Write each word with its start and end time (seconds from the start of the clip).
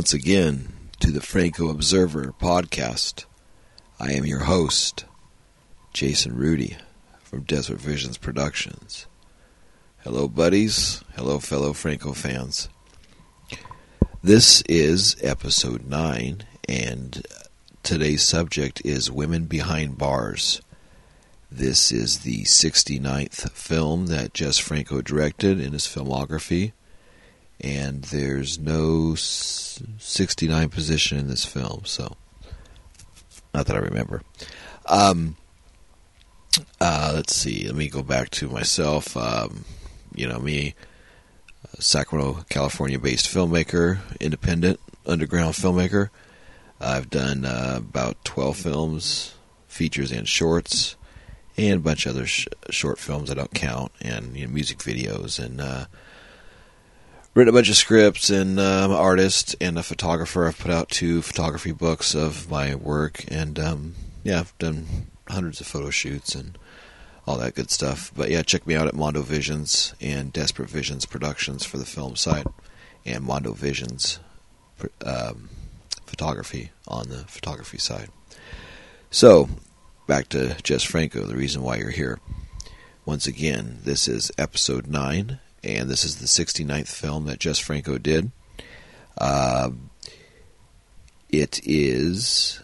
Once 0.00 0.14
again 0.14 0.72
to 0.98 1.10
the 1.10 1.20
Franco 1.20 1.68
Observer 1.68 2.32
podcast. 2.40 3.26
I 4.00 4.12
am 4.12 4.24
your 4.24 4.44
host, 4.44 5.04
Jason 5.92 6.34
Rudy 6.34 6.78
from 7.22 7.42
Desert 7.42 7.78
Visions 7.78 8.16
Productions. 8.16 9.06
Hello, 9.98 10.26
buddies. 10.26 11.04
Hello, 11.16 11.38
fellow 11.38 11.74
Franco 11.74 12.14
fans. 12.14 12.70
This 14.22 14.62
is 14.62 15.16
episode 15.20 15.84
9, 15.84 16.44
and 16.66 17.26
today's 17.82 18.22
subject 18.22 18.80
is 18.82 19.10
Women 19.10 19.44
Behind 19.44 19.98
Bars. 19.98 20.62
This 21.50 21.92
is 21.92 22.20
the 22.20 22.44
69th 22.44 23.50
film 23.50 24.06
that 24.06 24.32
Jess 24.32 24.56
Franco 24.56 25.02
directed 25.02 25.60
in 25.60 25.74
his 25.74 25.84
filmography 25.84 26.72
and 27.60 28.02
there's 28.04 28.58
no 28.58 29.14
69 29.14 30.68
position 30.68 31.18
in 31.18 31.28
this 31.28 31.44
film, 31.44 31.82
so 31.84 32.16
not 33.54 33.66
that 33.66 33.76
I 33.76 33.80
remember. 33.80 34.22
Um, 34.86 35.36
uh, 36.80 37.12
let's 37.14 37.34
see. 37.34 37.66
Let 37.66 37.76
me 37.76 37.88
go 37.88 38.02
back 38.02 38.30
to 38.30 38.48
myself. 38.48 39.16
Um, 39.16 39.64
you 40.14 40.26
know, 40.26 40.38
me, 40.38 40.74
Sacramento, 41.78 42.44
California-based 42.48 43.26
filmmaker, 43.26 43.98
independent 44.18 44.80
underground 45.06 45.54
filmmaker. 45.54 46.10
I've 46.80 47.10
done 47.10 47.44
uh, 47.44 47.74
about 47.78 48.24
12 48.24 48.56
films, 48.56 49.34
features 49.68 50.10
and 50.10 50.26
shorts, 50.26 50.96
and 51.56 51.74
a 51.76 51.80
bunch 51.82 52.06
of 52.06 52.16
other 52.16 52.26
sh- 52.26 52.46
short 52.70 52.98
films 52.98 53.30
I 53.30 53.34
don't 53.34 53.52
count, 53.52 53.92
and 54.00 54.36
you 54.36 54.46
know, 54.46 54.52
music 54.52 54.78
videos 54.78 55.42
and. 55.42 55.60
Uh, 55.60 55.84
written 57.34 57.52
a 57.52 57.56
bunch 57.56 57.68
of 57.68 57.76
scripts 57.76 58.30
and 58.30 58.58
um, 58.58 58.90
artist 58.90 59.54
and 59.60 59.78
a 59.78 59.82
photographer. 59.82 60.46
I've 60.46 60.58
put 60.58 60.70
out 60.70 60.88
two 60.88 61.22
photography 61.22 61.72
books 61.72 62.14
of 62.14 62.50
my 62.50 62.74
work, 62.74 63.24
and 63.28 63.58
um, 63.58 63.94
yeah, 64.24 64.40
I've 64.40 64.58
done 64.58 65.08
hundreds 65.28 65.60
of 65.60 65.66
photo 65.66 65.90
shoots 65.90 66.34
and 66.34 66.58
all 67.26 67.38
that 67.38 67.54
good 67.54 67.70
stuff. 67.70 68.10
But 68.16 68.30
yeah, 68.30 68.42
check 68.42 68.66
me 68.66 68.74
out 68.74 68.88
at 68.88 68.94
Mondo 68.94 69.22
Visions 69.22 69.94
and 70.00 70.32
Desperate 70.32 70.68
Visions 70.68 71.06
Productions 71.06 71.64
for 71.64 71.78
the 71.78 71.86
film 71.86 72.16
side, 72.16 72.46
and 73.04 73.24
Mondo 73.24 73.52
Visions 73.52 74.18
um, 75.04 75.50
photography 76.06 76.70
on 76.88 77.08
the 77.08 77.18
photography 77.28 77.78
side. 77.78 78.08
So, 79.10 79.48
back 80.06 80.28
to 80.30 80.56
Jess 80.62 80.82
Franco, 80.82 81.24
the 81.24 81.36
reason 81.36 81.62
why 81.62 81.76
you're 81.76 81.90
here. 81.90 82.18
Once 83.04 83.26
again, 83.26 83.78
this 83.82 84.06
is 84.06 84.30
episode 84.38 84.86
9 84.86 85.40
and 85.62 85.88
this 85.88 86.04
is 86.04 86.16
the 86.16 86.26
69th 86.26 86.88
film 86.88 87.26
that 87.26 87.38
Jess 87.38 87.58
Franco 87.58 87.98
did. 87.98 88.30
Uh, 89.18 89.70
it 91.28 91.60
is 91.64 92.62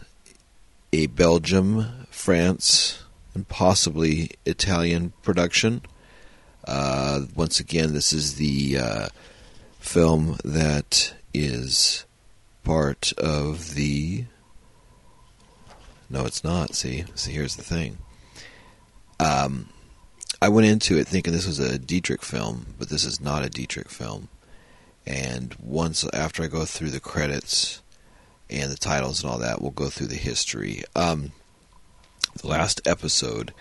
a 0.93 1.07
Belgium, 1.07 2.07
France, 2.11 3.03
and 3.35 3.47
possibly 3.49 4.31
Italian 4.45 5.13
production. 5.23 5.83
Uh, 6.67 7.23
once 7.35 7.61
again, 7.61 7.93
this 7.93 8.13
is 8.13 8.37
the 8.37 8.79
uh, 8.79 9.09
film 9.79 10.39
that 10.45 11.15
is 11.33 12.05
part 12.65 13.13
of 13.19 13.75
the. 13.75 14.25
No, 16.09 16.25
it's 16.25 16.43
not. 16.43 16.75
See, 16.75 17.05
see, 17.15 17.33
here's 17.33 17.57
the 17.57 17.63
thing. 17.63 17.99
Um, 19.21 19.69
I 20.41 20.49
went 20.51 20.67
into 20.67 20.99
it 20.99 21.07
thinking 21.07 21.33
this 21.33 21.47
was 21.47 21.59
a 21.59 21.79
Dietrich 21.79 22.23
film, 22.23 22.75
but 22.79 22.91
this 22.91 23.05
is 23.05 23.21
not 23.21 23.45
a 23.45 23.51
Dietrich 23.51 23.89
film. 23.89 24.29
And 25.07 25.55
once 25.61 26.05
after 26.13 26.43
I 26.43 26.49
go 26.49 26.65
through 26.65 26.91
the 26.91 27.01
credits 27.01 27.83
and 28.51 28.71
the 28.71 28.77
titles 28.77 29.23
and 29.23 29.31
all 29.31 29.39
that, 29.39 29.63
we'll 29.63 29.71
go 29.71 29.89
through 29.89 30.09
the 30.09 30.17
history. 30.17 30.83
Um, 30.95 31.33
the 32.37 32.49
last 32.49 32.87
episode, 32.87 33.55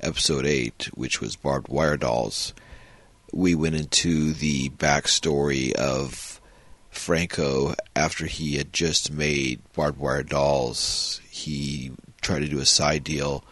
episode 0.00 0.46
eight, 0.46 0.88
which 0.94 1.20
was 1.20 1.36
barbed 1.36 1.68
wire 1.68 1.96
dolls, 1.96 2.54
we 3.32 3.54
went 3.54 3.74
into 3.74 4.32
the 4.32 4.70
backstory 4.70 5.72
of 5.72 6.40
Franco 6.90 7.74
after 7.94 8.26
he 8.26 8.56
had 8.56 8.72
just 8.72 9.12
made 9.12 9.60
barbed 9.74 9.98
wire 9.98 10.22
dolls. 10.22 11.20
He 11.30 11.92
tried 12.20 12.40
to 12.40 12.48
do 12.48 12.58
a 12.58 12.66
side 12.66 13.04
deal 13.04 13.44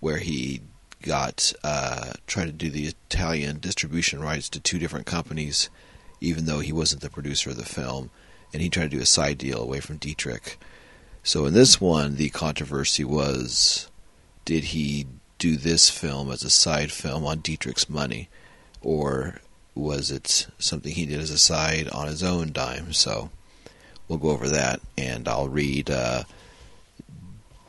where 0.00 0.18
he 0.18 0.60
got 1.02 1.52
uh, 1.62 2.12
tried 2.26 2.46
to 2.46 2.52
do 2.52 2.70
the 2.70 2.86
Italian 2.86 3.58
distribution 3.58 4.20
rights 4.20 4.48
to 4.50 4.60
two 4.60 4.78
different 4.78 5.06
companies, 5.06 5.70
even 6.20 6.46
though 6.46 6.60
he 6.60 6.72
wasn't 6.72 7.02
the 7.02 7.10
producer 7.10 7.50
of 7.50 7.56
the 7.56 7.64
film, 7.64 8.10
and 8.52 8.62
he 8.62 8.68
tried 8.68 8.90
to 8.90 8.96
do 8.96 9.02
a 9.02 9.06
side 9.06 9.38
deal 9.38 9.60
away 9.62 9.80
from 9.80 9.96
Dietrich. 9.98 10.58
So 11.22 11.46
in 11.46 11.54
this 11.54 11.80
one, 11.80 12.16
the 12.16 12.30
controversy 12.30 13.04
was, 13.04 13.88
did 14.44 14.64
he 14.64 15.06
do 15.38 15.56
this 15.56 15.90
film 15.90 16.30
as 16.30 16.42
a 16.42 16.50
side 16.50 16.90
film 16.90 17.24
on 17.24 17.40
Dietrich's 17.40 17.88
money, 17.88 18.28
or 18.80 19.40
was 19.74 20.10
it 20.10 20.48
something 20.58 20.92
he 20.92 21.06
did 21.06 21.20
as 21.20 21.30
a 21.30 21.38
side 21.38 21.88
on 21.90 22.08
his 22.08 22.22
own 22.22 22.52
dime? 22.52 22.92
So 22.92 23.30
we'll 24.08 24.18
go 24.18 24.30
over 24.30 24.48
that, 24.48 24.80
and 24.96 25.28
I'll 25.28 25.48
read. 25.48 25.90
Uh, 25.90 26.24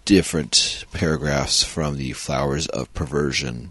different 0.10 0.86
paragraphs 0.92 1.64
from 1.64 1.96
the 1.96 2.14
Flowers 2.14 2.66
of 2.70 2.92
Perversion, 2.96 3.70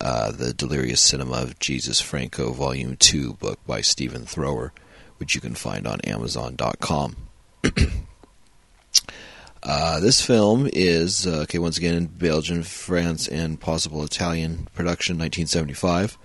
uh, 0.00 0.32
the 0.32 0.54
Delirious 0.54 1.02
Cinema 1.02 1.42
of 1.42 1.58
Jesus 1.58 2.00
Franco, 2.00 2.52
Volume 2.52 2.96
2 2.96 3.34
book 3.34 3.58
by 3.66 3.82
Stephen 3.82 4.24
Thrower, 4.24 4.72
which 5.18 5.34
you 5.34 5.42
can 5.42 5.54
find 5.54 5.86
on 5.86 6.00
Amazon.com. 6.04 7.16
uh, 9.62 10.00
this 10.00 10.24
film 10.24 10.70
is, 10.72 11.26
uh, 11.26 11.40
okay, 11.40 11.58
once 11.58 11.76
again 11.76 11.96
in 11.96 12.06
Belgian, 12.06 12.62
France, 12.62 13.28
and 13.28 13.60
possible 13.60 14.02
Italian 14.04 14.68
production, 14.74 15.18
1975. 15.18 16.16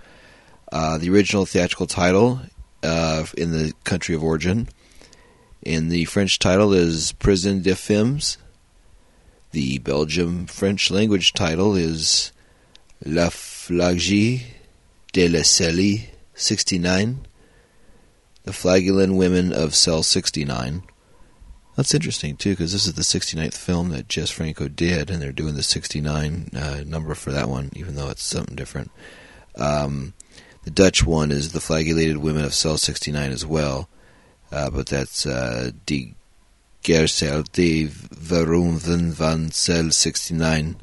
Uh, 0.72 0.96
the 0.96 1.10
original 1.10 1.44
theatrical 1.44 1.86
title 1.86 2.40
uh, 2.82 3.26
in 3.36 3.50
the 3.50 3.74
country 3.84 4.14
of 4.14 4.24
origin. 4.24 4.70
In 5.60 5.90
the 5.90 6.06
French 6.06 6.38
title 6.38 6.72
is 6.72 7.12
Prison 7.12 7.60
des 7.60 7.74
Femmes, 7.74 8.38
the 9.50 9.78
Belgium 9.78 10.46
French 10.46 10.90
language 10.90 11.32
title 11.32 11.74
is 11.74 12.32
La 13.04 13.28
Flagie 13.30 14.42
de 15.12 15.28
la 15.28 15.42
Celle 15.42 16.08
69, 16.34 17.26
The 18.44 18.52
Flagellan 18.52 19.16
Women 19.16 19.52
of 19.52 19.74
Cell 19.74 20.02
69. 20.02 20.82
That's 21.76 21.94
interesting, 21.94 22.36
too, 22.36 22.50
because 22.50 22.72
this 22.72 22.86
is 22.86 22.94
the 22.94 23.02
69th 23.02 23.54
film 23.54 23.90
that 23.90 24.08
Jess 24.08 24.30
Franco 24.30 24.68
did, 24.68 25.10
and 25.10 25.22
they're 25.22 25.32
doing 25.32 25.54
the 25.54 25.62
69 25.62 26.50
uh, 26.54 26.82
number 26.84 27.14
for 27.14 27.30
that 27.30 27.48
one, 27.48 27.70
even 27.74 27.94
though 27.94 28.08
it's 28.08 28.22
something 28.22 28.56
different. 28.56 28.90
Um, 29.56 30.14
the 30.64 30.70
Dutch 30.70 31.06
one 31.06 31.30
is 31.30 31.52
The 31.52 31.60
Flagellated 31.60 32.18
Women 32.18 32.44
of 32.44 32.52
Cell 32.52 32.78
69 32.78 33.30
as 33.30 33.46
well, 33.46 33.88
uh, 34.50 34.70
but 34.70 34.86
that's 34.86 35.24
uh, 35.24 35.70
D. 35.86 36.14
Gercel 36.82 37.44
de 37.52 37.86
Verhoeven 37.86 39.12
van 39.12 39.50
Cel 39.50 39.90
69, 39.90 40.76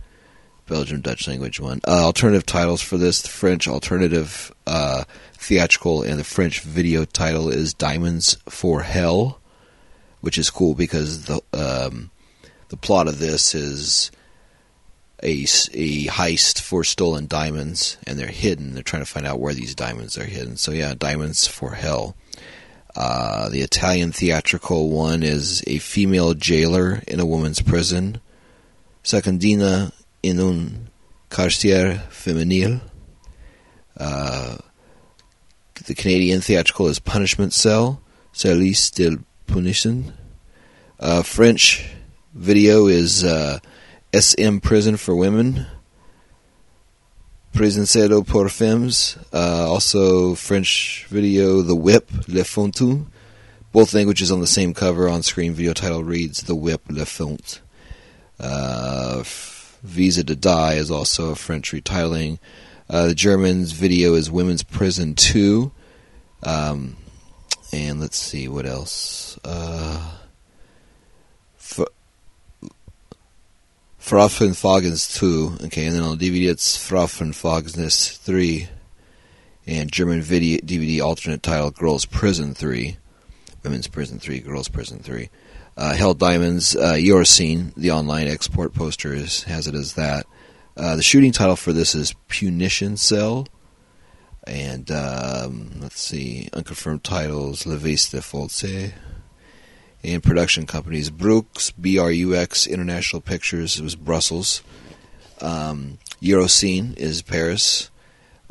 Belgian 0.67 1.01
Dutch 1.01 1.28
language 1.28 1.59
one. 1.59 1.81
Uh, 1.88 2.03
alternative 2.03 2.45
titles 2.45 2.81
for 2.81 2.97
this 2.97 3.22
the 3.22 3.29
French 3.29 3.67
alternative 3.67 4.53
uh, 4.67 5.03
theatrical 5.33 6.01
and 6.01 6.19
the 6.19 6.23
French 6.23 6.61
video 6.61 7.06
title 7.06 7.50
is 7.50 7.74
Diamonds 7.74 8.38
for 8.50 8.81
Hell, 8.81 9.39
which 10.21 10.38
is 10.38 10.50
cool 10.50 10.74
because 10.74 11.25
the 11.25 11.42
um, 11.53 12.12
the 12.69 12.77
plot 12.77 13.07
of 13.07 13.19
this 13.19 13.53
is 13.53 14.12
a, 15.24 15.44
a 15.74 16.06
heist 16.07 16.62
for 16.62 16.83
stolen 16.83 17.27
diamonds 17.27 17.98
and 18.06 18.18
they're 18.18 18.27
hidden. 18.27 18.74
They're 18.74 18.83
trying 18.83 19.03
to 19.03 19.09
find 19.09 19.25
out 19.25 19.39
where 19.39 19.53
these 19.53 19.75
diamonds 19.75 20.18
are 20.18 20.25
hidden. 20.25 20.57
So 20.57 20.71
yeah, 20.71 20.94
Diamonds 20.98 21.48
for 21.48 21.71
Hell. 21.71 22.15
Uh, 22.95 23.50
the 23.50 23.62
Italian 23.62 24.12
theatrical 24.12 24.89
one 24.89 25.21
is 25.21 25.63
a 25.68 25.80
female 25.80 26.33
jailer 26.33 27.01
in 27.07 27.19
a 27.19 27.25
woman's 27.25 27.62
prison. 27.62 28.21
Secondina 29.03 29.92
in 30.24 30.39
un 30.39 30.89
carciere 31.30 32.01
femminile. 32.09 32.81
Uh, 33.97 34.57
the 35.86 35.94
Canadian 35.94 36.42
theatrical 36.42 36.88
is 36.88 37.00
Punishment 37.00 37.53
Cell, 37.53 38.01
Service 38.31 38.89
de 38.92 39.18
Punition. 39.48 40.13
Uh, 41.00 41.21
French 41.21 41.89
video 42.33 42.88
is 42.88 43.24
uh, 43.24 43.59
SM 44.13 44.59
Prison 44.59 44.95
for 44.95 45.15
Women. 45.15 45.68
Présencedo 47.56 48.22
pour 48.22 48.50
Femmes, 48.50 49.16
uh, 49.31 49.66
also 49.72 50.36
French 50.36 51.06
video 51.07 51.62
The 51.62 51.74
Whip, 51.74 52.12
Le 52.28 52.44
Fontu. 52.44 53.06
Both 53.72 53.94
languages 53.94 54.30
on 54.30 54.42
the 54.42 54.48
same 54.48 54.74
cover 54.74 55.07
on 55.07 55.24
screen. 55.24 55.54
Video 55.54 55.72
title 55.72 56.04
reads 56.04 56.44
The 56.44 56.54
Whip, 56.54 56.81
Le 56.90 57.06
Font. 57.06 57.62
Uh, 58.38 59.24
Visa 59.84 60.25
to 60.25 60.36
Die 60.36 60.74
is 60.74 60.92
also 60.92 61.31
a 61.31 61.36
French 61.36 61.72
retitling. 61.72 62.40
Uh, 62.90 63.07
the 63.07 63.16
German's 63.16 63.72
video 63.72 64.16
is 64.16 64.30
Women's 64.30 64.63
Prison 64.63 65.16
2. 65.16 65.72
Um, 66.44 66.98
and 67.72 68.01
let's 68.01 68.18
see 68.18 68.50
what 68.50 68.66
else. 68.66 69.40
Uh, 69.46 70.18
Frauenfagnes 74.06 75.18
2, 75.18 75.66
okay, 75.66 75.88
and 75.88 75.96
then 75.96 76.04
on 76.04 76.19
DVD 76.19 76.52
it's 76.52 76.78
Frauenfagnes 76.78 78.18
3, 78.18 78.68
and 79.66 79.92
German 79.92 80.22
video, 80.22 80.60
DVD 80.60 81.02
alternate 81.02 81.42
title 81.42 81.72
Girls 81.72 82.06
Prison 82.06 82.54
3, 82.54 82.98
Women's 83.63 83.88
Prison 83.88 84.19
3, 84.19 84.42
Girls 84.42 84.69
Prison 84.69 85.00
3. 85.00 85.28
Uh, 85.75 85.96
Hell 85.96 86.13
Diamonds, 86.13 86.75
uh, 86.75 86.94
Eurocine, 86.94 87.74
the 87.74 87.90
online 87.90 88.28
export 88.28 88.75
poster 88.75 89.12
is, 89.12 89.42
has 89.46 89.66
it 89.66 89.74
as 89.74 89.96
that. 89.96 90.28
Uh, 90.78 90.96
the 90.96 91.01
shooting 91.01 91.31
title 91.31 91.56
for 91.56 91.74
this 91.74 91.96
is 91.96 92.13
Punition 92.30 93.00
Cell. 93.00 93.48
And 94.46 94.92
um, 94.92 95.72
let's 95.80 96.00
see, 96.00 96.48
unconfirmed 96.54 97.04
titles 97.04 97.66
Le 97.66 97.75
Veste 97.75 98.22
False. 98.22 98.92
And 100.06 100.22
production 100.22 100.68
companies 100.68 101.10
Brooks, 101.10 101.72
BRUX, 101.72 102.69
International 102.69 103.22
Pictures, 103.22 103.80
it 103.80 103.84
was 103.84 103.96
Brussels. 103.96 104.62
Um, 105.42 105.98
Eurocine 106.22 106.96
is 106.96 107.24
Paris. 107.24 107.90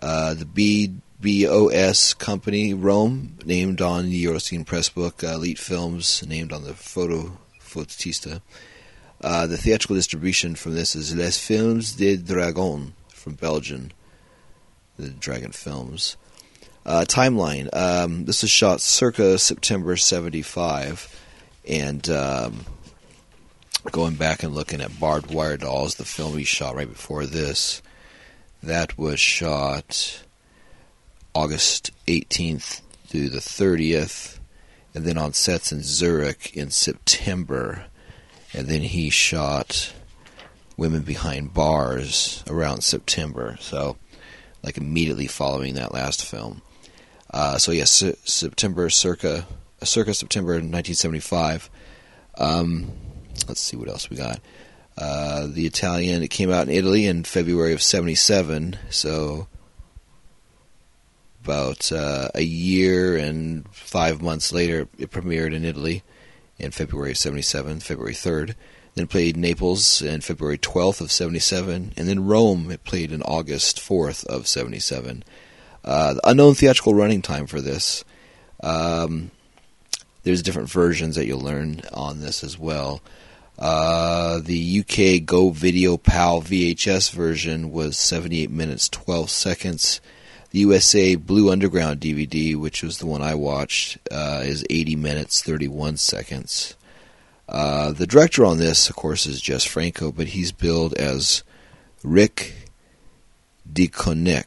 Uh, 0.03 0.35
the 0.35 0.47
B 0.47 0.95
BOS 1.21 2.12
company, 2.15 2.75
Rome, 2.75 3.39
named 3.47 3.81
on 3.81 4.11
the 4.11 4.25
Eurocine 4.25 4.67
press 4.67 4.89
book. 4.89 5.23
Uh, 5.23 5.29
Elite 5.29 5.61
Films, 5.61 6.27
named 6.27 6.53
on 6.53 6.65
the 6.65 6.75
photo 6.75 7.39
Photista. 7.61 8.41
Uh, 9.21 9.47
the 9.47 9.57
theatrical 9.57 9.95
distribution 9.95 10.57
from 10.57 10.75
this 10.75 10.97
is 10.97 11.15
Les 11.15 11.39
Films 11.39 11.95
de 11.95 12.17
Dragon 12.17 12.95
from 13.11 13.35
Belgium. 13.35 13.91
The 14.99 15.11
Dragon 15.11 15.53
Films. 15.53 16.17
Uh, 16.85 17.05
timeline. 17.07 17.73
Um, 17.73 18.25
this 18.25 18.43
was 18.43 18.50
shot 18.50 18.81
circa 18.81 19.39
September 19.39 19.97
75. 19.97 21.21
And 21.66 22.08
um, 22.11 22.64
going 23.90 24.14
back 24.14 24.43
and 24.43 24.55
looking 24.55 24.81
at 24.81 25.00
Barbed 25.00 25.32
Wire 25.32 25.56
Dolls, 25.56 25.94
the 25.94 26.05
film 26.05 26.37
he 26.37 26.44
shot 26.44 26.75
right 26.75 26.88
before 26.88 27.26
this, 27.26 27.82
that 28.62 28.96
was 28.99 29.20
shot 29.20 30.22
August 31.34 31.90
18th 32.06 32.81
through 33.06 33.28
the 33.28 33.38
30th, 33.38 34.38
and 34.94 35.05
then 35.05 35.19
on 35.19 35.32
sets 35.32 35.72
in 35.72 35.82
Zurich 35.82 36.56
in 36.56 36.70
September, 36.70 37.87
and 38.52 38.69
then 38.69 38.82
he 38.82 39.11
shot 39.11 39.93
Women 40.76 41.02
Behind 41.02 41.52
Bars 41.52 42.44
around 42.49 42.82
September, 42.82 43.56
so 43.61 43.96
like 44.62 44.76
immediately 44.78 45.26
following 45.26 45.75
that 45.75 45.93
last 45.93 46.25
film. 46.25 46.62
Uh, 47.31 47.58
so 47.58 47.72
yes, 47.72 48.02
yeah, 48.02 48.12
September 48.25 48.88
circa 48.90 49.46
circa 49.85 50.15
September 50.15 50.53
1975. 50.53 51.71
Um, 52.37 52.93
let's 53.49 53.61
see 53.61 53.77
what 53.77 53.89
else 53.89 54.11
we 54.11 54.17
got. 54.17 54.41
Uh, 54.97 55.47
the 55.49 55.67
Italian 55.67 56.23
it 56.23 56.29
came 56.29 56.53
out 56.53 56.69
in 56.69 56.75
Italy 56.75 57.07
in 57.07 57.25
February 57.25 57.73
of 57.73 57.83
'77, 57.83 58.79
so 58.91 59.49
about 61.45 61.93
uh, 61.93 62.29
a 62.35 62.43
year 62.43 63.17
and 63.17 63.69
five 63.71 64.23
months 64.23 64.51
later, 64.51 64.89
it 64.99 65.11
premiered 65.11 65.53
in 65.53 65.65
Italy 65.65 66.03
in 66.59 66.71
February 66.71 67.11
of 67.11 67.19
77, 67.19 67.81
February 67.81 68.15
3rd. 68.15 68.55
Then 68.95 69.07
played 69.07 69.37
Naples 69.37 70.01
in 70.01 70.21
February 70.21 70.57
12th 70.57 71.01
of 71.03 71.13
77. 71.13 71.93
And 71.97 72.09
then 72.09 72.25
Rome, 72.25 72.71
it 72.71 72.85
played 72.85 73.13
in 73.13 73.23
August 73.23 73.79
4th 73.79 74.25
of 74.27 74.47
77. 74.47 75.25
Uh, 75.85 76.15
unknown 76.25 76.55
theatrical 76.55 76.95
running 76.95 77.21
time 77.21 77.47
for 77.47 77.61
this. 77.61 78.05
Um, 78.63 79.31
there's 80.25 80.43
different 80.43 80.71
versions 80.71 81.17
that 81.17 81.26
you'll 81.26 81.41
learn 81.41 81.82
on 81.93 82.21
this 82.21 82.43
as 82.43 82.59
well. 82.59 83.00
Uh, 83.59 84.41
the 84.41 84.81
UK 84.81 85.25
Go 85.25 85.50
Video 85.50 85.97
PAL 85.97 86.43
VHS 86.43 87.12
version 87.12 87.71
was 87.71 87.97
78 87.97 88.50
minutes 88.50 88.88
12 88.88 89.31
seconds. 89.31 90.00
The 90.50 90.61
USA 90.61 91.15
Blue 91.15 91.50
Underground 91.53 92.00
DVD, 92.00 92.56
which 92.56 92.82
was 92.82 92.99
the 92.99 93.06
one 93.06 93.23
I 93.23 93.35
watched, 93.35 93.99
uh, 94.11 94.43
is 94.44 94.65
80 94.71 94.97
minutes 94.97 95.43
31 95.43 95.99
seconds. 95.99 96.75
Uh, 97.49 97.93
the 97.93 98.06
director 98.06 98.44
on 98.44 98.59
this, 98.59 98.88
of 98.88 98.97
course, 98.97 99.26
is 99.26 99.41
Jess 99.41 99.65
Franco, 99.65 100.11
but 100.11 100.29
he's 100.29 100.50
billed 100.50 100.94
as 100.94 101.43
Rick 102.03 102.71
Deconnink. 103.71 104.44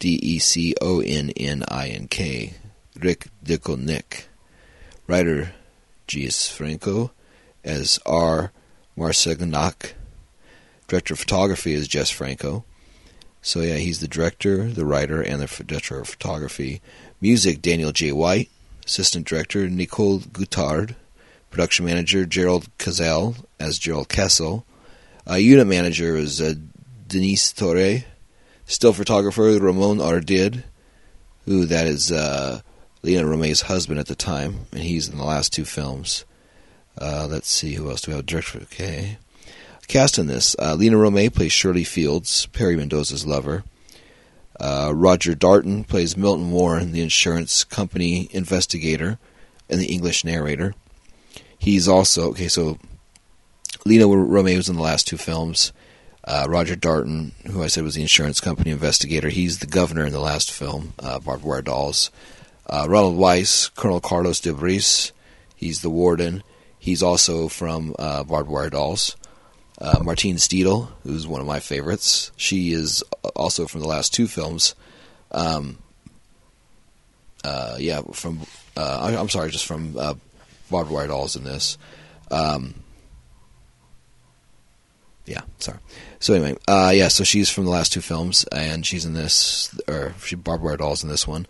D 0.00 0.18
E 0.22 0.38
C 0.38 0.74
O 0.80 1.00
N 1.00 1.30
N 1.36 1.62
I 1.68 1.88
N 1.88 2.08
K. 2.08 2.54
Rick 2.98 3.28
Deconnink. 3.44 4.24
Writer 5.06 5.52
Jess 6.06 6.48
Franco 6.48 7.12
as 7.64 7.98
R. 8.06 8.52
Marcegnac. 8.96 9.92
Director 10.86 11.14
of 11.14 11.20
photography 11.20 11.72
is 11.72 11.88
Jess 11.88 12.10
Franco. 12.10 12.64
So 13.42 13.60
yeah, 13.60 13.76
he's 13.76 14.00
the 14.00 14.08
director, 14.08 14.64
the 14.68 14.84
writer, 14.84 15.22
and 15.22 15.40
the 15.40 15.64
director 15.64 16.00
of 16.00 16.08
photography. 16.08 16.82
Music: 17.20 17.62
Daniel 17.62 17.92
J. 17.92 18.12
White. 18.12 18.50
Assistant 18.84 19.26
director: 19.26 19.68
Nicole 19.68 20.18
Guttard. 20.20 20.96
Production 21.50 21.86
manager: 21.86 22.26
Gerald 22.26 22.68
Cazell 22.78 23.36
as 23.58 23.78
Gerald 23.78 24.08
Kessel. 24.08 24.66
Uh, 25.28 25.34
unit 25.34 25.66
manager 25.66 26.16
is 26.16 26.40
uh, 26.40 26.54
Denise 27.06 27.52
Torre. 27.52 28.04
Still 28.66 28.92
photographer: 28.92 29.58
Ramon 29.58 29.98
Ardid, 29.98 30.64
who 31.46 31.64
that 31.64 31.86
is 31.86 32.12
uh, 32.12 32.60
Lina 33.02 33.22
Romay's 33.22 33.62
husband 33.62 33.98
at 33.98 34.06
the 34.06 34.14
time, 34.14 34.66
and 34.72 34.82
he's 34.82 35.08
in 35.08 35.16
the 35.16 35.24
last 35.24 35.52
two 35.52 35.64
films. 35.64 36.24
Uh, 36.98 37.26
let's 37.30 37.48
see 37.48 37.74
who 37.74 37.88
else 37.88 38.02
do 38.02 38.10
we 38.10 38.16
have. 38.16 38.26
Director, 38.26 38.60
okay. 38.62 39.18
Cast 39.88 40.18
in 40.18 40.26
this 40.26 40.54
uh, 40.58 40.74
Lina 40.74 40.96
Romay 40.96 41.34
plays 41.34 41.52
Shirley 41.52 41.84
Fields, 41.84 42.46
Perry 42.46 42.76
Mendoza's 42.76 43.26
lover. 43.26 43.64
Uh, 44.60 44.92
Roger 44.94 45.34
Darton 45.34 45.84
plays 45.84 46.16
Milton 46.16 46.50
Warren, 46.50 46.92
the 46.92 47.00
insurance 47.00 47.64
company 47.64 48.28
investigator 48.32 49.18
and 49.68 49.80
the 49.80 49.92
English 49.92 50.24
narrator. 50.24 50.74
He's 51.58 51.88
also 51.88 52.30
okay. 52.30 52.48
So 52.48 52.78
Lina 53.86 54.04
Romay 54.04 54.56
was 54.56 54.68
in 54.68 54.76
the 54.76 54.82
last 54.82 55.06
two 55.06 55.16
films. 55.16 55.72
Uh, 56.22 56.44
Roger 56.48 56.76
Darton, 56.76 57.32
who 57.50 57.62
I 57.62 57.68
said 57.68 57.82
was 57.82 57.94
the 57.94 58.02
insurance 58.02 58.40
company 58.40 58.70
investigator, 58.70 59.30
he's 59.30 59.58
the 59.58 59.66
governor 59.66 60.04
in 60.04 60.12
the 60.12 60.20
last 60.20 60.52
film, 60.52 60.92
uh, 60.98 61.18
Barbed 61.18 61.42
Wire 61.42 61.62
Dolls. 61.62 62.10
Uh, 62.70 62.86
Ronald 62.88 63.16
Weiss, 63.16 63.68
Colonel 63.68 64.00
Carlos 64.00 64.38
de 64.38 64.54
Bris, 64.54 65.10
he's 65.56 65.82
the 65.82 65.90
warden. 65.90 66.44
He's 66.78 67.02
also 67.02 67.48
from 67.48 67.96
uh, 67.98 68.22
Barbed 68.22 68.48
Wire 68.48 68.70
Dolls. 68.70 69.16
Uh, 69.80 69.98
Martine 70.02 70.36
Stedil, 70.36 70.88
who's 71.02 71.26
one 71.26 71.40
of 71.40 71.46
my 71.46 71.58
favorites. 71.58 72.30
She 72.36 72.72
is 72.72 73.02
also 73.34 73.66
from 73.66 73.80
the 73.80 73.88
last 73.88 74.14
two 74.14 74.28
films. 74.28 74.74
Um, 75.32 75.78
uh, 77.42 77.76
yeah, 77.78 78.02
from 78.12 78.40
uh, 78.76 79.16
I'm 79.18 79.30
sorry, 79.30 79.50
just 79.50 79.66
from 79.66 79.96
uh, 79.98 80.14
Barbed 80.70 80.90
Wire 80.90 81.06
Dolls 81.06 81.34
in 81.34 81.44
this. 81.44 81.78
Um, 82.30 82.74
yeah, 85.26 85.42
sorry. 85.58 85.78
So 86.18 86.34
anyway, 86.34 86.58
uh, 86.68 86.92
yeah, 86.94 87.08
so 87.08 87.24
she's 87.24 87.48
from 87.48 87.64
the 87.64 87.70
last 87.70 87.92
two 87.92 88.00
films, 88.00 88.44
and 88.52 88.84
she's 88.84 89.06
in 89.06 89.14
this, 89.14 89.78
or 89.88 90.14
she 90.24 90.36
Wire 90.36 90.76
Dolls 90.76 91.02
in 91.02 91.08
this 91.08 91.26
one. 91.26 91.46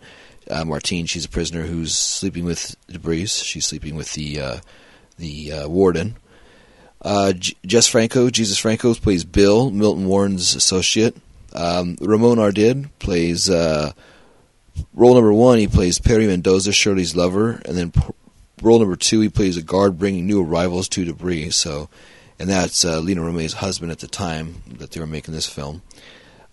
Uh, 0.49 0.65
Martine, 0.65 1.05
she's 1.05 1.25
a 1.25 1.29
prisoner 1.29 1.61
who's 1.61 1.93
sleeping 1.93 2.45
with 2.45 2.75
de 2.87 2.99
Bris. 2.99 3.43
She's 3.43 3.65
sleeping 3.65 3.95
with 3.95 4.13
the 4.13 4.39
uh, 4.41 4.57
the 5.17 5.51
uh, 5.51 5.67
warden. 5.67 6.15
Uh, 7.01 7.33
J- 7.33 7.55
Jess 7.65 7.87
Franco, 7.87 8.29
Jesus 8.29 8.57
Franco 8.57 8.93
plays 8.95 9.23
Bill, 9.23 9.71
Milton 9.71 10.05
Warren's 10.05 10.55
associate. 10.55 11.15
Um, 11.53 11.97
Ramon 11.99 12.37
Ardid 12.37 12.89
plays 12.99 13.49
uh, 13.49 13.91
role 14.93 15.15
number 15.15 15.33
one. 15.33 15.57
He 15.57 15.67
plays 15.67 15.99
Perry 15.99 16.27
Mendoza, 16.27 16.71
Shirley's 16.71 17.15
lover, 17.15 17.61
and 17.65 17.77
then 17.77 17.91
p- 17.91 18.01
role 18.61 18.79
number 18.79 18.95
two, 18.95 19.19
he 19.21 19.29
plays 19.29 19.57
a 19.57 19.61
guard 19.61 19.97
bringing 19.97 20.27
new 20.27 20.43
arrivals 20.43 20.87
to 20.89 21.05
de 21.05 21.13
Bris. 21.13 21.55
So, 21.55 21.89
and 22.39 22.49
that's 22.49 22.85
uh, 22.85 22.99
Lina 22.99 23.21
Romay's 23.21 23.53
husband 23.53 23.91
at 23.91 23.99
the 23.99 24.07
time 24.07 24.61
that 24.77 24.91
they 24.91 24.99
were 24.99 25.07
making 25.07 25.33
this 25.33 25.47
film, 25.47 25.81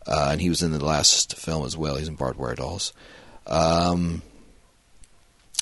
and 0.07 0.41
he 0.41 0.49
was 0.49 0.63
in 0.63 0.73
the 0.73 0.85
last 0.85 1.37
film 1.37 1.65
as 1.65 1.77
well. 1.77 1.97
He's 1.97 2.09
in 2.09 2.15
Barbed 2.17 2.39
Wire 2.39 2.55
Dolls. 2.55 2.93
Um, 3.49 4.23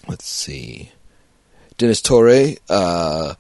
let's 0.09 0.27
see, 0.27 0.91
Dennis 1.79 2.03
Torre. 2.03 2.55
Uh, 2.69 3.35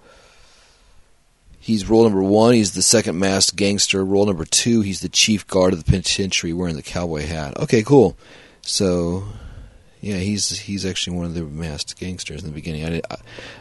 He's 1.67 1.91
role 1.91 2.05
number 2.05 2.23
one. 2.23 2.55
He's 2.55 2.75
the 2.75 2.81
second 2.81 3.19
masked 3.19 3.57
gangster. 3.57 4.05
Role 4.05 4.27
number 4.27 4.45
two. 4.45 4.83
He's 4.83 5.01
the 5.01 5.09
chief 5.09 5.49
guard 5.49 5.73
of 5.73 5.81
the 5.81 5.91
penitentiary, 5.91 6.53
wearing 6.53 6.77
the 6.77 6.83
cowboy 6.83 7.27
hat. 7.27 7.57
Okay, 7.57 7.83
cool. 7.83 8.17
So, 8.63 9.25
yeah, 10.01 10.19
he's 10.19 10.61
he's 10.61 10.87
actually 10.87 11.17
one 11.17 11.27
of 11.27 11.35
the 11.35 11.43
masked 11.43 11.99
gangsters 11.99 12.45
in 12.45 12.51
the 12.51 12.55
beginning. 12.55 12.85
I, 12.85 12.91
didn't, 12.91 13.07
I, 13.11 13.17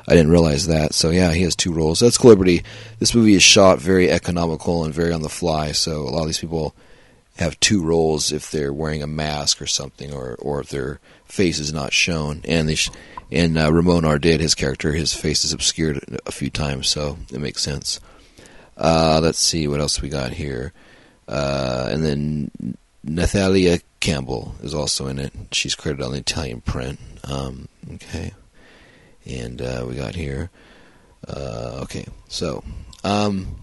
I 0.07 0.11
didn't 0.11 0.29
realize 0.29 0.67
that. 0.67 0.93
So 0.93 1.09
yeah, 1.09 1.33
he 1.33 1.41
has 1.41 1.55
two 1.55 1.73
roles. 1.73 1.99
That's 1.99 2.23
Liberty. 2.23 2.61
This 2.99 3.15
movie 3.15 3.33
is 3.33 3.41
shot 3.41 3.79
very 3.79 4.11
economical 4.11 4.85
and 4.85 4.93
very 4.93 5.11
on 5.11 5.23
the 5.23 5.27
fly. 5.27 5.71
So 5.71 6.01
a 6.01 6.11
lot 6.11 6.21
of 6.21 6.27
these 6.27 6.37
people 6.37 6.75
have 7.37 7.59
two 7.59 7.83
roles 7.83 8.31
if 8.31 8.51
they're 8.51 8.73
wearing 8.73 9.03
a 9.03 9.07
mask 9.07 9.61
or 9.61 9.67
something, 9.67 10.13
or 10.13 10.35
or 10.39 10.61
if 10.61 10.69
their 10.69 10.99
face 11.25 11.59
is 11.59 11.73
not 11.73 11.93
shown. 11.93 12.41
And 12.45 12.69
they 12.69 12.75
sh- 12.75 12.91
and 13.31 13.57
uh, 13.57 13.71
Ramon 13.71 14.03
Ardid, 14.03 14.39
his 14.39 14.55
character, 14.55 14.93
his 14.93 15.13
face 15.13 15.43
is 15.43 15.51
obscured 15.51 16.19
a 16.25 16.31
few 16.31 16.49
times, 16.49 16.87
so 16.87 17.17
it 17.33 17.39
makes 17.39 17.61
sense. 17.63 17.99
Uh, 18.77 19.19
let's 19.21 19.39
see 19.39 19.67
what 19.67 19.79
else 19.81 20.01
we 20.01 20.09
got 20.09 20.31
here. 20.31 20.73
Uh, 21.27 21.89
and 21.91 22.05
then 22.05 22.77
Nathalia 23.05 23.81
Campbell 23.99 24.55
is 24.61 24.73
also 24.73 25.07
in 25.07 25.17
it. 25.17 25.33
She's 25.51 25.75
credited 25.75 26.05
on 26.05 26.11
the 26.11 26.19
Italian 26.19 26.61
print. 26.61 26.99
Um, 27.23 27.67
okay. 27.95 28.33
And 29.25 29.61
uh, 29.61 29.85
we 29.87 29.95
got 29.95 30.15
here. 30.15 30.51
Uh, 31.27 31.79
okay, 31.83 32.05
so. 32.27 32.63
Um, 33.03 33.55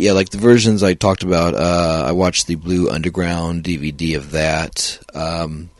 yeah, 0.00 0.12
like 0.12 0.30
the 0.30 0.38
versions 0.38 0.82
I 0.82 0.94
talked 0.94 1.22
about, 1.22 1.54
uh, 1.54 2.04
I 2.06 2.12
watched 2.12 2.46
the 2.46 2.54
Blue 2.54 2.88
Underground 2.88 3.64
DVD 3.64 4.16
of 4.16 4.30
that. 4.32 4.98
Um, 5.14 5.70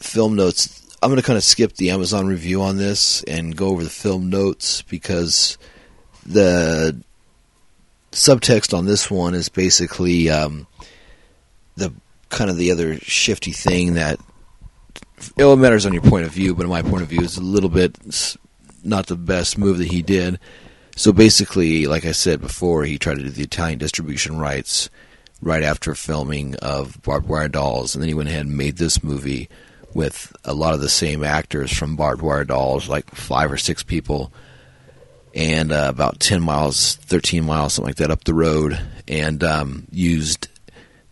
film 0.00 0.36
notes. 0.36 0.82
I'm 1.02 1.10
going 1.10 1.20
to 1.20 1.26
kind 1.26 1.36
of 1.36 1.44
skip 1.44 1.74
the 1.74 1.90
Amazon 1.90 2.26
review 2.26 2.62
on 2.62 2.76
this 2.76 3.22
and 3.24 3.56
go 3.56 3.68
over 3.68 3.82
the 3.82 3.90
film 3.90 4.28
notes 4.28 4.82
because 4.82 5.58
the 6.26 7.00
subtext 8.12 8.76
on 8.76 8.84
this 8.84 9.10
one 9.10 9.34
is 9.34 9.48
basically 9.48 10.30
um, 10.30 10.66
the 11.76 11.92
kind 12.28 12.50
of 12.50 12.56
the 12.56 12.70
other 12.70 12.98
shifty 12.98 13.52
thing 13.52 13.94
that 13.94 14.18
it 15.36 15.58
matters 15.58 15.86
on 15.86 15.92
your 15.92 16.02
point 16.02 16.26
of 16.26 16.32
view, 16.32 16.54
but 16.54 16.64
in 16.64 16.70
my 16.70 16.82
point 16.82 17.02
of 17.02 17.08
view, 17.08 17.22
is 17.22 17.38
a 17.38 17.42
little 17.42 17.70
bit 17.70 17.96
not 18.82 19.06
the 19.06 19.16
best 19.16 19.56
move 19.56 19.78
that 19.78 19.90
he 19.90 20.02
did. 20.02 20.38
So 20.96 21.12
basically, 21.12 21.86
like 21.86 22.04
I 22.04 22.12
said 22.12 22.40
before, 22.40 22.84
he 22.84 22.98
tried 22.98 23.18
to 23.18 23.24
do 23.24 23.30
the 23.30 23.42
Italian 23.42 23.78
distribution 23.78 24.38
rights 24.38 24.90
right 25.42 25.62
after 25.62 25.94
filming 25.94 26.54
of 26.56 27.00
Barbed 27.02 27.28
Wire 27.28 27.48
Dolls, 27.48 27.94
and 27.94 28.02
then 28.02 28.08
he 28.08 28.14
went 28.14 28.28
ahead 28.28 28.46
and 28.46 28.56
made 28.56 28.76
this 28.76 29.02
movie 29.02 29.48
with 29.92 30.34
a 30.44 30.54
lot 30.54 30.74
of 30.74 30.80
the 30.80 30.88
same 30.88 31.22
actors 31.22 31.72
from 31.72 31.96
Barbed 31.96 32.22
Wire 32.22 32.44
Dolls, 32.44 32.88
like 32.88 33.10
five 33.14 33.50
or 33.50 33.56
six 33.56 33.82
people, 33.82 34.32
and 35.34 35.72
uh, 35.72 35.86
about 35.88 36.20
10 36.20 36.40
miles, 36.42 36.96
13 36.96 37.44
miles, 37.44 37.74
something 37.74 37.90
like 37.90 37.96
that, 37.96 38.10
up 38.10 38.24
the 38.24 38.34
road, 38.34 38.80
and 39.08 39.42
um, 39.42 39.86
used 39.90 40.48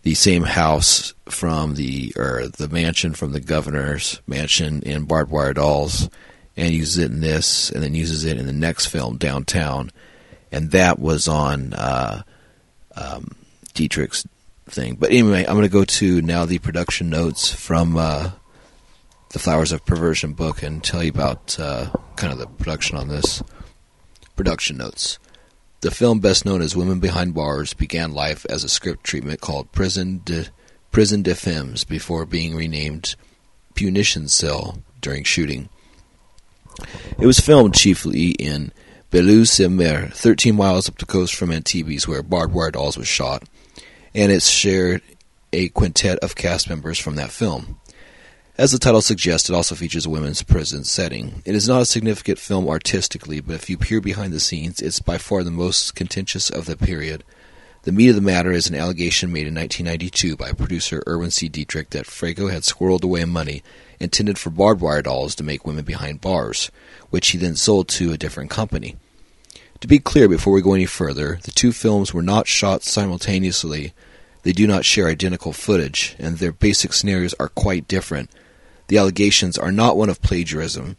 the 0.02 0.14
same 0.14 0.42
house 0.42 1.14
from 1.26 1.74
the 1.74 2.12
or 2.16 2.48
the 2.58 2.68
mansion 2.68 3.14
from 3.14 3.32
the 3.32 3.40
governor's 3.40 4.20
mansion 4.26 4.82
in 4.82 5.04
Barbed 5.04 5.30
Wire 5.30 5.54
Dolls, 5.54 6.08
and 6.62 6.72
uses 6.72 6.98
it 6.98 7.10
in 7.10 7.20
this, 7.20 7.70
and 7.70 7.82
then 7.82 7.92
uses 7.92 8.24
it 8.24 8.38
in 8.38 8.46
the 8.46 8.52
next 8.52 8.86
film, 8.86 9.16
Downtown, 9.16 9.90
and 10.52 10.70
that 10.70 11.00
was 11.00 11.26
on 11.26 11.72
uh, 11.74 12.22
um, 12.94 13.34
Dietrich's 13.74 14.24
thing. 14.66 14.94
But 14.94 15.10
anyway, 15.10 15.44
I'm 15.44 15.56
going 15.56 15.62
to 15.62 15.68
go 15.68 15.84
to 15.84 16.22
now 16.22 16.44
the 16.44 16.60
production 16.60 17.10
notes 17.10 17.52
from 17.52 17.96
uh, 17.96 18.30
the 19.30 19.40
Flowers 19.40 19.72
of 19.72 19.84
Perversion 19.84 20.34
book 20.34 20.62
and 20.62 20.84
tell 20.84 21.02
you 21.02 21.10
about 21.10 21.58
uh, 21.58 21.90
kind 22.14 22.32
of 22.32 22.38
the 22.38 22.46
production 22.46 22.96
on 22.96 23.08
this. 23.08 23.42
Production 24.36 24.76
notes. 24.76 25.18
The 25.80 25.90
film, 25.90 26.20
best 26.20 26.44
known 26.44 26.62
as 26.62 26.76
Women 26.76 27.00
Behind 27.00 27.34
Bars, 27.34 27.74
began 27.74 28.12
life 28.12 28.46
as 28.48 28.62
a 28.62 28.68
script 28.68 29.02
treatment 29.02 29.40
called 29.40 29.72
Prison 29.72 30.20
de, 30.24 30.46
Prison 30.92 31.22
de 31.22 31.34
Femmes 31.34 31.82
before 31.82 32.24
being 32.24 32.54
renamed 32.54 33.16
Punition 33.74 34.30
Cell 34.30 34.78
during 35.00 35.24
shooting. 35.24 35.68
It 37.18 37.26
was 37.26 37.40
filmed 37.40 37.74
chiefly 37.74 38.30
in 38.30 38.72
Beaulieu-sur-Mer, 39.10 40.08
13 40.12 40.56
miles 40.56 40.88
up 40.88 40.98
the 40.98 41.06
coast 41.06 41.34
from 41.34 41.52
Antibes, 41.52 42.08
where 42.08 42.22
Barbed 42.22 42.54
Wire 42.54 42.70
Dolls 42.70 42.96
was 42.96 43.08
shot, 43.08 43.44
and 44.14 44.32
it 44.32 44.42
shared 44.42 45.02
a 45.52 45.68
quintet 45.68 46.18
of 46.20 46.34
cast 46.34 46.68
members 46.68 46.98
from 46.98 47.16
that 47.16 47.30
film. 47.30 47.78
As 48.58 48.70
the 48.70 48.78
title 48.78 49.02
suggests, 49.02 49.48
it 49.48 49.54
also 49.54 49.74
features 49.74 50.06
a 50.06 50.10
women's 50.10 50.42
prison 50.42 50.84
setting. 50.84 51.42
It 51.44 51.54
is 51.54 51.66
not 51.66 51.82
a 51.82 51.86
significant 51.86 52.38
film 52.38 52.68
artistically, 52.68 53.40
but 53.40 53.54
if 53.54 53.70
you 53.70 53.78
peer 53.78 54.00
behind 54.00 54.32
the 54.32 54.40
scenes, 54.40 54.80
it's 54.80 55.00
by 55.00 55.18
far 55.18 55.42
the 55.42 55.50
most 55.50 55.94
contentious 55.94 56.50
of 56.50 56.66
the 56.66 56.76
period. 56.76 57.24
The 57.84 57.92
meat 57.92 58.10
of 58.10 58.14
the 58.14 58.20
matter 58.20 58.52
is 58.52 58.68
an 58.68 58.76
allegation 58.76 59.32
made 59.32 59.46
in 59.46 59.54
1992 59.54 60.36
by 60.36 60.52
producer 60.52 61.02
Erwin 61.08 61.30
C. 61.30 61.48
Dietrich 61.48 61.90
that 61.90 62.06
Franco 62.06 62.48
had 62.48 62.62
squirreled 62.62 63.02
away 63.02 63.24
money 63.24 63.62
intended 64.02 64.38
for 64.38 64.50
barbed 64.50 64.80
wire 64.80 65.02
dolls 65.02 65.34
to 65.36 65.44
make 65.44 65.66
women 65.66 65.84
behind 65.84 66.20
bars, 66.20 66.70
which 67.10 67.30
he 67.30 67.38
then 67.38 67.56
sold 67.56 67.88
to 67.88 68.12
a 68.12 68.18
different 68.18 68.50
company. 68.50 68.96
To 69.80 69.88
be 69.88 69.98
clear 69.98 70.28
before 70.28 70.52
we 70.52 70.62
go 70.62 70.74
any 70.74 70.86
further, 70.86 71.38
the 71.42 71.50
two 71.50 71.72
films 71.72 72.12
were 72.12 72.22
not 72.22 72.46
shot 72.46 72.82
simultaneously. 72.82 73.92
They 74.42 74.52
do 74.52 74.66
not 74.66 74.84
share 74.84 75.08
identical 75.08 75.52
footage, 75.52 76.14
and 76.18 76.38
their 76.38 76.52
basic 76.52 76.92
scenarios 76.92 77.34
are 77.40 77.48
quite 77.48 77.88
different 77.88 78.30
the 78.92 78.98
allegations 78.98 79.56
are 79.56 79.72
not 79.72 79.96
one 79.96 80.10
of 80.10 80.20
plagiarism. 80.20 80.98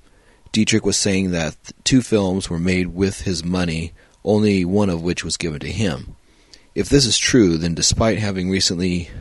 Dietrich 0.52 0.84
was 0.84 0.98
saying 0.98 1.30
that 1.30 1.56
two 1.84 2.02
films 2.02 2.50
were 2.50 2.58
made 2.58 2.88
with 2.88 3.22
his 3.22 3.44
money, 3.44 3.94
only 4.24 4.66
one 4.66 4.90
of 4.90 5.04
which 5.04 5.24
was 5.24 5.38
given 5.38 5.60
to 5.60 5.72
him. 5.72 6.16
If 6.74 6.90
this 6.90 7.06
is 7.06 7.20
true, 7.20 7.56
then 7.56 7.76
despite 7.76 8.18
having 8.18 8.50
recently 8.50 9.12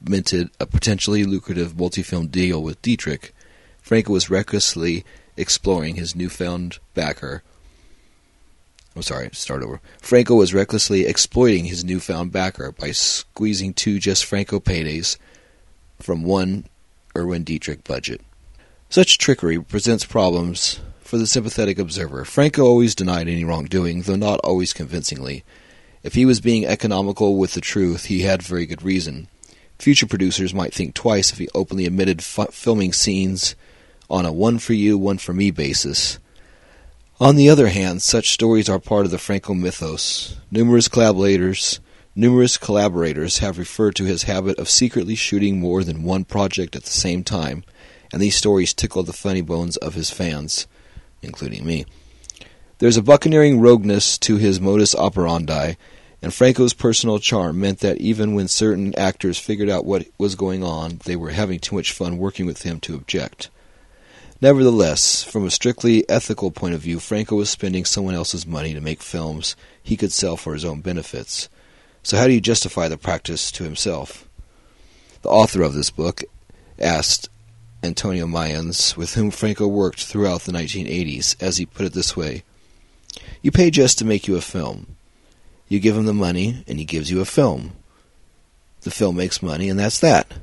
minted 0.00 0.50
a 0.58 0.66
potentially 0.66 1.24
lucrative 1.24 1.78
multi-film 1.78 2.28
deal 2.28 2.62
with 2.62 2.80
Dietrich, 2.82 3.34
Franco 3.82 4.12
was 4.12 4.30
recklessly 4.30 5.04
exploring 5.36 5.96
his 5.96 6.14
newfound 6.14 6.78
backer. 6.94 7.42
I'm 8.94 9.02
sorry, 9.02 9.30
start 9.32 9.62
over. 9.62 9.80
Franco 9.98 10.34
was 10.34 10.52
recklessly 10.52 11.06
exploiting 11.06 11.64
his 11.64 11.84
newfound 11.84 12.32
backer 12.32 12.72
by 12.72 12.90
squeezing 12.90 13.72
two 13.72 13.98
just 13.98 14.24
Franco 14.24 14.60
paydays 14.60 15.16
from 16.00 16.22
one 16.22 16.66
Erwin 17.16 17.44
Dietrich 17.44 17.84
budget. 17.84 18.20
Such 18.88 19.18
trickery 19.18 19.60
presents 19.60 20.04
problems 20.04 20.80
for 21.00 21.18
the 21.18 21.26
sympathetic 21.26 21.78
observer. 21.78 22.24
Franco 22.24 22.64
always 22.64 22.94
denied 22.94 23.28
any 23.28 23.44
wrongdoing, 23.44 24.02
though 24.02 24.16
not 24.16 24.40
always 24.44 24.72
convincingly. 24.72 25.44
If 26.02 26.14
he 26.14 26.24
was 26.24 26.40
being 26.40 26.66
economical 26.66 27.36
with 27.36 27.54
the 27.54 27.60
truth, 27.60 28.06
he 28.06 28.22
had 28.22 28.42
very 28.42 28.66
good 28.66 28.82
reason. 28.82 29.28
Future 29.80 30.06
producers 30.06 30.52
might 30.52 30.74
think 30.74 30.94
twice 30.94 31.32
if 31.32 31.38
he 31.38 31.48
openly 31.54 31.86
admitted 31.86 32.22
filming 32.22 32.92
scenes 32.92 33.56
on 34.10 34.26
a 34.26 34.32
one 34.32 34.58
for 34.58 34.74
you, 34.74 34.98
one 34.98 35.16
for 35.16 35.32
me 35.32 35.50
basis. 35.50 36.18
On 37.18 37.34
the 37.34 37.48
other 37.48 37.68
hand, 37.68 38.02
such 38.02 38.30
stories 38.30 38.68
are 38.68 38.78
part 38.78 39.06
of 39.06 39.10
the 39.10 39.18
Franco 39.18 39.54
mythos. 39.54 40.36
Numerous 40.50 40.86
collaborators 40.86 41.80
Numerous 42.14 42.58
collaborators 42.58 43.38
have 43.38 43.56
referred 43.56 43.94
to 43.94 44.04
his 44.04 44.24
habit 44.24 44.58
of 44.58 44.68
secretly 44.68 45.14
shooting 45.14 45.58
more 45.58 45.82
than 45.82 46.02
one 46.02 46.24
project 46.24 46.76
at 46.76 46.82
the 46.82 46.90
same 46.90 47.24
time, 47.24 47.64
and 48.12 48.20
these 48.20 48.36
stories 48.36 48.74
tickle 48.74 49.02
the 49.02 49.12
funny 49.14 49.40
bones 49.40 49.78
of 49.78 49.94
his 49.94 50.10
fans, 50.10 50.66
including 51.22 51.64
me. 51.64 51.86
There's 52.78 52.98
a 52.98 53.02
buccaneering 53.02 53.60
rogueness 53.60 54.18
to 54.18 54.36
his 54.36 54.60
modus 54.60 54.94
operandi, 54.94 55.74
and 56.22 56.34
Franco's 56.34 56.74
personal 56.74 57.18
charm 57.18 57.60
meant 57.60 57.78
that 57.80 57.98
even 57.98 58.34
when 58.34 58.48
certain 58.48 58.94
actors 58.96 59.38
figured 59.38 59.70
out 59.70 59.86
what 59.86 60.06
was 60.18 60.34
going 60.34 60.62
on, 60.62 61.00
they 61.04 61.16
were 61.16 61.30
having 61.30 61.58
too 61.58 61.76
much 61.76 61.92
fun 61.92 62.18
working 62.18 62.44
with 62.44 62.62
him 62.62 62.78
to 62.80 62.94
object. 62.94 63.48
Nevertheless, 64.42 65.22
from 65.22 65.46
a 65.46 65.50
strictly 65.50 66.08
ethical 66.08 66.50
point 66.50 66.74
of 66.74 66.80
view, 66.80 66.98
Franco 66.98 67.36
was 67.36 67.50
spending 67.50 67.84
someone 67.84 68.14
else's 68.14 68.46
money 68.46 68.72
to 68.74 68.80
make 68.80 69.02
films 69.02 69.54
he 69.82 69.96
could 69.96 70.12
sell 70.12 70.36
for 70.36 70.54
his 70.54 70.64
own 70.64 70.80
benefits. 70.80 71.48
So, 72.02 72.16
how 72.16 72.26
do 72.26 72.32
you 72.32 72.40
justify 72.40 72.88
the 72.88 72.96
practice 72.96 73.52
to 73.52 73.64
himself? 73.64 74.26
The 75.22 75.28
author 75.28 75.62
of 75.62 75.74
this 75.74 75.90
book 75.90 76.24
asked 76.78 77.28
Antonio 77.82 78.26
Mayans, 78.26 78.96
with 78.96 79.14
whom 79.14 79.30
Franco 79.30 79.66
worked 79.66 80.04
throughout 80.04 80.42
the 80.42 80.52
1980s, 80.52 81.36
as 81.42 81.58
he 81.58 81.66
put 81.66 81.86
it 81.86 81.92
this 81.92 82.16
way 82.16 82.42
You 83.42 83.50
pay 83.50 83.70
just 83.70 83.98
to 83.98 84.06
make 84.06 84.26
you 84.26 84.36
a 84.36 84.40
film. 84.40 84.96
You 85.70 85.78
give 85.78 85.96
him 85.96 86.04
the 86.04 86.12
money, 86.12 86.64
and 86.66 86.80
he 86.80 86.84
gives 86.84 87.12
you 87.12 87.20
a 87.20 87.24
film. 87.24 87.72
The 88.80 88.90
film 88.90 89.16
makes 89.16 89.40
money, 89.40 89.68
and 89.68 89.78
that's 89.78 90.00
that. 90.00 90.34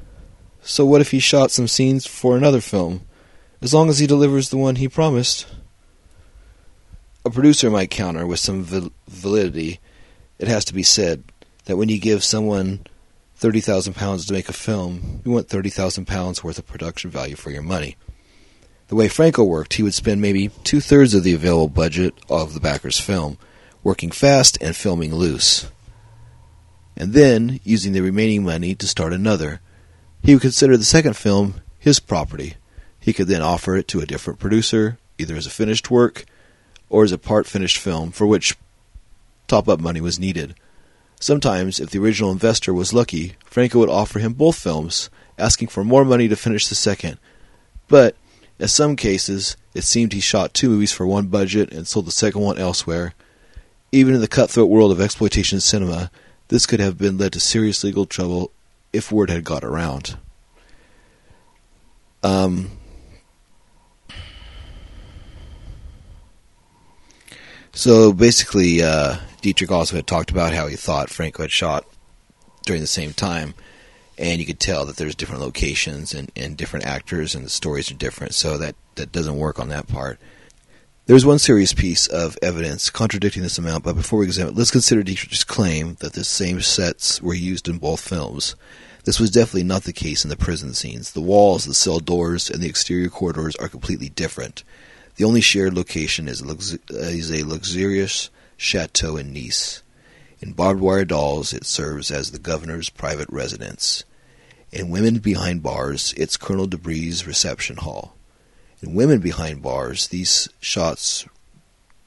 So, 0.62 0.86
what 0.86 1.01
if 1.01 1.12
he 1.12 1.19
shot 1.19 1.51
some 1.51 1.67
scenes 1.67 2.07
for 2.07 2.38
another 2.38 2.62
film? 2.62 3.01
As 3.62 3.74
long 3.74 3.89
as 3.89 4.00
he 4.00 4.07
delivers 4.07 4.50
the 4.50 4.57
one 4.57 4.77
he 4.77 4.88
promised. 4.88 5.46
A 7.25 7.29
producer 7.29 7.69
might 7.69 7.91
counter 7.91 8.25
with 8.25 8.39
some 8.39 8.63
validity. 8.63 9.81
It 10.39 10.48
has 10.48 10.63
to 10.65 10.74
be 10.74 10.84
said 10.84 11.25
that 11.65 11.75
when 11.75 11.89
you 11.89 12.00
give 12.00 12.24
someone 12.24 12.88
thirty 13.36 13.60
thousand 13.60 13.96
pounds 13.96 14.27
to 14.27 14.34
make 14.34 14.48
a 14.48 14.53
film, 14.53 15.22
you 15.25 15.31
want 15.31 15.50
thirty 15.50 15.69
thousand 15.69 16.05
pounds 16.05 16.41
worth 16.41 16.57
of 16.57 16.67
production 16.67 17.10
value 17.10 17.36
for 17.36 17.51
your 17.51 17.63
money. 17.63 17.98
The 18.88 18.96
way 18.96 19.10
Franco 19.10 19.43
worked, 19.43 19.74
he 19.74 19.84
would 19.84 19.93
spend 19.93 20.22
maybe 20.22 20.51
two 20.63 20.79
thirds 20.79 21.13
of 21.13 21.24
the 21.24 21.34
available 21.34 21.67
budget 21.67 22.13
of 22.29 22.53
the 22.53 22.62
backer's 22.62 23.00
film, 23.00 23.38
working 23.84 24.12
fast 24.12 24.57
and 24.62 24.75
filming 24.75 25.13
loose. 25.13 25.69
And 26.96 27.13
then, 27.13 27.60
using 27.63 27.93
the 27.93 28.01
remaining 28.01 28.43
money 28.43 28.74
to 28.75 28.88
start 28.88 29.13
another, 29.13 29.62
he 30.24 30.34
would 30.34 30.41
consider 30.41 30.77
the 30.77 30.84
second 30.84 31.15
film 31.15 31.62
his 31.79 32.00
property. 32.00 32.55
He 33.00 33.13
could 33.13 33.27
then 33.27 33.41
offer 33.41 33.77
it 33.77 33.88
to 33.89 34.01
a 34.01 34.05
different 34.05 34.39
producer, 34.39 34.98
either 35.17 35.36
as 35.36 35.46
a 35.46 35.51
finished 35.51 35.89
work 35.89 36.25
or 36.89 37.03
as 37.03 37.12
a 37.12 37.17
part 37.17 37.48
finished 37.48 37.77
film 37.77 38.12
for 38.12 38.25
which 38.25 38.57
top 39.48 39.69
up 39.69 39.79
money 39.79 40.01
was 40.01 40.19
needed. 40.19 40.55
Sometimes, 41.19 41.79
if 41.79 41.89
the 41.89 42.00
original 42.00 42.31
investor 42.31 42.74
was 42.74 42.93
lucky, 42.93 43.36
Franco 43.46 43.79
would 43.79 43.89
offer 43.89 44.19
him 44.19 44.34
both 44.34 44.57
films, 44.57 45.10
asking 45.38 45.69
for 45.69 45.84
more 45.84 46.05
money 46.05 46.27
to 46.27 46.36
finish 46.36 46.67
the 46.67 46.75
second. 46.75 47.17
But, 47.88 48.15
in 48.60 48.67
some 48.67 48.96
cases, 48.96 49.57
it 49.74 49.84
seemed 49.84 50.13
he 50.13 50.19
shot 50.19 50.53
two 50.53 50.69
movies 50.69 50.91
for 50.91 51.07
one 51.07 51.27
budget 51.27 51.72
and 51.72 51.88
sold 51.88 52.05
the 52.05 52.12
second 52.12 52.41
one 52.41 52.57
elsewhere. 52.57 53.13
Even 53.91 54.13
in 54.13 54.22
the 54.22 54.27
cutthroat 54.27 54.70
world 54.70 54.91
of 54.91 55.00
exploitation 55.00 55.60
cinema, 55.60 56.12
this 56.50 56.65
could 56.65 56.79
have 56.79 56.98
been 56.98 57.17
led 57.17 57.34
to 57.34 57.39
serious 57.39 57.84
legal 57.84 58.06
trouble 58.06 58.51
if 58.94 59.12
word 59.12 59.29
had 59.29 59.44
got 59.44 59.63
around. 59.63 60.17
Um, 62.24 62.72
so 67.72 68.12
basically, 68.12 68.82
uh, 68.82 69.17
Dietrich 69.41 69.72
also 69.72 69.96
had 69.96 70.08
talked 70.08 70.32
about 70.32 70.53
how 70.53 70.67
he 70.67 70.75
thought 70.75 71.10
Franco 71.10 71.44
had 71.44 71.51
shot 71.51 71.86
during 72.65 72.82
the 72.82 72.88
same 72.88 73.13
time, 73.13 73.53
and 74.17 74.39
you 74.39 74.46
could 74.46 74.60
tell 74.60 74.86
that 74.86 74.98
there's 74.98 75.15
different 75.15 75.41
locations 75.41 76.13
and, 76.13 76.32
and 76.36 76.58
different 76.58 76.86
actors, 76.86 77.36
and 77.36 77.46
the 77.46 77.50
stories 77.50 77.89
are 77.91 77.96
different. 77.96 78.34
So 78.34 78.58
that 78.58 78.75
that 78.96 79.12
doesn't 79.12 79.38
work 79.38 79.60
on 79.60 79.70
that 79.70 79.88
part. 79.88 80.20
There's 81.08 81.26
one 81.26 81.40
serious 81.40 81.72
piece 81.72 82.08
of 82.08 82.38
evidence 82.42 82.90
contradicting 82.90 83.42
this 83.42 83.58
amount, 83.58 83.86
but 83.86 83.96
before 83.96 84.20
we 84.20 84.26
examine 84.26 84.52
it, 84.52 84.58
let's 84.58 84.72
consider 84.72 85.04
Dietrich's 85.04 85.46
claim 85.46 85.96
that 86.02 86.12
the 86.12 86.26
same 86.26 86.60
sets 86.60 87.22
were 87.22 87.34
used 87.34 87.70
in 87.70 87.78
both 87.78 88.02
films. 88.02 88.58
This 89.06 89.18
was 89.18 89.32
definitely 89.32 89.64
not 89.64 89.84
the 89.84 89.94
case 89.94 90.26
in 90.26 90.30
the 90.30 90.36
prison 90.36 90.74
scenes. 90.74 91.14
The 91.14 91.22
walls, 91.22 91.64
the 91.64 91.74
cell 91.74 92.00
doors, 92.00 92.50
and 92.50 92.62
the 92.62 92.68
exterior 92.68 93.08
corridors 93.08 93.56
are 93.56 93.70
completely 93.70 94.10
different. 94.10 94.66
The 95.16 95.24
only 95.24 95.40
shared 95.40 95.74
location 95.74 96.28
is, 96.28 96.42
is 96.90 97.32
a 97.32 97.48
luxurious 97.48 98.30
chateau 98.58 99.16
in 99.16 99.32
Nice. 99.32 99.84
In 100.42 100.52
Barbed 100.52 100.82
Wire 100.82 101.06
Dolls, 101.06 101.54
it 101.54 101.66
serves 101.66 102.12
as 102.12 102.32
the 102.32 102.38
governor's 102.38 102.90
private 102.90 103.30
residence. 103.30 104.04
In 104.74 104.90
Women 104.90 105.20
Behind 105.20 105.64
Bars, 105.64 106.14
it's 106.18 106.36
Colonel 106.36 106.68
Debris' 106.68 107.24
reception 107.26 107.78
hall. 107.78 108.17
In 108.79 108.93
Women 108.93 109.19
Behind 109.19 109.62
Bars, 109.62 110.07
these 110.07 110.48
shots 110.60 111.25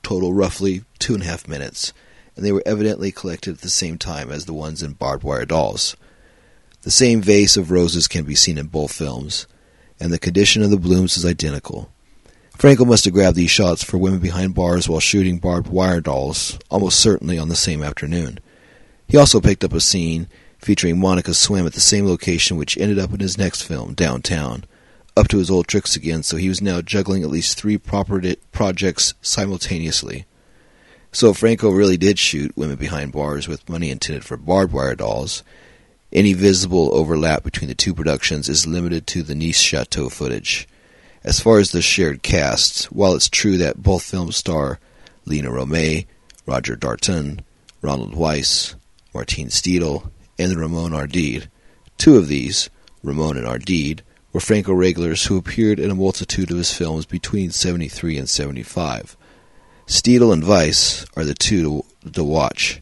total 0.04 0.32
roughly 0.32 0.84
two 1.00 1.14
and 1.14 1.22
a 1.22 1.26
half 1.26 1.48
minutes, 1.48 1.92
and 2.36 2.44
they 2.44 2.52
were 2.52 2.62
evidently 2.64 3.10
collected 3.10 3.54
at 3.54 3.60
the 3.62 3.68
same 3.68 3.98
time 3.98 4.30
as 4.30 4.44
the 4.44 4.54
ones 4.54 4.80
in 4.80 4.92
Barbed 4.92 5.24
Wire 5.24 5.44
Dolls. 5.44 5.96
The 6.82 6.92
same 6.92 7.22
vase 7.22 7.56
of 7.56 7.72
roses 7.72 8.06
can 8.06 8.24
be 8.24 8.36
seen 8.36 8.56
in 8.56 8.68
both 8.68 8.92
films, 8.92 9.48
and 9.98 10.12
the 10.12 10.18
condition 10.18 10.62
of 10.62 10.70
the 10.70 10.76
blooms 10.76 11.16
is 11.16 11.26
identical. 11.26 11.90
Franco 12.56 12.84
must 12.84 13.04
have 13.04 13.14
grabbed 13.14 13.36
these 13.36 13.50
shots 13.50 13.82
for 13.82 13.98
Women 13.98 14.20
Behind 14.20 14.54
Bars 14.54 14.88
while 14.88 15.00
shooting 15.00 15.38
Barbed 15.38 15.68
Wire 15.68 16.00
Dolls, 16.00 16.56
almost 16.70 17.00
certainly 17.00 17.36
on 17.36 17.48
the 17.48 17.56
same 17.56 17.82
afternoon. 17.82 18.38
He 19.08 19.16
also 19.16 19.40
picked 19.40 19.64
up 19.64 19.72
a 19.72 19.80
scene 19.80 20.28
featuring 20.58 21.00
Monica 21.00 21.34
Swim 21.34 21.66
at 21.66 21.72
the 21.72 21.80
same 21.80 22.06
location 22.06 22.56
which 22.56 22.78
ended 22.78 22.98
up 22.98 23.12
in 23.12 23.18
his 23.18 23.36
next 23.36 23.62
film, 23.62 23.94
Downtown. 23.94 24.64
Up 25.20 25.28
to 25.28 25.36
his 25.36 25.50
old 25.50 25.68
tricks 25.68 25.96
again, 25.96 26.22
so 26.22 26.38
he 26.38 26.48
was 26.48 26.62
now 26.62 26.80
juggling 26.80 27.22
at 27.22 27.28
least 27.28 27.58
three 27.58 27.76
projects 27.76 29.12
simultaneously. 29.20 30.24
So 31.12 31.34
Franco 31.34 31.68
really 31.68 31.98
did 31.98 32.18
shoot 32.18 32.56
Women 32.56 32.76
Behind 32.76 33.12
Bars 33.12 33.46
with 33.46 33.68
money 33.68 33.90
intended 33.90 34.24
for 34.24 34.38
Barbed 34.38 34.72
Wire 34.72 34.94
Dolls, 34.94 35.42
any 36.10 36.32
visible 36.32 36.88
overlap 36.94 37.44
between 37.44 37.68
the 37.68 37.74
two 37.74 37.92
productions 37.92 38.48
is 38.48 38.66
limited 38.66 39.06
to 39.08 39.22
the 39.22 39.34
Nice 39.34 39.60
Chateau 39.60 40.08
footage. 40.08 40.66
As 41.22 41.38
far 41.38 41.58
as 41.58 41.72
the 41.72 41.82
shared 41.82 42.22
cast, 42.22 42.85
while 42.85 43.14
it's 43.14 43.28
true 43.28 43.59
that 43.59 43.83
both 43.83 44.02
films 44.02 44.38
star 44.38 44.80
Lina 45.26 45.50
Romay, 45.50 46.06
Roger 46.46 46.76
Darton, 46.76 47.42
Ronald 47.83 48.14
Weiss, 48.14 48.74
Martine 49.12 49.48
Stedil, 49.48 50.11
and 50.38 50.59
Ramon 50.59 50.92
Ardid, 50.92 51.48
two 51.98 52.16
of 52.16 52.28
these, 52.28 52.70
Ramon 53.02 53.37
and 53.37 53.46
Ardid, 53.46 54.00
were 54.33 54.40
Franco 54.40 54.73
regulars 54.73 55.27
who 55.27 55.37
appeared 55.37 55.81
in 55.81 55.90
a 55.90 55.95
multitude 55.95 56.51
of 56.51 56.57
his 56.57 56.73
films 56.73 57.07
between 57.07 57.51
73 57.51 58.19
and 58.19 58.29
75. 58.29 59.16
Stedil 59.87 60.33
and 60.33 60.47
Weiss 60.47 61.05
are 61.16 61.25
the 61.25 61.35
two 61.35 61.85
to, 62.12 62.23
watch. 62.23 62.81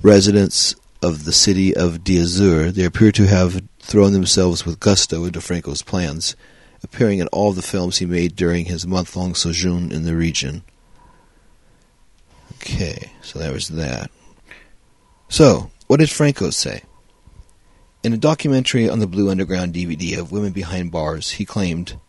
Residents 0.00 0.76
of 1.02 1.24
the 1.24 1.32
city 1.32 1.74
of 1.74 2.04
d'Azur, 2.04 2.72
they 2.72 2.84
appear 2.84 3.10
to 3.12 3.26
have 3.26 3.62
thrown 3.80 4.12
themselves 4.12 4.64
with 4.64 4.78
gusto 4.78 5.24
into 5.24 5.40
Franco's 5.40 5.82
plans, 5.82 6.36
appearing 6.84 7.18
in 7.18 7.26
all 7.28 7.52
the 7.52 7.62
films 7.62 7.98
he 7.98 8.06
made 8.06 8.36
during 8.36 8.66
his 8.66 8.86
month-long 8.86 9.34
sojourn 9.34 9.90
in 9.90 10.04
the 10.04 10.14
region. 10.14 10.62
Okay, 12.54 13.10
so 13.22 13.38
that 13.38 13.52
was 13.52 13.68
that. 13.68 14.10
So, 15.28 15.70
what 15.88 15.98
did 15.98 16.10
Franco 16.10 16.50
say? 16.50 16.82
In 18.02 18.14
a 18.14 18.18
documentary 18.18 18.88
on 18.88 18.98
the 18.98 19.06
Blue 19.06 19.28
Underground 19.28 19.74
DVD 19.74 20.18
of 20.18 20.32
Women 20.32 20.52
Behind 20.52 20.90
Bars, 20.90 21.32
he 21.32 21.44
claimed, 21.44 22.00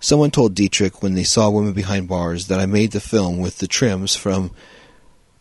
Someone 0.00 0.30
told 0.30 0.54
Dietrich 0.54 1.02
when 1.02 1.14
they 1.14 1.22
saw 1.22 1.50
Women 1.50 1.74
Behind 1.74 2.08
Bars 2.08 2.46
that 2.46 2.60
I 2.60 2.64
made 2.64 2.92
the 2.92 3.00
film 3.00 3.40
with 3.40 3.58
the 3.58 3.66
trims 3.66 4.16
from 4.16 4.52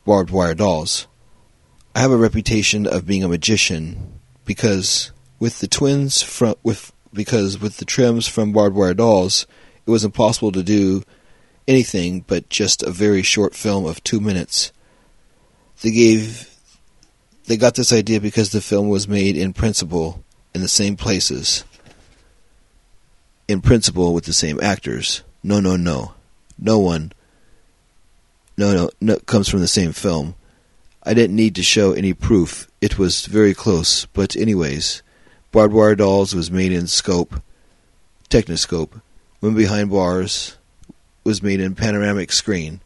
Barbed 0.06 0.30
Wire 0.30 0.56
Dolls. 0.56 1.08
I 1.96 2.00
have 2.00 2.12
a 2.12 2.18
reputation 2.18 2.86
of 2.86 3.06
being 3.06 3.24
a 3.24 3.30
magician 3.30 4.20
because 4.44 5.14
with 5.40 5.60
the 5.60 5.68
twins 5.68 6.22
from 6.22 6.56
with 6.64 6.92
because 7.14 7.60
with 7.60 7.78
the 7.78 7.86
trims 7.86 8.28
from 8.28 8.52
Barbed 8.52 8.76
Wire 8.76 8.94
Dolls, 8.94 9.48
it 9.86 9.92
was 9.92 10.04
impossible 10.04 10.52
to 10.52 10.64
do 10.64 11.04
anything 11.66 12.26
but 12.28 12.50
just 12.50 12.84
a 12.84 12.92
very 12.92 13.22
short 13.22 13.56
film 13.56 13.86
of 13.86 14.04
two 14.04 14.20
minutes. 14.20 14.74
They 15.82 15.92
gave 15.92 16.53
they 17.46 17.58
got 17.58 17.76
this 17.76 17.94
idea 17.94 18.20
because 18.20 18.52
the 18.52 18.62
film 18.62 18.90
was 18.90 19.08
made 19.08 19.36
in 19.36 19.54
principle 19.54 20.24
in 20.54 20.62
the 20.62 20.68
same 20.68 20.96
places. 20.96 21.64
In 23.48 23.62
principle 23.62 24.14
with 24.14 24.26
the 24.26 24.34
same 24.34 24.60
actors. 24.62 25.24
No 25.44 25.60
no 25.60 25.76
no. 25.76 26.14
No 26.58 26.80
one 26.80 27.12
no 28.58 28.74
no 28.74 28.90
no 29.02 29.18
comes 29.20 29.50
from 29.50 29.62
the 29.62 29.68
same 29.68 29.92
film. 29.92 30.36
I 31.04 31.14
didn't 31.14 31.36
need 31.36 31.56
to 31.56 31.64
show 31.64 31.92
any 31.92 32.14
proof. 32.14 32.70
It 32.82 32.98
was 32.98 33.26
very 33.26 33.54
close. 33.54 34.06
But 34.06 34.36
anyways, 34.36 35.04
Barbed 35.52 35.74
Wire 35.74 35.96
Dolls 35.96 36.34
was 36.34 36.50
made 36.50 36.72
in 36.72 36.88
scope, 36.88 37.42
Techniscope. 38.30 39.02
Women 39.42 39.58
Behind 39.58 39.90
Bars 39.90 40.58
was 41.24 41.44
made 41.44 41.60
in 41.60 41.76
panoramic 41.76 42.32
screen, 42.32 42.80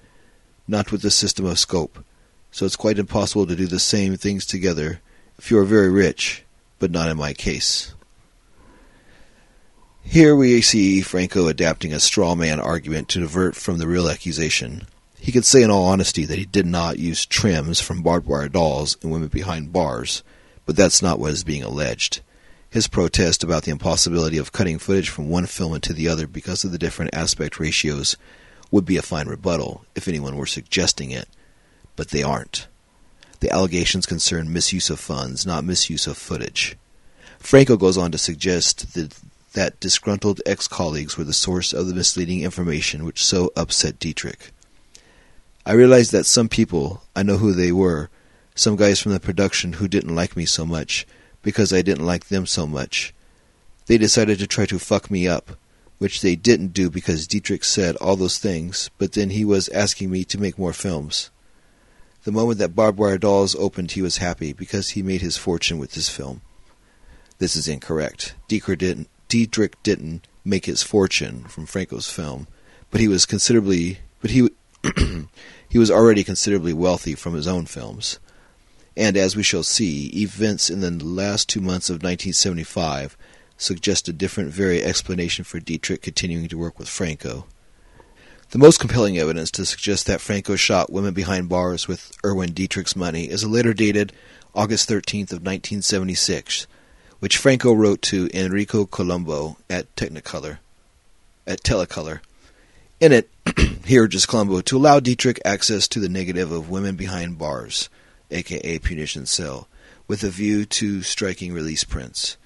not 0.68 0.92
with 0.92 1.02
the 1.02 1.12
system 1.12 1.46
of 1.46 1.60
scope. 1.60 2.04
So 2.58 2.66
it's 2.66 2.76
quite 2.76 2.98
impossible 2.98 3.46
to 3.46 3.56
do 3.56 3.68
the 3.68 3.78
same 3.78 4.18
things 4.18 4.44
together 4.44 5.00
if 5.38 5.52
you 5.52 5.60
are 5.60 5.64
very 5.64 5.92
rich, 5.92 6.44
but 6.80 6.90
not 6.90 7.08
in 7.08 7.16
my 7.16 7.34
case. 7.34 7.94
Here 10.02 10.36
we 10.36 10.62
see 10.62 11.02
Franco 11.02 11.46
adapting 11.50 11.94
a 11.94 12.00
straw 12.00 12.34
man 12.34 12.60
argument 12.60 13.10
to 13.10 13.20
divert 13.20 13.56
from 13.56 13.78
the 13.78 13.86
real 13.86 14.10
accusation. 14.10 14.88
He 15.20 15.32
could 15.32 15.46
say 15.46 15.62
in 15.62 15.70
all 15.70 15.86
honesty 15.86 16.26
that 16.26 16.40
he 16.40 16.46
did 16.46 16.66
not 16.66 16.98
use 16.98 17.28
trims 17.28 17.80
from 17.80 18.02
barbed 18.02 18.26
wire 18.26 18.50
dolls 18.50 18.98
and 19.04 19.12
women 19.12 19.28
behind 19.28 19.72
bars, 19.72 20.24
but 20.66 20.76
that's 20.76 21.04
not 21.04 21.20
what 21.20 21.34
is 21.34 21.44
being 21.44 21.62
alleged. 21.62 22.22
His 22.72 22.88
protest 22.88 23.44
about 23.44 23.66
the 23.66 23.72
impossibility 23.72 24.40
of 24.40 24.52
cutting 24.52 24.80
footage 24.80 25.10
from 25.10 25.30
one 25.30 25.46
film 25.46 25.76
into 25.76 25.94
the 25.94 26.08
other 26.08 26.26
because 26.26 26.64
of 26.64 26.72
the 26.72 26.80
different 26.80 27.14
aspect 27.14 27.60
ratios 27.60 28.18
would 28.72 28.84
be 28.84 28.98
a 28.98 29.04
fine 29.04 29.28
rebuttal 29.28 29.86
if 29.94 30.08
anyone 30.08 30.36
were 30.36 30.48
suggesting 30.48 31.12
it, 31.12 31.30
but 31.98 32.12
they 32.12 32.24
aren't. 32.24 32.68
The 33.42 33.52
allegations 33.52 34.06
concern 34.06 34.54
misuse 34.54 34.90
of 34.90 35.02
funds, 35.02 35.46
not 35.46 35.66
misuse 35.66 36.08
of 36.08 36.18
footage. 36.18 36.78
Franco 37.40 37.76
goes 37.76 37.98
on 37.98 38.12
to 38.14 38.18
suggest 38.18 38.94
that, 38.94 39.20
that 39.54 39.80
disgruntled 39.82 40.42
ex 40.46 40.68
colleagues 40.70 41.18
were 41.18 41.26
the 41.26 41.34
source 41.34 41.74
of 41.74 41.88
the 41.88 41.94
misleading 41.94 42.42
information 42.42 43.04
which 43.04 43.24
so 43.24 43.52
upset 43.58 44.00
Dietrich. 44.00 44.52
I 45.66 45.74
realized 45.74 46.14
that 46.14 46.26
some 46.26 46.48
people, 46.48 47.04
I 47.16 47.24
know 47.24 47.38
who 47.38 47.52
they 47.52 47.74
were, 47.74 48.10
some 48.56 48.76
guys 48.76 49.00
from 49.00 49.12
the 49.12 49.20
production 49.20 49.74
who 49.74 49.88
didn't 49.88 50.16
like 50.16 50.38
me 50.38 50.46
so 50.46 50.66
much 50.66 51.06
because 51.44 51.72
I 51.72 51.82
didn't 51.82 52.06
like 52.06 52.28
them 52.28 52.46
so 52.46 52.66
much. 52.66 53.14
They 53.86 53.98
decided 53.98 54.40
to 54.40 54.48
try 54.48 54.66
to 54.66 54.80
fuck 54.80 55.12
me 55.12 55.28
up, 55.28 55.52
which 55.98 56.22
they 56.22 56.36
didn't 56.36 56.74
do 56.74 56.90
because 56.90 57.28
Dietrich 57.28 57.64
said 57.64 57.96
all 57.98 58.16
those 58.16 58.40
things, 58.40 58.90
but 58.98 59.14
then 59.14 59.30
he 59.30 59.46
was 59.46 59.70
asking 59.70 60.10
me 60.10 60.24
to 60.26 60.40
make 60.40 60.58
more 60.58 60.74
films. 60.74 61.30
The 62.28 62.34
moment 62.34 62.60
that 62.60 62.76
Barbed 62.76 63.00
Wire 63.00 63.18
Dolls 63.18 63.56
opened, 63.56 63.92
he 63.92 64.02
was 64.02 64.18
happy 64.18 64.52
because 64.52 64.90
he 64.90 65.02
made 65.02 65.22
his 65.22 65.38
fortune 65.38 65.78
with 65.78 65.94
this 65.94 66.10
film. 66.10 66.42
This 67.38 67.56
is 67.56 67.70
incorrect. 67.70 68.36
Dietrich 68.50 68.80
didn't, 68.80 69.08
Dietrich 69.30 69.82
didn't 69.82 70.28
make 70.44 70.66
his 70.66 70.84
fortune 70.84 71.46
from 71.46 71.66
Franco's 71.66 72.10
film, 72.10 72.48
but 72.92 73.00
he 73.00 73.08
was 73.08 73.26
considerably, 73.26 74.00
but 74.20 74.32
he 74.32 74.50
he 75.70 75.80
was 75.80 75.90
already 75.90 76.26
considerably 76.26 76.74
wealthy 76.74 77.16
from 77.16 77.34
his 77.34 77.48
own 77.48 77.66
films. 77.66 78.20
And 78.98 79.16
as 79.16 79.38
we 79.38 79.44
shall 79.44 79.64
see, 79.64 80.08
events 80.08 80.70
in 80.70 80.82
the 80.82 80.92
last 80.92 81.48
two 81.48 81.62
months 81.62 81.90
of 81.90 82.04
1975 82.04 83.16
suggest 83.56 84.10
a 84.10 84.12
different 84.12 84.50
very 84.50 84.84
explanation 84.84 85.46
for 85.46 85.62
Dietrich 85.62 86.02
continuing 86.02 86.50
to 86.50 86.58
work 86.58 86.78
with 86.78 86.90
Franco. 86.90 87.46
The 88.52 88.58
most 88.58 88.80
compelling 88.80 89.18
evidence 89.18 89.52
to 89.52 89.66
suggest 89.66 90.08
that 90.08 90.22
Franco 90.22 90.56
shot 90.56 90.90
Women 90.90 91.14
Behind 91.14 91.50
Bars 91.50 91.90
with 91.90 92.14
Erwin 92.26 92.54
Dietrich's 92.54 92.96
money 92.96 93.30
is 93.30 93.44
a 93.44 93.50
letter 93.50 93.74
dated 93.74 94.14
August 94.56 94.88
13th 94.88 95.34
of 95.34 95.44
1976, 95.44 96.66
which 97.20 97.36
Franco 97.36 97.74
wrote 97.74 98.02
to 98.04 98.30
Enrico 98.34 98.86
Colombo 98.86 99.58
at 99.70 99.94
Technicolor, 99.98 100.60
at 101.46 101.62
Telecolor. 101.62 102.22
In 103.02 103.12
it, 103.12 103.30
he 103.86 104.00
urges 104.00 104.26
Colombo 104.26 104.62
to 104.62 104.78
allow 104.78 105.02
Dietrich 105.02 105.42
access 105.44 105.86
to 105.90 106.00
the 106.00 106.08
negative 106.08 106.50
of 106.50 106.70
Women 106.70 106.96
Behind 106.96 107.38
Bars, 107.38 107.90
aka 108.32 108.80
Punition 108.80 109.28
Cell, 109.28 109.68
with 110.08 110.24
a 110.24 110.30
view 110.30 110.64
to 110.64 111.02
striking 111.02 111.52
release 111.52 111.84
prints. 111.84 112.38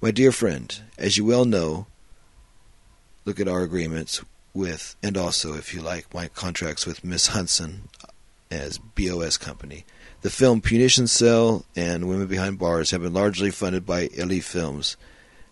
My 0.00 0.10
dear 0.10 0.32
friend, 0.32 0.76
as 0.98 1.16
you 1.16 1.24
well 1.24 1.44
know, 1.44 1.86
look 3.24 3.38
at 3.38 3.46
our 3.46 3.62
agreements 3.62 4.24
with, 4.56 4.96
and 5.02 5.16
also, 5.16 5.54
if 5.54 5.74
you 5.74 5.80
like, 5.80 6.12
my 6.12 6.28
contracts 6.28 6.86
with 6.86 7.04
Miss 7.04 7.28
Hudson 7.28 7.88
as 8.50 8.78
BOS 8.78 9.36
Company. 9.36 9.84
The 10.22 10.30
film 10.30 10.60
Punition 10.60 11.08
Cell 11.08 11.64
and 11.76 12.08
Women 12.08 12.26
Behind 12.26 12.58
Bars 12.58 12.90
have 12.90 13.02
been 13.02 13.12
largely 13.12 13.50
funded 13.50 13.84
by 13.84 14.08
Elite 14.14 14.44
Films. 14.44 14.96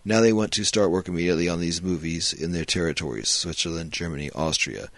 Now 0.05 0.21
they 0.21 0.33
want 0.33 0.53
to 0.53 0.65
start 0.65 0.91
work 0.91 1.07
immediately 1.07 1.49
on 1.49 1.61
these 1.61 1.83
movies 1.83 2.33
in 2.33 2.53
their 2.53 2.65
territories 2.65 3.29
Switzerland, 3.29 3.93
Germany, 3.93 4.31
Austria. 4.35 4.89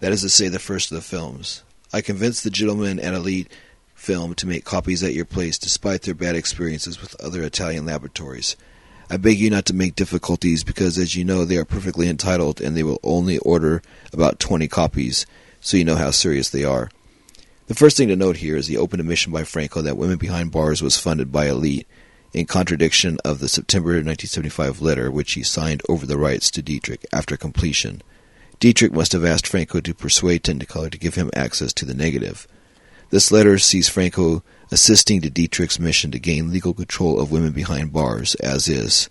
That 0.00 0.12
is 0.12 0.22
to 0.22 0.28
say, 0.28 0.48
the 0.48 0.58
first 0.58 0.90
of 0.90 0.96
the 0.96 1.02
films. 1.02 1.62
I 1.92 2.00
convinced 2.00 2.44
the 2.44 2.50
gentlemen 2.50 2.98
at 3.00 3.14
Elite 3.14 3.50
Film 3.94 4.34
to 4.34 4.46
make 4.46 4.64
copies 4.64 5.02
at 5.02 5.14
your 5.14 5.24
place 5.24 5.58
despite 5.58 6.02
their 6.02 6.14
bad 6.14 6.36
experiences 6.36 7.00
with 7.00 7.18
other 7.20 7.42
Italian 7.42 7.86
laboratories. 7.86 8.56
I 9.08 9.16
beg 9.16 9.38
you 9.38 9.50
not 9.50 9.66
to 9.66 9.74
make 9.74 9.94
difficulties 9.94 10.64
because, 10.64 10.98
as 10.98 11.14
you 11.14 11.24
know, 11.24 11.44
they 11.44 11.56
are 11.56 11.64
perfectly 11.64 12.08
entitled 12.08 12.60
and 12.60 12.76
they 12.76 12.82
will 12.82 13.00
only 13.04 13.38
order 13.38 13.82
about 14.12 14.40
20 14.40 14.66
copies, 14.68 15.26
so 15.60 15.76
you 15.76 15.84
know 15.84 15.94
how 15.94 16.10
serious 16.10 16.50
they 16.50 16.64
are. 16.64 16.90
The 17.68 17.74
first 17.74 17.96
thing 17.96 18.08
to 18.08 18.16
note 18.16 18.38
here 18.38 18.56
is 18.56 18.66
the 18.66 18.76
open 18.76 18.98
admission 18.98 19.32
by 19.32 19.44
Franco 19.44 19.80
that 19.82 19.96
Women 19.96 20.18
Behind 20.18 20.50
Bars 20.50 20.82
was 20.82 20.98
funded 20.98 21.30
by 21.30 21.46
Elite, 21.46 21.86
in 22.32 22.46
contradiction 22.46 23.18
of 23.24 23.38
the 23.38 23.48
September 23.48 23.90
1975 23.90 24.82
letter 24.82 25.10
which 25.10 25.32
he 25.32 25.42
signed 25.42 25.82
over 25.88 26.04
the 26.04 26.18
rights 26.18 26.50
to 26.50 26.62
Dietrich 26.62 27.06
after 27.12 27.36
completion. 27.36 28.02
Dietrich 28.60 28.92
must 28.92 29.12
have 29.12 29.24
asked 29.24 29.46
Franco 29.46 29.80
to 29.80 29.94
persuade 29.94 30.42
Technicolor 30.42 30.90
to 30.90 30.98
give 30.98 31.14
him 31.14 31.30
access 31.34 31.72
to 31.74 31.84
the 31.84 31.94
negative. 31.94 32.46
This 33.10 33.30
letter 33.30 33.58
sees 33.58 33.88
Franco 33.88 34.42
assisting 34.70 35.20
to 35.20 35.30
Dietrich's 35.30 35.78
mission 35.78 36.10
to 36.10 36.18
gain 36.18 36.52
legal 36.52 36.74
control 36.74 37.20
of 37.20 37.30
women 37.30 37.52
behind 37.52 37.92
bars, 37.92 38.34
as 38.36 38.68
is. 38.68 39.08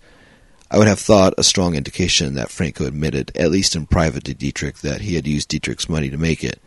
I 0.70 0.78
would 0.78 0.88
have 0.88 0.98
thought 0.98 1.34
a 1.38 1.44
strong 1.44 1.74
indication 1.74 2.34
that 2.34 2.50
Franco 2.50 2.86
admitted, 2.86 3.32
at 3.36 3.50
least 3.50 3.76
in 3.76 3.86
private 3.86 4.24
to 4.24 4.34
Dietrich, 4.34 4.78
that 4.78 5.02
he 5.02 5.14
had 5.14 5.26
used 5.26 5.48
Dietrich's 5.48 5.88
money 5.88 6.10
to 6.10 6.18
make 6.18 6.42
it. 6.42 6.60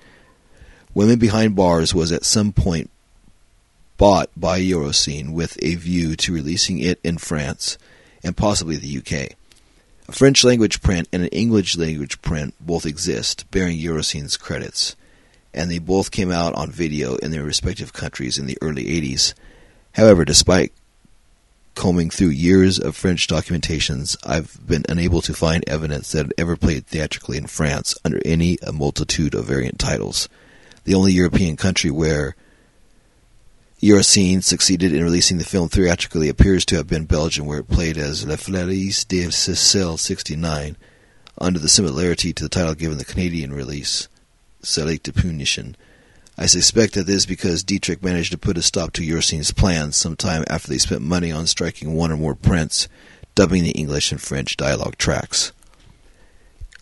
Women 0.94 1.20
Behind 1.20 1.56
Bars 1.56 1.94
was 1.94 2.12
at 2.12 2.26
some 2.26 2.52
point 2.52 2.90
bought 3.98 4.30
by 4.36 4.60
Eurocine 4.60 5.34
with 5.34 5.58
a 5.62 5.76
view 5.76 6.16
to 6.16 6.34
releasing 6.34 6.80
it 6.80 7.00
in 7.04 7.18
France 7.18 7.78
and 8.24 8.36
possibly 8.36 8.78
the 8.78 8.98
UK. 8.98 9.36
A 10.08 10.12
French 10.12 10.44
language 10.44 10.82
print 10.82 11.08
and 11.14 11.24
an 11.24 11.30
English 11.30 11.78
language 11.78 12.22
print 12.22 12.56
both 12.60 12.86
exist, 12.86 13.46
bearing 13.52 13.78
Eurocine's 13.78 14.38
credits 14.38 14.96
and 15.54 15.70
they 15.70 15.80
both 15.80 16.12
came 16.12 16.32
out 16.32 16.54
on 16.56 16.72
video 16.72 17.16
in 17.18 17.32
their 17.32 17.44
respective 17.44 17.94
countries 17.94 18.38
in 18.38 18.46
the 18.46 18.58
early 18.62 18.86
80s. 18.86 19.34
However, 19.94 20.26
despite 20.26 20.72
combing 21.76 22.10
through 22.10 22.30
years 22.30 22.80
of 22.80 22.96
French 22.96 23.28
documentations, 23.28 24.18
I've 24.26 24.60
been 24.66 24.84
unable 24.90 25.22
to 25.22 25.34
find 25.34 25.64
evidence 25.68 26.12
that 26.12 26.28
it 26.28 26.34
ever 26.38 26.56
played 26.56 26.86
theatrically 26.86 27.38
in 27.38 27.48
France 27.48 27.98
under 28.04 28.20
any 28.26 28.58
a 28.62 28.72
multitude 28.72 29.34
of 29.34 29.46
variant 29.46 29.80
titles. 29.80 30.30
The 30.84 30.94
only 30.94 31.14
European 31.14 31.56
country 31.56 31.90
where 31.90 32.36
Eurocine 33.82 34.44
succeeded 34.44 34.94
in 34.94 35.04
releasing 35.04 35.38
the 35.38 35.46
film 35.46 35.70
theatrically 35.70 36.28
appears 36.28 36.66
to 36.66 36.76
have 36.76 36.88
been 36.88 37.06
Belgium, 37.06 37.46
where 37.46 37.60
it 37.60 37.70
played 37.70 37.98
as 37.98 38.28
La 38.28 38.36
Fleuriste 38.36 39.08
de 39.08 39.28
Cécile 39.28 39.98
69, 39.98 40.76
under 41.38 41.60
the 41.60 41.70
similarity 41.70 42.34
to 42.34 42.44
the 42.44 42.50
title 42.50 42.76
given 42.76 42.98
the 42.98 43.06
Canadian 43.06 43.54
release 43.54 44.10
select 44.62 45.14
punition. 45.14 45.76
I 46.38 46.46
suspect 46.46 46.94
that 46.94 47.06
this 47.06 47.18
is 47.18 47.26
because 47.26 47.64
Dietrich 47.64 48.02
managed 48.02 48.32
to 48.32 48.38
put 48.38 48.58
a 48.58 48.62
stop 48.62 48.94
to 48.94 49.04
Eurocine's 49.04 49.52
plans 49.52 49.98
sometime 49.98 50.46
after 50.48 50.70
they 50.70 50.78
spent 50.78 51.02
money 51.02 51.32
on 51.32 51.48
striking 51.48 51.94
one 51.96 52.12
or 52.12 52.18
more 52.18 52.36
prints, 52.36 52.88
dubbing 53.36 53.64
the 53.64 53.72
English 53.72 54.12
and 54.12 54.22
French 54.22 54.56
dialogue 54.56 54.98
tracks. 54.98 55.52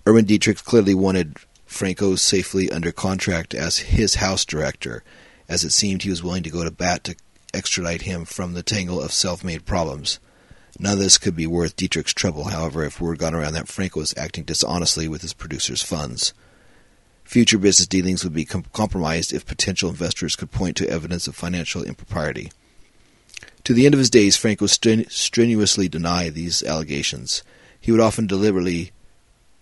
Erwin 0.07 0.25
Dietrich 0.25 0.63
clearly 0.63 0.93
wanted 0.93 1.37
Franco 1.65 2.15
safely 2.15 2.71
under 2.71 2.91
contract 2.91 3.53
as 3.53 3.79
his 3.79 4.15
house 4.15 4.45
director, 4.45 5.03
as 5.49 5.63
it 5.63 5.71
seemed 5.71 6.03
he 6.03 6.09
was 6.09 6.23
willing 6.23 6.43
to 6.43 6.49
go 6.49 6.63
to 6.63 6.71
bat 6.71 7.03
to 7.05 7.15
extradite 7.53 8.03
him 8.03 8.25
from 8.25 8.53
the 8.53 8.63
tangle 8.63 9.01
of 9.01 9.11
self-made 9.11 9.65
problems. 9.65 10.19
None 10.79 10.93
of 10.93 10.99
this 10.99 11.17
could 11.17 11.35
be 11.35 11.47
worth 11.47 11.75
Dietrich's 11.75 12.13
trouble, 12.13 12.45
however, 12.45 12.83
if 12.83 13.01
word 13.01 13.17
got 13.17 13.33
around 13.33 13.53
that 13.53 13.67
Franco 13.67 13.99
was 13.99 14.13
acting 14.15 14.43
dishonestly 14.43 15.07
with 15.07 15.23
his 15.23 15.33
producer's 15.33 15.81
funds. 15.81 16.33
Future 17.27 17.57
business 17.57 17.85
dealings 17.85 18.23
would 18.23 18.31
be 18.31 18.45
com- 18.45 18.63
compromised 18.71 19.33
if 19.33 19.45
potential 19.45 19.89
investors 19.89 20.37
could 20.37 20.49
point 20.49 20.77
to 20.77 20.89
evidence 20.89 21.27
of 21.27 21.35
financial 21.35 21.83
impropriety. 21.83 22.49
To 23.65 23.73
the 23.73 23.85
end 23.85 23.93
of 23.93 23.99
his 23.99 24.09
days, 24.09 24.37
Franco 24.37 24.65
stren- 24.65 25.11
strenuously 25.11 25.89
denied 25.89 26.35
these 26.35 26.63
allegations. 26.63 27.43
He 27.81 27.91
would 27.91 27.99
often 27.99 28.27
deliberately 28.27 28.91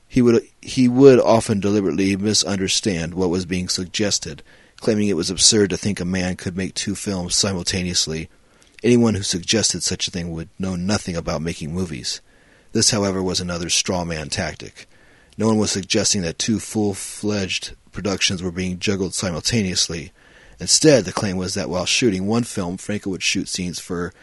he 0.08 0.22
would 0.22 0.48
he 0.62 0.88
would 0.88 1.20
often 1.20 1.60
deliberately 1.60 2.16
misunderstand 2.16 3.16
what 3.16 3.32
was 3.32 3.48
being 3.48 3.68
suggested, 3.68 4.44
claiming 4.78 5.08
it 5.08 5.18
was 5.18 5.32
absurd 5.32 5.72
to 5.72 5.78
think 5.78 6.00
a 6.00 6.06
man 6.06 6.36
could 6.36 6.56
make 6.56 6.76
two 6.76 6.94
films 6.94 7.36
simultaneously. 7.36 8.30
Anyone 8.84 9.16
who 9.16 9.24
suggested 9.24 9.82
such 9.82 10.08
a 10.08 10.12
thing 10.12 10.30
would 10.30 10.50
know 10.60 10.76
nothing 10.76 11.16
about 11.16 11.42
making 11.42 11.74
movies. 11.74 12.22
This, 12.74 12.92
however, 12.92 13.24
was 13.24 13.40
another 13.40 13.72
straw 13.72 14.06
man 14.06 14.30
tactic. 14.30 14.88
No 15.38 15.48
one 15.48 15.58
was 15.58 15.72
suggesting 15.72 16.22
that 16.22 16.40
two 16.40 16.60
full-fledged 16.60 17.74
productions 17.92 18.42
were 18.42 18.52
being 18.52 18.80
juggled 18.80 19.14
simultaneously. 19.14 20.12
Instead, 20.60 21.04
the 21.04 21.12
claim 21.12 21.36
was 21.36 21.54
that 21.54 21.70
while 21.70 21.86
shooting 21.86 22.26
one 22.26 22.44
film, 22.44 22.78
Franco 22.78 23.10
would 23.10 23.24
shoot 23.24 23.50
scenes 23.50 23.80
for 23.80 24.14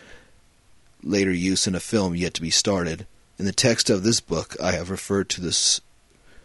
later 1.03 1.33
use 1.33 1.67
in 1.67 1.75
a 1.75 1.81
film 1.81 2.15
yet 2.15 2.33
to 2.35 2.41
be 2.41 2.51
started. 2.51 3.07
In 3.39 3.45
the 3.45 3.53
text 3.53 3.91
of 3.91 4.03
this 4.03 4.21
book, 4.21 4.57
I 4.63 4.73
have 4.73 4.91
referred 4.91 5.29
to 5.31 5.41
this 5.41 5.81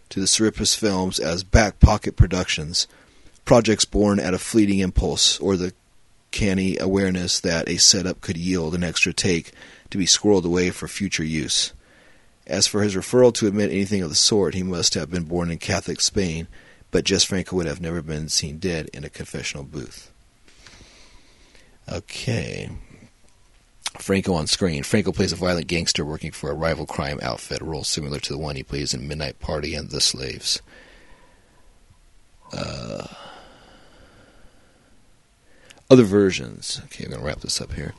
to 0.10 0.19
the 0.19 0.27
Sirius 0.27 0.73
films 0.73 1.19
as 1.19 1.43
back 1.43 1.80
pocket 1.80 2.15
productions, 2.15 2.88
projects 3.45 3.86
born 3.86 4.19
at 4.19 4.34
a 4.34 4.39
fleeting 4.39 4.80
impulse 4.80 5.39
or 5.39 5.58
the 5.58 5.73
canny 6.32 6.77
awareness 6.77 7.39
that 7.39 7.69
a 7.69 7.77
setup 7.77 8.21
could 8.21 8.38
yield 8.38 8.73
an 8.73 8.84
extra 8.84 9.13
take 9.13 9.51
to 9.89 9.97
be 9.97 10.06
squirreled 10.06 10.45
away 10.45 10.69
for 10.69 10.88
future 10.88 11.23
use. 11.23 11.73
As 12.47 12.65
for 12.65 12.81
his 12.81 12.95
referral 12.95 13.33
to 13.36 13.47
admit 13.47 13.71
anything 13.71 14.01
of 14.01 14.10
the 14.10 14.15
sort, 14.15 14.53
he 14.53 14.63
must 14.63 14.93
have 14.93 15.12
been 15.12 15.25
born 15.25 15.51
in 15.51 15.57
Catholic 15.57 15.99
Spain, 15.99 16.47
but 16.91 17.03
Jess 17.03 17.25
Franco 17.25 17.57
would 17.57 17.67
have 17.67 17.81
never 17.81 18.01
been 18.01 18.29
seen 18.29 18.57
dead 18.57 18.89
in 18.93 19.03
a 19.03 19.10
confessional 19.10 19.65
booth. 19.65 20.12
Okay. 21.91 22.69
Franco 23.99 24.33
on 24.33 24.47
screen. 24.47 24.83
Franco 24.83 25.12
plays 25.12 25.33
a 25.33 25.36
violent 25.36 25.67
gangster 25.67 26.05
working 26.05 26.31
for 26.31 26.49
a 26.49 26.55
rival 26.55 26.86
crime 26.86 27.19
outfit, 27.21 27.62
a 27.62 27.65
role 27.65 27.83
similar 27.83 28.19
to 28.19 28.31
the 28.31 28.39
one 28.39 28.55
he 28.55 28.63
plays 28.63 28.93
in 28.93 29.07
Midnight 29.07 29.39
Party 29.39 29.75
and 29.75 29.89
The 29.89 29.99
Slaves. 29.99 30.62
Uh, 32.53 33.07
other 35.89 36.03
versions. 36.03 36.79
Okay, 36.86 37.03
I'm 37.03 37.10
going 37.10 37.21
to 37.21 37.27
wrap 37.27 37.41
this 37.41 37.60
up 37.60 37.73
here. 37.73 37.93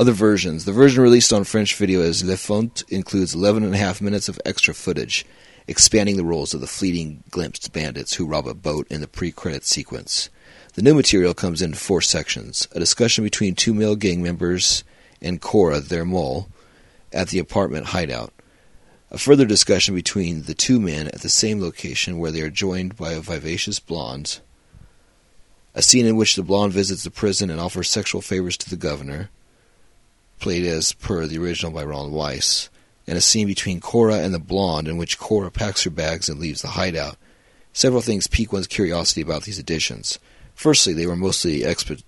Other 0.00 0.12
versions. 0.12 0.64
The 0.64 0.72
version 0.72 1.02
released 1.02 1.30
on 1.30 1.44
French 1.44 1.74
video 1.74 2.00
as 2.00 2.24
Le 2.24 2.38
Font 2.38 2.84
includes 2.88 3.34
11 3.34 3.64
and 3.64 3.74
a 3.74 3.76
half 3.76 4.00
minutes 4.00 4.30
of 4.30 4.40
extra 4.46 4.72
footage, 4.72 5.26
expanding 5.68 6.16
the 6.16 6.24
roles 6.24 6.54
of 6.54 6.62
the 6.62 6.66
fleeting 6.66 7.22
glimpsed 7.28 7.70
bandits 7.74 8.14
who 8.14 8.24
rob 8.24 8.46
a 8.46 8.54
boat 8.54 8.86
in 8.88 9.02
the 9.02 9.06
pre-credit 9.06 9.66
sequence. 9.66 10.30
The 10.72 10.80
new 10.80 10.94
material 10.94 11.34
comes 11.34 11.60
in 11.60 11.74
four 11.74 12.00
sections: 12.00 12.66
a 12.72 12.78
discussion 12.78 13.24
between 13.24 13.54
two 13.54 13.74
male 13.74 13.94
gang 13.94 14.22
members 14.22 14.84
and 15.20 15.38
Cora, 15.38 15.80
their 15.80 16.06
mole, 16.06 16.48
at 17.12 17.28
the 17.28 17.38
apartment 17.38 17.88
hideout. 17.88 18.32
A 19.10 19.18
further 19.18 19.44
discussion 19.44 19.94
between 19.94 20.44
the 20.44 20.54
two 20.54 20.80
men 20.80 21.08
at 21.08 21.20
the 21.20 21.28
same 21.28 21.60
location 21.60 22.16
where 22.16 22.32
they 22.32 22.40
are 22.40 22.48
joined 22.48 22.96
by 22.96 23.12
a 23.12 23.20
vivacious 23.20 23.78
blonde. 23.78 24.40
A 25.74 25.82
scene 25.82 26.06
in 26.06 26.16
which 26.16 26.36
the 26.36 26.42
blonde 26.42 26.72
visits 26.72 27.04
the 27.04 27.10
prison 27.10 27.50
and 27.50 27.60
offers 27.60 27.90
sexual 27.90 28.22
favors 28.22 28.56
to 28.56 28.70
the 28.70 28.76
governor 28.76 29.28
played 30.40 30.64
as 30.64 30.92
per 30.94 31.26
the 31.26 31.38
original 31.38 31.70
by 31.70 31.84
Ron 31.84 32.10
Weiss, 32.10 32.68
and 33.06 33.16
a 33.16 33.20
scene 33.20 33.46
between 33.46 33.80
Cora 33.80 34.16
and 34.16 34.34
the 34.34 34.38
blonde 34.38 34.88
in 34.88 34.96
which 34.96 35.18
Cora 35.18 35.50
packs 35.50 35.84
her 35.84 35.90
bags 35.90 36.28
and 36.28 36.40
leaves 36.40 36.62
the 36.62 36.68
hideout. 36.68 37.16
Several 37.72 38.00
things 38.00 38.26
pique 38.26 38.52
one's 38.52 38.66
curiosity 38.66 39.20
about 39.20 39.44
these 39.44 39.58
additions. 39.58 40.18
Firstly, 40.54 40.92
they 40.92 41.06
were 41.06 41.16
mostly 41.16 41.60
expo- 41.60 42.02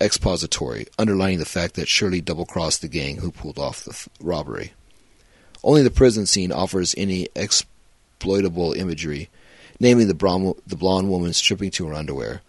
expository, 0.00 0.86
underlining 0.98 1.38
the 1.38 1.44
fact 1.44 1.74
that 1.74 1.88
Shirley 1.88 2.20
double-crossed 2.20 2.82
the 2.82 2.88
gang 2.88 3.18
who 3.18 3.30
pulled 3.30 3.58
off 3.58 3.84
the 3.84 3.92
th- 3.92 4.08
robbery. 4.20 4.72
Only 5.62 5.82
the 5.82 5.90
prison 5.90 6.26
scene 6.26 6.52
offers 6.52 6.94
any 6.96 7.28
exploitable 7.34 8.72
imagery, 8.72 9.28
namely 9.80 10.04
the, 10.04 10.14
brom- 10.14 10.54
the 10.66 10.76
blonde 10.76 11.08
woman 11.08 11.32
stripping 11.32 11.70
to 11.72 11.86
her 11.88 11.94
underwear. 11.94 12.42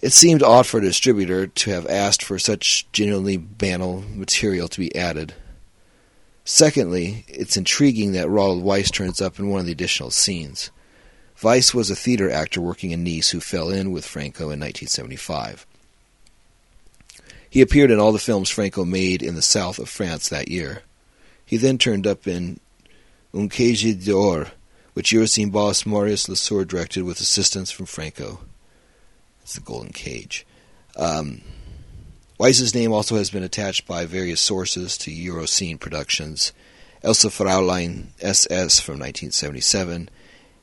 It 0.00 0.12
seemed 0.12 0.42
odd 0.42 0.66
for 0.66 0.78
a 0.78 0.82
distributor 0.82 1.46
to 1.46 1.70
have 1.70 1.86
asked 1.86 2.22
for 2.22 2.38
such 2.38 2.90
genuinely 2.92 3.36
banal 3.36 4.04
material 4.14 4.68
to 4.68 4.80
be 4.80 4.94
added. 4.94 5.34
Secondly, 6.44 7.24
it's 7.28 7.56
intriguing 7.56 8.12
that 8.12 8.28
Ronald 8.28 8.62
Weiss 8.62 8.90
turns 8.90 9.20
up 9.20 9.38
in 9.38 9.48
one 9.48 9.60
of 9.60 9.66
the 9.66 9.72
additional 9.72 10.10
scenes. 10.10 10.70
Weiss 11.42 11.74
was 11.74 11.90
a 11.90 11.96
theater 11.96 12.30
actor 12.30 12.60
working 12.60 12.92
in 12.92 13.02
Nice 13.02 13.30
who 13.30 13.40
fell 13.40 13.70
in 13.70 13.90
with 13.90 14.06
Franco 14.06 14.44
in 14.44 14.60
1975. 14.60 15.66
He 17.48 17.60
appeared 17.60 17.90
in 17.90 17.98
all 17.98 18.12
the 18.12 18.18
films 18.18 18.50
Franco 18.50 18.84
made 18.84 19.22
in 19.22 19.34
the 19.34 19.42
south 19.42 19.78
of 19.78 19.88
France 19.88 20.28
that 20.28 20.48
year. 20.48 20.82
He 21.44 21.56
then 21.56 21.78
turned 21.78 22.06
up 22.06 22.26
in 22.26 22.60
Un 23.32 23.48
Cage 23.48 24.04
d'Or, 24.04 24.48
which 24.92 25.10
Eurocine 25.10 25.50
boss 25.50 25.86
Marius 25.86 26.28
Lesoeur 26.28 26.64
directed 26.64 27.04
with 27.04 27.20
assistance 27.20 27.70
from 27.70 27.86
Franco. 27.86 28.40
It's 29.46 29.54
the 29.54 29.60
Golden 29.60 29.92
Cage. 29.92 30.44
Um, 30.96 31.40
Weiss's 32.36 32.74
name 32.74 32.92
also 32.92 33.14
has 33.14 33.30
been 33.30 33.44
attached 33.44 33.86
by 33.86 34.04
various 34.04 34.40
sources 34.40 34.98
to 34.98 35.12
Eurocine 35.12 35.78
Productions, 35.78 36.52
Elsa 37.04 37.28
Fraulein 37.28 38.08
SS 38.20 38.80
from 38.80 38.94
1977, 38.94 40.10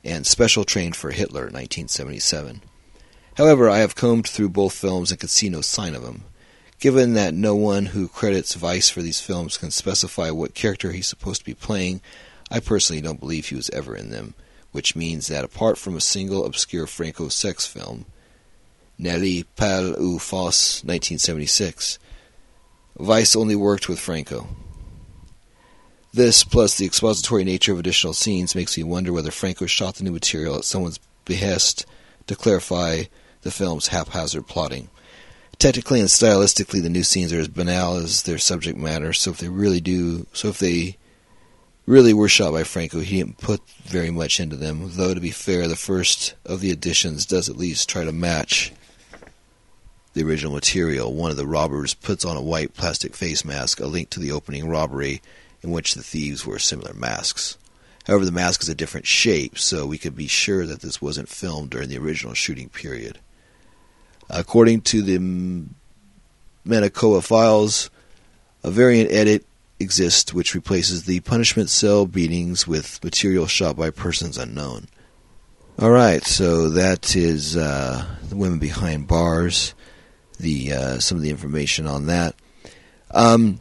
and 0.03 0.27
Special 0.27 0.65
Train 0.65 0.91
for 0.91 1.11
Hitler 1.11 1.43
1977. 1.43 2.61
However, 3.37 3.69
I 3.69 3.77
have 3.77 3.95
combed 3.95 4.27
through 4.27 4.49
both 4.49 4.73
films 4.73 5.11
and 5.11 5.19
could 5.21 5.29
see 5.29 5.47
no 5.47 5.61
sign 5.61 5.95
of 5.95 6.03
him. 6.03 6.25
Given 6.81 7.13
that 7.13 7.33
no 7.33 7.55
one 7.55 7.85
who 7.85 8.09
credits 8.09 8.61
Weiss 8.61 8.89
for 8.89 9.01
these 9.01 9.21
films 9.21 9.55
can 9.55 9.71
specify 9.71 10.29
what 10.29 10.55
character 10.55 10.91
he's 10.91 11.07
supposed 11.07 11.39
to 11.39 11.45
be 11.45 11.53
playing, 11.53 12.01
I 12.51 12.59
personally 12.59 13.01
don't 13.01 13.21
believe 13.21 13.45
he 13.45 13.55
was 13.55 13.69
ever 13.69 13.95
in 13.95 14.09
them, 14.09 14.33
which 14.73 14.93
means 14.93 15.27
that 15.27 15.45
apart 15.45 15.77
from 15.77 15.95
a 15.95 16.01
single 16.01 16.45
obscure 16.45 16.85
Franco 16.85 17.29
sex 17.29 17.65
film, 17.65 18.07
Nelly 18.97 19.43
Pal 19.55 19.95
ou 19.99 20.19
Fausse 20.19 20.83
1976, 20.83 21.99
Weiss 22.97 23.35
only 23.35 23.55
worked 23.55 23.89
with 23.89 23.99
Franco. 23.99 24.47
This, 26.13 26.43
plus 26.43 26.75
the 26.75 26.85
expository 26.85 27.43
nature 27.43 27.73
of 27.73 27.79
additional 27.79 28.13
scenes, 28.13 28.53
makes 28.53 28.77
me 28.77 28.83
wonder 28.83 29.11
whether 29.11 29.31
Franco 29.31 29.65
shot 29.65 29.95
the 29.95 30.03
new 30.03 30.11
material 30.11 30.55
at 30.57 30.63
someone's 30.63 30.99
behest 31.25 31.87
to 32.27 32.35
clarify 32.35 33.03
the 33.41 33.51
film's 33.51 33.87
haphazard 33.87 34.47
plotting. 34.47 34.89
Technically 35.57 35.99
and 35.99 36.09
stylistically, 36.09 36.81
the 36.81 36.89
new 36.89 37.03
scenes 37.03 37.33
are 37.33 37.39
as 37.39 37.47
banal 37.47 37.95
as 37.95 38.23
their 38.23 38.37
subject 38.37 38.77
matter. 38.77 39.11
So 39.11 39.31
if 39.31 39.37
they 39.37 39.49
really 39.49 39.81
do, 39.81 40.27
so 40.33 40.49
if 40.49 40.59
they 40.59 40.97
really 41.85 42.13
were 42.13 42.29
shot 42.29 42.51
by 42.51 42.63
Franco, 42.63 42.99
he 42.99 43.17
didn't 43.17 43.39
put 43.39 43.67
very 43.83 44.11
much 44.11 44.39
into 44.39 44.55
them. 44.55 44.91
Though 44.93 45.13
to 45.13 45.19
be 45.19 45.31
fair, 45.31 45.67
the 45.67 45.75
first 45.75 46.35
of 46.45 46.61
the 46.61 46.71
additions 46.71 47.25
does 47.25 47.49
at 47.49 47.57
least 47.57 47.89
try 47.89 48.03
to 48.03 48.11
match 48.11 48.71
the 50.13 50.23
original 50.23 50.53
material. 50.53 51.13
One 51.13 51.31
of 51.31 51.37
the 51.37 51.47
robbers 51.47 51.93
puts 51.93 52.23
on 52.25 52.37
a 52.37 52.41
white 52.41 52.73
plastic 52.73 53.15
face 53.15 53.43
mask, 53.43 53.79
a 53.79 53.87
link 53.87 54.09
to 54.11 54.19
the 54.19 54.31
opening 54.31 54.67
robbery, 54.67 55.21
in 55.61 55.71
which 55.71 55.93
the 55.93 56.03
thieves 56.03 56.45
wear 56.45 56.59
similar 56.59 56.93
masks. 56.93 57.57
However, 58.05 58.25
the 58.25 58.31
mask 58.31 58.61
is 58.61 58.69
a 58.69 58.75
different 58.75 59.07
shape, 59.07 59.57
so 59.57 59.85
we 59.85 59.97
could 59.97 60.15
be 60.15 60.27
sure 60.27 60.65
that 60.65 60.81
this 60.81 61.01
wasn't 61.01 61.29
filmed 61.29 61.69
during 61.69 61.89
the 61.89 61.97
original 61.97 62.33
shooting 62.33 62.69
period. 62.69 63.17
According 64.29 64.81
to 64.81 65.01
the 65.01 65.17
Manacoa 66.67 67.23
files, 67.23 67.89
a 68.63 68.71
variant 68.71 69.11
edit 69.11 69.45
exists 69.79 70.33
which 70.33 70.55
replaces 70.55 71.03
the 71.03 71.19
punishment 71.21 71.69
cell 71.69 72.05
beatings 72.05 72.67
with 72.67 73.03
material 73.03 73.47
shot 73.47 73.75
by 73.75 73.89
persons 73.89 74.37
unknown. 74.37 74.87
All 75.79 75.89
right, 75.89 76.23
so 76.23 76.69
that 76.69 77.15
is 77.15 77.57
uh, 77.57 78.05
the 78.29 78.35
women 78.35 78.59
behind 78.59 79.07
bars. 79.07 79.73
The 80.43 80.73
uh, 80.73 80.99
some 80.99 81.17
of 81.17 81.23
the 81.23 81.31
information 81.31 81.87
on 81.87 82.07
that. 82.07 82.35
Um, 83.11 83.59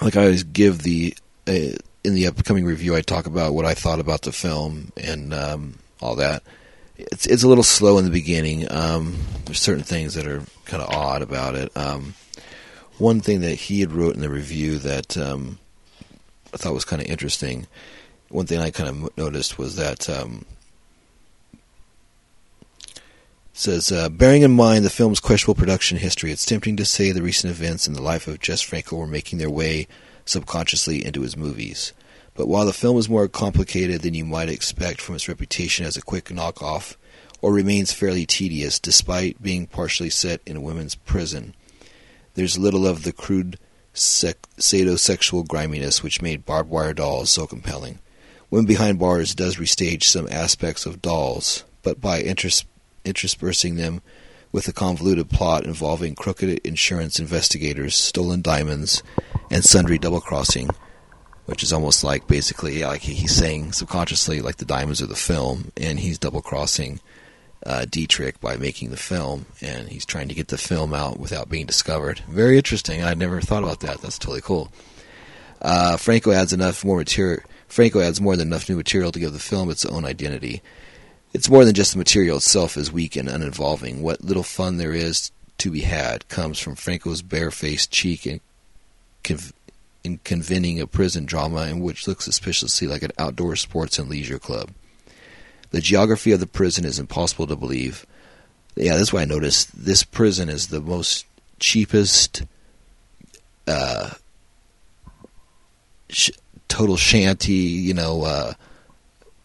like 0.00 0.16
I 0.16 0.22
always 0.22 0.44
give 0.44 0.82
the 0.82 1.14
uh, 1.46 1.76
in 2.04 2.14
the 2.14 2.26
upcoming 2.26 2.64
review, 2.64 2.96
I 2.96 3.02
talk 3.02 3.26
about 3.26 3.54
what 3.54 3.64
I 3.64 3.74
thought 3.74 4.00
about 4.00 4.22
the 4.22 4.32
film 4.32 4.92
and 4.96 5.34
um, 5.34 5.78
all 6.00 6.16
that. 6.16 6.42
It's 6.96 7.26
it's 7.26 7.42
a 7.42 7.48
little 7.48 7.64
slow 7.64 7.98
in 7.98 8.04
the 8.04 8.10
beginning. 8.10 8.70
Um, 8.72 9.16
there's 9.44 9.60
certain 9.60 9.84
things 9.84 10.14
that 10.14 10.26
are 10.26 10.42
kind 10.64 10.82
of 10.82 10.90
odd 10.90 11.22
about 11.22 11.54
it. 11.54 11.76
Um, 11.76 12.14
one 12.98 13.20
thing 13.20 13.42
that 13.42 13.54
he 13.54 13.80
had 13.80 13.92
wrote 13.92 14.14
in 14.14 14.20
the 14.20 14.30
review 14.30 14.78
that 14.78 15.16
um, 15.16 15.58
I 16.52 16.56
thought 16.56 16.74
was 16.74 16.84
kind 16.84 17.00
of 17.00 17.08
interesting. 17.08 17.66
One 18.30 18.46
thing 18.46 18.60
I 18.60 18.70
kind 18.70 18.88
of 18.88 19.16
noticed 19.16 19.58
was 19.58 19.76
that 19.76 20.08
um, 20.10 20.44
says, 23.58 23.90
uh, 23.90 24.08
bearing 24.08 24.42
in 24.42 24.52
mind 24.52 24.84
the 24.84 24.90
film's 24.90 25.18
questionable 25.18 25.58
production 25.58 25.98
history, 25.98 26.30
it's 26.30 26.46
tempting 26.46 26.76
to 26.76 26.84
say 26.84 27.10
the 27.10 27.22
recent 27.22 27.50
events 27.50 27.88
in 27.88 27.92
the 27.92 28.00
life 28.00 28.28
of 28.28 28.38
Jess 28.38 28.60
Franco 28.60 28.94
were 28.94 29.06
making 29.06 29.38
their 29.38 29.50
way 29.50 29.88
subconsciously 30.24 31.04
into 31.04 31.22
his 31.22 31.36
movies. 31.36 31.92
But 32.34 32.46
while 32.46 32.66
the 32.66 32.72
film 32.72 32.96
is 32.98 33.08
more 33.08 33.26
complicated 33.26 34.02
than 34.02 34.14
you 34.14 34.24
might 34.24 34.48
expect 34.48 35.00
from 35.00 35.16
its 35.16 35.28
reputation 35.28 35.84
as 35.84 35.96
a 35.96 36.02
quick 36.02 36.26
knockoff, 36.26 36.94
or 37.42 37.52
remains 37.52 37.92
fairly 37.92 38.26
tedious 38.26 38.78
despite 38.78 39.42
being 39.42 39.66
partially 39.66 40.10
set 40.10 40.40
in 40.46 40.56
a 40.56 40.60
women's 40.60 40.94
prison, 40.94 41.56
there's 42.34 42.60
little 42.60 42.86
of 42.86 43.02
the 43.02 43.12
crude 43.12 43.58
sec- 43.92 44.48
sadosexual 44.56 45.46
griminess 45.46 46.00
which 46.00 46.22
made 46.22 46.46
Barbed 46.46 46.70
Wire 46.70 46.94
Dolls 46.94 47.30
so 47.30 47.44
compelling. 47.44 47.98
Women 48.50 48.66
Behind 48.66 49.00
Bars 49.00 49.34
does 49.34 49.56
restage 49.56 50.04
some 50.04 50.28
aspects 50.30 50.86
of 50.86 51.02
Dolls, 51.02 51.64
but 51.82 52.00
by 52.00 52.22
inters- 52.22 52.64
interspersing 53.08 53.76
them 53.76 54.02
with 54.52 54.68
a 54.68 54.72
convoluted 54.72 55.28
plot 55.28 55.64
involving 55.64 56.14
crooked 56.14 56.48
insurance 56.66 57.18
investigators, 57.18 57.94
stolen 57.94 58.40
diamonds, 58.40 59.02
and 59.50 59.64
sundry 59.64 59.98
double 59.98 60.20
crossing, 60.20 60.68
which 61.46 61.62
is 61.62 61.72
almost 61.72 62.04
like 62.04 62.26
basically 62.26 62.82
like 62.82 63.00
he's 63.00 63.34
saying 63.34 63.72
subconsciously 63.72 64.40
like 64.40 64.56
the 64.56 64.64
diamonds 64.64 65.02
are 65.02 65.06
the 65.06 65.16
film, 65.16 65.72
and 65.76 65.98
he's 66.00 66.18
double 66.18 66.42
crossing 66.42 67.00
uh, 67.66 67.84
Dietrich 67.84 68.40
by 68.40 68.56
making 68.56 68.90
the 68.90 68.96
film, 68.96 69.46
and 69.60 69.88
he's 69.88 70.06
trying 70.06 70.28
to 70.28 70.34
get 70.34 70.48
the 70.48 70.58
film 70.58 70.94
out 70.94 71.18
without 71.18 71.48
being 71.48 71.66
discovered. 71.66 72.20
Very 72.28 72.56
interesting. 72.56 73.02
I'd 73.02 73.18
never 73.18 73.40
thought 73.40 73.64
about 73.64 73.80
that. 73.80 74.00
That's 74.00 74.18
totally 74.18 74.40
cool. 74.40 74.70
Uh, 75.60 75.96
Franco 75.96 76.30
adds 76.30 76.52
enough 76.52 76.84
more 76.84 76.98
material. 76.98 77.42
Franco 77.66 78.00
adds 78.00 78.20
more 78.20 78.36
than 78.36 78.48
enough 78.48 78.68
new 78.68 78.76
material 78.76 79.12
to 79.12 79.18
give 79.18 79.32
the 79.32 79.38
film 79.38 79.70
its 79.70 79.84
own 79.84 80.04
identity. 80.04 80.62
It's 81.32 81.50
more 81.50 81.64
than 81.64 81.74
just 81.74 81.92
the 81.92 81.98
material 81.98 82.38
itself 82.38 82.76
is 82.76 82.92
weak 82.92 83.16
and 83.16 83.28
uninvolving. 83.28 84.02
What 84.02 84.24
little 84.24 84.42
fun 84.42 84.78
there 84.78 84.94
is 84.94 85.30
to 85.58 85.70
be 85.70 85.80
had 85.82 86.28
comes 86.28 86.58
from 86.58 86.74
Franco's 86.74 87.22
barefaced 87.22 87.90
cheek 87.90 88.24
and 88.26 88.40
conv- 89.24 89.52
in 90.04 90.18
convening 90.18 90.80
a 90.80 90.86
prison 90.86 91.26
drama 91.26 91.66
in 91.66 91.80
which 91.80 92.08
looks 92.08 92.24
suspiciously 92.24 92.86
like 92.86 93.02
an 93.02 93.12
outdoor 93.18 93.56
sports 93.56 93.98
and 93.98 94.08
leisure 94.08 94.38
club. 94.38 94.70
The 95.70 95.80
geography 95.80 96.32
of 96.32 96.40
the 96.40 96.46
prison 96.46 96.84
is 96.84 96.98
impossible 96.98 97.46
to 97.48 97.56
believe. 97.56 98.06
Yeah, 98.74 98.96
that's 98.96 99.12
why 99.12 99.22
I 99.22 99.26
noticed 99.26 99.84
this 99.84 100.04
prison 100.04 100.48
is 100.48 100.68
the 100.68 100.80
most 100.80 101.26
cheapest 101.58 102.44
uh, 103.66 104.10
sh- 106.08 106.30
total 106.68 106.96
shanty, 106.96 107.52
you 107.52 107.92
know, 107.92 108.22
uh, 108.22 108.54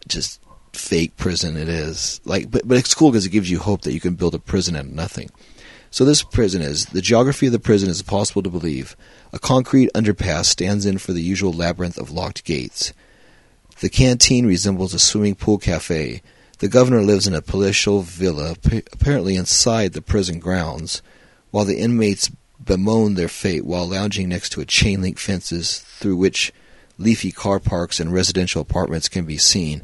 just 0.08 0.40
fake 0.76 1.16
prison 1.16 1.56
it 1.56 1.68
is. 1.68 2.20
Like, 2.24 2.50
but 2.50 2.66
but 2.66 2.78
it's 2.78 2.94
cool 2.94 3.10
because 3.10 3.26
it 3.26 3.30
gives 3.30 3.50
you 3.50 3.58
hope 3.58 3.82
that 3.82 3.92
you 3.92 4.00
can 4.00 4.14
build 4.14 4.34
a 4.34 4.38
prison 4.38 4.76
out 4.76 4.84
of 4.84 4.92
nothing. 4.92 5.30
So 5.90 6.04
this 6.04 6.22
prison 6.22 6.60
is 6.60 6.86
the 6.86 7.00
geography 7.00 7.46
of 7.46 7.52
the 7.52 7.60
prison 7.60 7.88
is 7.88 8.00
impossible 8.00 8.42
to 8.42 8.50
believe. 8.50 8.96
A 9.32 9.38
concrete 9.38 9.92
underpass 9.94 10.46
stands 10.46 10.86
in 10.86 10.98
for 10.98 11.12
the 11.12 11.22
usual 11.22 11.52
labyrinth 11.52 11.98
of 11.98 12.10
locked 12.10 12.44
gates. 12.44 12.92
The 13.80 13.88
canteen 13.88 14.46
resembles 14.46 14.94
a 14.94 14.98
swimming 14.98 15.34
pool 15.34 15.58
cafe. 15.58 16.22
The 16.58 16.68
governor 16.68 17.02
lives 17.02 17.26
in 17.26 17.34
a 17.34 17.42
palatial 17.42 18.02
villa, 18.02 18.56
apparently 18.92 19.36
inside 19.36 19.92
the 19.92 20.02
prison 20.02 20.38
grounds, 20.38 21.02
while 21.50 21.64
the 21.64 21.78
inmates 21.78 22.30
bemoan 22.64 23.14
their 23.14 23.28
fate 23.28 23.64
while 23.64 23.88
lounging 23.88 24.28
next 24.28 24.50
to 24.50 24.60
a 24.60 24.66
chain 24.66 25.02
link 25.02 25.18
fences 25.18 25.80
through 25.80 26.16
which 26.16 26.52
leafy 26.98 27.30
car 27.30 27.60
parks 27.60 28.00
and 28.00 28.12
residential 28.12 28.62
apartments 28.62 29.08
can 29.08 29.24
be 29.24 29.36
seen. 29.36 29.82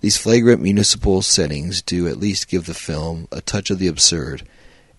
These 0.00 0.18
flagrant 0.18 0.60
municipal 0.60 1.22
settings 1.22 1.82
do 1.82 2.06
at 2.06 2.18
least 2.18 2.48
give 2.48 2.66
the 2.66 2.74
film 2.74 3.26
a 3.32 3.40
touch 3.40 3.70
of 3.70 3.78
the 3.78 3.88
absurd, 3.88 4.46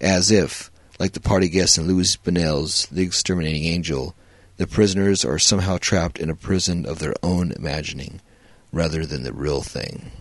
as 0.01 0.31
if, 0.31 0.71
like 0.99 1.13
the 1.13 1.19
party 1.19 1.49
guests 1.49 1.77
in 1.77 1.87
Louis 1.87 2.17
Buñuel's 2.17 2.87
The 2.87 3.03
Exterminating 3.03 3.65
Angel, 3.65 4.15
the 4.57 4.67
prisoners 4.67 5.23
are 5.23 5.37
somehow 5.37 5.77
trapped 5.77 6.19
in 6.19 6.29
a 6.29 6.35
prison 6.35 6.85
of 6.85 6.97
their 6.99 7.13
own 7.21 7.51
imagining, 7.51 8.21
rather 8.71 9.05
than 9.05 9.23
the 9.23 9.33
real 9.33 9.61
thing. 9.61 10.11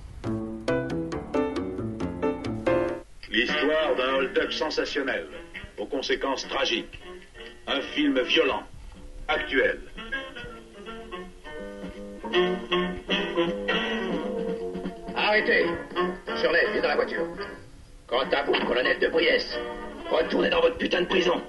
L'histoire 3.31 3.97
d'un 3.97 4.11
hold-up 4.11 4.53
sensationnel, 4.53 5.27
aux 5.79 5.87
conséquences 5.87 6.47
tragiques. 6.49 6.99
Un 7.67 7.83
film 7.95 8.15
violent, 8.27 8.65
actuel. 9.29 9.79
Arrêtez 15.29 15.67
Shirley, 16.41 16.71
viens 16.73 16.83
dans 16.83 16.89
la 16.89 16.95
voiture. 16.95 17.27
Quant 18.07 18.31
à 18.31 18.43
vous, 18.45 18.53
colonel 18.65 18.97
de 19.01 19.09
Briès, 19.09 19.59
retournez 20.09 20.51
dans 20.51 20.61
votre 20.61 20.79
putain 20.79 21.01
de 21.01 21.07
prison. 21.07 21.43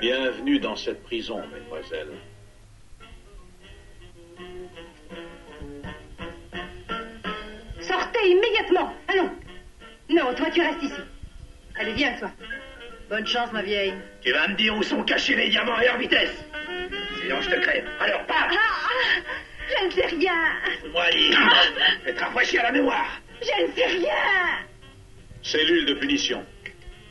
Bienvenue 0.00 0.58
dans 0.58 0.74
cette 0.74 1.04
prison, 1.04 1.40
mesdemoiselles. 1.52 2.18
Sortez 7.80 8.30
immédiatement 8.30 8.92
Allons 9.06 9.30
Non, 10.08 10.34
toi 10.34 10.50
tu 10.50 10.60
restes 10.60 10.82
ici. 10.82 11.02
Allez, 11.80 11.94
viens, 11.94 12.12
toi. 12.18 12.30
Bonne 13.08 13.26
chance, 13.26 13.50
ma 13.52 13.62
vieille. 13.62 13.94
Tu 14.20 14.32
vas 14.32 14.48
me 14.48 14.54
dire 14.54 14.76
où 14.76 14.82
sont 14.82 15.02
cachés 15.02 15.34
les 15.34 15.48
diamants 15.48 15.80
et 15.80 15.86
leur 15.86 15.96
vitesse. 15.96 16.44
Sinon, 17.22 17.40
je 17.40 17.48
te 17.48 17.58
crève. 17.58 17.88
Alors, 17.98 18.22
paf 18.26 18.52
ah, 18.52 19.30
je 19.66 19.86
ne 19.86 19.90
sais 19.90 20.06
rien 20.06 20.34
Moi, 20.92 21.10
dire. 21.10 21.38
Faites 22.04 22.20
rafraîchir 22.20 22.62
la 22.64 22.72
mémoire. 22.72 23.22
Je 23.40 23.62
ne 23.62 23.72
sais 23.72 23.86
rien 23.86 24.12
Cellule 25.42 25.86
de 25.86 25.94
punition. 25.94 26.44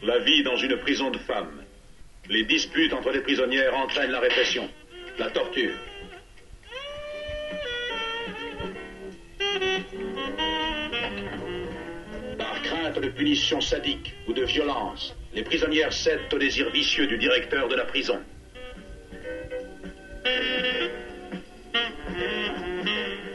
La 0.03 0.19
vie 0.19 0.43
dans 0.43 0.57
une 0.57 0.77
prison 0.77 1.09
de 1.09 1.17
femmes. 1.17 1.63
Les 2.29 2.43
disputes 2.43 2.93
entre 2.93 3.09
les 3.09 3.21
prisonnières 3.21 3.75
entraînent 3.75 4.11
la 4.11 4.19
répression. 4.19 4.69
La 5.17 5.31
torture. 5.31 5.73
De 12.97 13.09
punition 13.09 13.61
sadique 13.61 14.15
ou 14.27 14.33
de 14.33 14.43
violence, 14.43 15.15
les 15.33 15.43
prisonnières 15.43 15.93
cèdent 15.93 16.33
au 16.33 16.37
désir 16.39 16.69
vicieux 16.71 17.07
du 17.07 17.17
directeur 17.17 17.67
de 17.67 17.75
la 17.75 17.85
prison. 17.85 18.19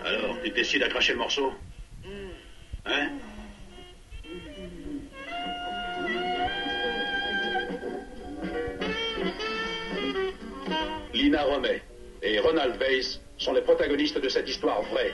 Alors, 0.05 0.37
tu 0.43 0.51
décides 0.51 0.83
à 0.83 0.89
cracher 0.89 1.13
le 1.13 1.19
morceau 1.19 1.53
Hein 2.87 3.11
Lina 11.15 11.43
Romet 11.45 11.83
et 12.23 12.39
Ronald 12.41 12.77
Weiss 12.81 13.21
sont 13.39 13.53
les 13.53 13.63
protagonistes 13.63 14.21
de 14.21 14.29
cette 14.29 14.49
histoire 14.49 14.83
vraie, 14.83 15.13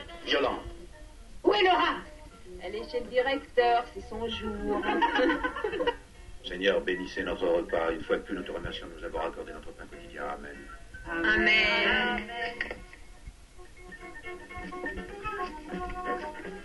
son 4.10 4.28
jour. 4.28 4.82
Seigneur, 6.44 6.80
bénissez 6.80 7.22
notre 7.22 7.46
repas. 7.46 7.92
Une 7.92 8.02
fois 8.02 8.16
de 8.16 8.22
plus, 8.22 8.34
nous 8.34 8.42
te 8.42 8.50
remercions 8.50 8.86
de 8.88 8.98
nous 8.98 9.04
avoir 9.04 9.26
accordé 9.26 9.52
notre 9.52 9.70
pain 9.72 9.84
quotidien. 9.86 10.24
Amen. 10.24 10.56
Amen. 11.24 12.22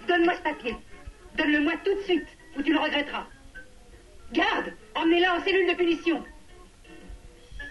Donne-moi 0.08 0.34
ce 0.36 0.42
papier. 0.42 0.76
Donne-le-moi 1.38 1.74
tout 1.84 1.94
de 1.94 2.02
suite, 2.02 2.28
ou 2.58 2.64
tu 2.64 2.74
le 2.74 2.80
regretteras. 2.80 3.28
Garde 4.32 4.74
Emmenez-la 4.96 5.36
en 5.36 5.44
cellule 5.44 5.70
de 5.70 5.76
punition. 5.76 6.24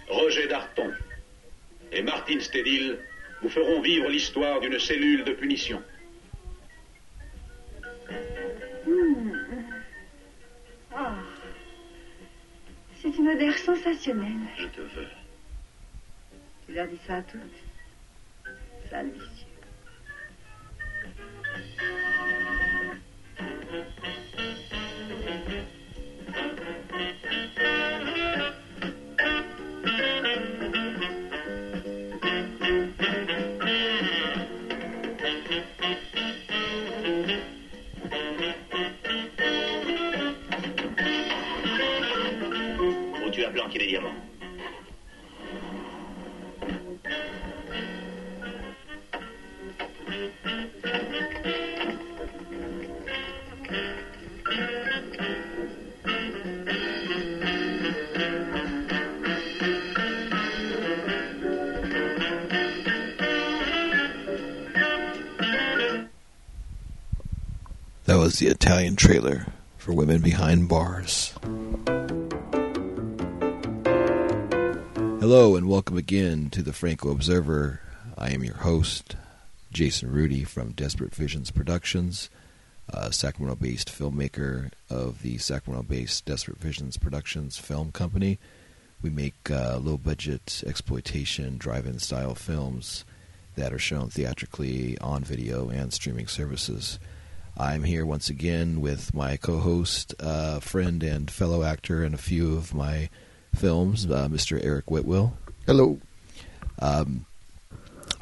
Roger 0.08 0.46
Darton 0.46 0.92
et 1.90 2.02
Martine 2.02 2.40
Stédil 2.40 2.98
vous 3.42 3.48
feront 3.48 3.80
vivre 3.80 4.08
l'histoire 4.08 4.60
d'une 4.60 4.78
cellule 4.78 5.24
de 5.24 5.32
punition. 5.32 5.82
Sensationnelle. 13.64 14.46
Je 14.59 14.66
te 14.66 14.81
veux. 14.83 15.07
Tu 16.66 16.74
leur 16.74 16.87
dis 16.87 17.00
ça 17.07 17.16
à 17.16 17.22
toutes. 17.22 17.40
Sale 18.90 19.12
les 43.78 43.87
diamants 43.87 44.14
That 68.06 68.18
was 68.18 68.38
the 68.38 68.48
Italian 68.48 68.96
trailer 68.96 69.46
for 69.78 69.92
Women 69.92 70.20
Behind 70.20 70.68
Bars. 70.68 71.32
Hello 75.26 75.56
and 75.56 75.70
welcome 75.70 75.96
again 75.96 76.50
to 76.50 76.60
the 76.60 76.74
Franco 76.74 77.10
Observer. 77.10 77.80
I 78.18 78.32
am 78.32 78.44
your 78.44 78.56
host, 78.56 79.16
Jason 79.72 80.12
Rudy 80.12 80.44
from 80.44 80.72
Desperate 80.72 81.14
Visions 81.14 81.50
Productions, 81.50 82.28
a 82.90 83.10
Sacramento 83.10 83.58
based 83.58 83.88
filmmaker 83.88 84.70
of 84.90 85.22
the 85.22 85.38
Sacramento 85.38 85.88
based 85.88 86.26
Desperate 86.26 86.58
Visions 86.58 86.98
Productions 86.98 87.56
film 87.56 87.90
company. 87.90 88.38
We 89.00 89.08
make 89.08 89.50
uh, 89.50 89.78
low 89.78 89.96
budget 89.96 90.62
exploitation 90.66 91.56
drive 91.56 91.87
in 91.87 92.00
style 92.00 92.34
films 92.34 93.06
that 93.56 93.72
are 93.72 93.78
shown 93.78 94.10
theatrically 94.10 94.98
on 94.98 95.24
video 95.24 95.70
and 95.70 95.90
streaming 95.90 96.26
services. 96.26 96.98
I'm 97.56 97.84
here 97.84 98.04
once 98.04 98.28
again 98.28 98.82
with 98.82 99.14
my 99.14 99.38
co 99.38 99.56
host, 99.56 100.14
uh, 100.20 100.60
friend, 100.60 101.02
and 101.02 101.30
fellow 101.30 101.62
actor 101.62 102.04
and 102.04 102.14
a 102.14 102.18
few 102.18 102.58
of 102.58 102.74
my 102.74 103.08
films, 103.55 104.07
uh, 104.07 104.29
Mr. 104.29 104.62
Eric 104.62 104.90
Whitwell. 104.90 105.37
Hello. 105.67 105.99
Um, 106.79 107.27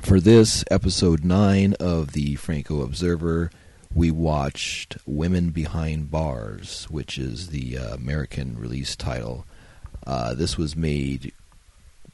for 0.00 0.20
this 0.20 0.64
episode 0.70 1.24
9 1.24 1.74
of 1.80 2.12
the 2.12 2.34
Franco 2.36 2.82
Observer, 2.82 3.50
we 3.94 4.10
watched 4.10 4.96
Women 5.06 5.50
Behind 5.50 6.10
Bars, 6.10 6.86
which 6.90 7.18
is 7.18 7.48
the 7.48 7.78
uh, 7.78 7.94
American 7.94 8.58
release 8.58 8.96
title. 8.96 9.44
Uh, 10.06 10.34
this 10.34 10.56
was 10.56 10.74
made 10.74 11.32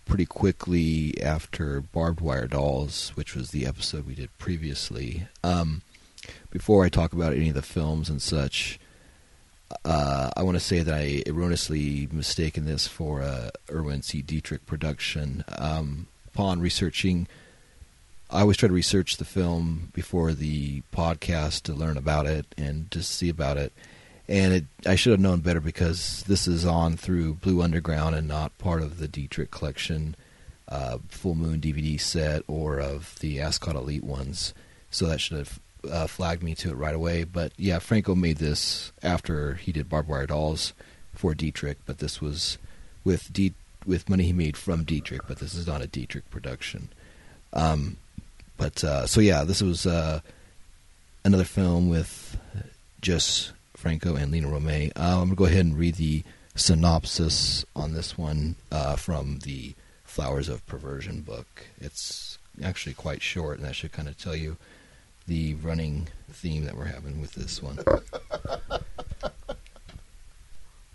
pretty 0.04 0.26
quickly 0.26 1.20
after 1.22 1.80
Barbed 1.80 2.20
Wire 2.20 2.46
Dolls, 2.46 3.10
which 3.14 3.34
was 3.34 3.50
the 3.50 3.66
episode 3.66 4.06
we 4.06 4.14
did 4.14 4.36
previously. 4.38 5.28
Um, 5.44 5.82
before 6.50 6.84
I 6.84 6.88
talk 6.88 7.12
about 7.12 7.34
any 7.34 7.48
of 7.50 7.54
the 7.54 7.62
films 7.62 8.08
and 8.08 8.20
such, 8.20 8.80
uh, 9.84 10.30
I 10.36 10.42
want 10.42 10.56
to 10.56 10.64
say 10.64 10.80
that 10.80 10.94
I 10.94 11.22
erroneously 11.26 12.08
mistaken 12.10 12.64
this 12.64 12.86
for 12.86 13.20
a 13.20 13.50
Erwin 13.70 14.02
C. 14.02 14.22
Dietrich 14.22 14.66
production. 14.66 15.44
Um, 15.58 16.06
upon 16.32 16.60
researching, 16.60 17.26
I 18.30 18.40
always 18.40 18.56
try 18.56 18.68
to 18.68 18.74
research 18.74 19.16
the 19.16 19.24
film 19.24 19.90
before 19.92 20.32
the 20.32 20.82
podcast 20.92 21.62
to 21.62 21.74
learn 21.74 21.96
about 21.96 22.26
it 22.26 22.46
and 22.56 22.90
to 22.90 23.02
see 23.02 23.28
about 23.28 23.56
it. 23.56 23.72
And 24.28 24.52
it, 24.52 24.64
I 24.86 24.94
should 24.94 25.12
have 25.12 25.20
known 25.20 25.40
better 25.40 25.60
because 25.60 26.22
this 26.24 26.46
is 26.46 26.66
on 26.66 26.96
through 26.98 27.34
Blue 27.34 27.62
Underground 27.62 28.14
and 28.14 28.28
not 28.28 28.56
part 28.58 28.82
of 28.82 28.98
the 28.98 29.08
Dietrich 29.08 29.50
collection, 29.50 30.16
uh, 30.68 30.98
Full 31.08 31.34
Moon 31.34 31.60
DVD 31.60 31.98
set, 31.98 32.42
or 32.46 32.78
of 32.78 33.18
the 33.20 33.40
Ascot 33.40 33.74
Elite 33.74 34.04
ones. 34.04 34.52
So 34.90 35.06
that 35.06 35.20
should 35.20 35.38
have 35.38 35.60
uh, 35.90 36.06
flagged 36.06 36.42
me 36.42 36.54
to 36.56 36.70
it 36.70 36.76
right 36.76 36.94
away. 36.94 37.24
But 37.24 37.52
yeah, 37.56 37.78
Franco 37.78 38.14
made 38.14 38.38
this 38.38 38.92
after 39.02 39.54
he 39.54 39.72
did 39.72 39.88
Barbed 39.88 40.08
Wire 40.08 40.26
Dolls 40.26 40.72
for 41.14 41.34
Dietrich, 41.34 41.78
but 41.86 41.98
this 41.98 42.20
was 42.20 42.58
with 43.04 43.32
D- 43.32 43.54
with 43.86 44.08
money 44.08 44.24
he 44.24 44.32
made 44.32 44.56
from 44.56 44.84
Dietrich, 44.84 45.22
but 45.26 45.38
this 45.38 45.54
is 45.54 45.66
not 45.66 45.82
a 45.82 45.86
Dietrich 45.86 46.28
production. 46.30 46.88
Um, 47.52 47.96
but 48.56 48.82
uh, 48.84 49.06
so 49.06 49.20
yeah, 49.20 49.44
this 49.44 49.62
was 49.62 49.86
uh, 49.86 50.20
another 51.24 51.44
film 51.44 51.88
with 51.88 52.36
just 53.00 53.52
Franco 53.74 54.16
and 54.16 54.30
Lina 54.30 54.48
Romay. 54.48 54.92
Uh, 54.96 55.20
I'm 55.20 55.28
gonna 55.28 55.34
go 55.36 55.44
ahead 55.46 55.64
and 55.64 55.78
read 55.78 55.94
the 55.94 56.22
synopsis 56.54 57.64
on 57.74 57.94
this 57.94 58.18
one 58.18 58.56
uh, 58.70 58.96
from 58.96 59.38
the 59.40 59.74
Flowers 60.04 60.48
of 60.48 60.66
Perversion 60.66 61.20
book. 61.20 61.66
It's 61.80 62.38
actually 62.62 62.94
quite 62.94 63.22
short, 63.22 63.58
and 63.58 63.66
that 63.66 63.76
should 63.76 63.92
kind 63.92 64.08
of 64.08 64.18
tell 64.18 64.34
you 64.34 64.56
the 65.28 65.54
running 65.56 66.08
theme 66.32 66.64
that 66.64 66.76
we're 66.76 66.86
having 66.86 67.20
with 67.20 67.32
this 67.32 67.62
one. 67.62 67.78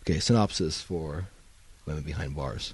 okay, 0.01 0.19
synopsis 0.19 0.81
for 0.81 1.27
Women 1.85 2.03
Behind 2.03 2.35
Bars. 2.35 2.73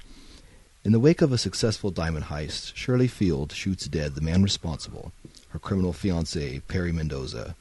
In 0.85 0.93
the 0.93 0.99
wake 0.99 1.21
of 1.21 1.33
a 1.33 1.37
successful 1.37 1.91
diamond 1.91 2.25
heist, 2.25 2.73
Shirley 2.75 3.09
Field 3.09 3.51
shoots 3.51 3.87
dead 3.87 4.15
the 4.15 4.21
man 4.21 4.41
responsible, 4.41 5.11
her 5.49 5.59
criminal 5.59 5.91
fiance, 5.91 6.61
Perry 6.69 6.93
Mendoza, 6.93 7.55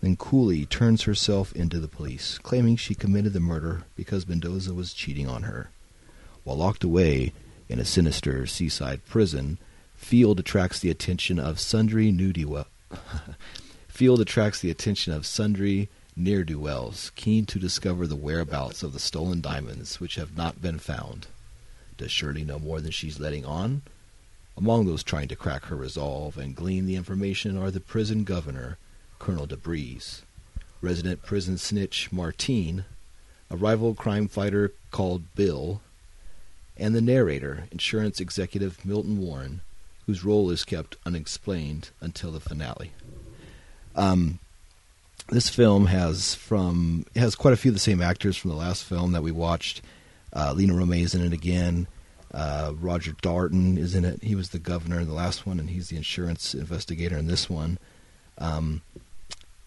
then 0.00 0.16
coolly 0.16 0.66
turns 0.66 1.02
herself 1.02 1.52
into 1.52 1.78
the 1.78 1.86
police, 1.86 2.38
claiming 2.38 2.76
she 2.76 2.96
committed 2.96 3.32
the 3.34 3.40
murder 3.40 3.84
because 3.94 4.28
Mendoza 4.28 4.74
was 4.74 4.92
cheating 4.92 5.28
on 5.28 5.44
her. 5.44 5.70
While 6.42 6.56
locked 6.56 6.82
away 6.82 7.32
in 7.68 7.78
a 7.78 7.84
sinister 7.84 8.46
seaside 8.46 9.04
prison, 9.06 9.58
Field 9.96 10.40
attracts 10.40 10.80
the 10.80 10.90
attention 10.90 11.38
of 11.38 11.60
sundry 11.60 12.12
nudie 12.12 12.44
Field 13.88 14.20
attracts 14.20 14.60
the 14.60 14.70
attention 14.70 15.12
of 15.12 15.26
sundry 15.26 15.88
ne'er-do-wells, 16.16 17.12
keen 17.14 17.46
to 17.46 17.58
discover 17.58 18.06
the 18.06 18.16
whereabouts 18.16 18.82
of 18.82 18.92
the 18.92 18.98
stolen 18.98 19.40
diamonds 19.40 20.00
which 20.00 20.16
have 20.16 20.36
not 20.36 20.60
been 20.60 20.78
found. 20.78 21.28
Does 21.96 22.10
Shirley 22.10 22.44
know 22.44 22.58
more 22.58 22.80
than 22.80 22.90
she's 22.90 23.20
letting 23.20 23.44
on? 23.44 23.82
Among 24.56 24.86
those 24.86 25.04
trying 25.04 25.28
to 25.28 25.36
crack 25.36 25.66
her 25.66 25.76
resolve 25.76 26.36
and 26.36 26.56
glean 26.56 26.86
the 26.86 26.96
information 26.96 27.56
are 27.56 27.70
the 27.70 27.80
prison 27.80 28.24
governor, 28.24 28.76
Colonel 29.20 29.46
DeBreeze, 29.46 30.22
resident 30.80 31.22
prison 31.22 31.58
snitch 31.58 32.10
Martine, 32.10 32.84
a 33.50 33.56
rival 33.56 33.94
crime 33.94 34.26
fighter 34.26 34.72
called 34.90 35.34
Bill, 35.34 35.80
and 36.76 36.94
the 36.94 37.00
narrator, 37.00 37.68
insurance 37.70 38.20
executive 38.20 38.84
Milton 38.84 39.18
Warren, 39.18 39.60
whose 40.08 40.24
role 40.24 40.50
is 40.50 40.64
kept 40.64 40.96
unexplained 41.04 41.90
until 42.00 42.32
the 42.32 42.40
finale. 42.40 42.92
Um, 43.94 44.38
this 45.28 45.50
film 45.50 45.84
has 45.84 46.34
from 46.34 47.04
has 47.14 47.34
quite 47.34 47.52
a 47.52 47.58
few 47.58 47.70
of 47.70 47.74
the 47.74 47.78
same 47.78 48.00
actors 48.00 48.34
from 48.34 48.48
the 48.50 48.56
last 48.56 48.84
film 48.84 49.12
that 49.12 49.22
we 49.22 49.32
watched. 49.32 49.82
Uh, 50.32 50.54
Lina 50.56 50.72
Romay 50.72 51.02
is 51.02 51.14
in 51.14 51.22
it 51.22 51.34
again. 51.34 51.88
Uh, 52.32 52.72
Roger 52.80 53.12
Darton 53.20 53.76
is 53.76 53.94
in 53.94 54.06
it. 54.06 54.22
He 54.22 54.34
was 54.34 54.48
the 54.48 54.58
governor 54.58 54.98
in 54.98 55.08
the 55.08 55.12
last 55.12 55.46
one, 55.46 55.60
and 55.60 55.68
he's 55.68 55.90
the 55.90 55.98
insurance 55.98 56.54
investigator 56.54 57.18
in 57.18 57.26
this 57.26 57.50
one. 57.50 57.78
Um, 58.38 58.80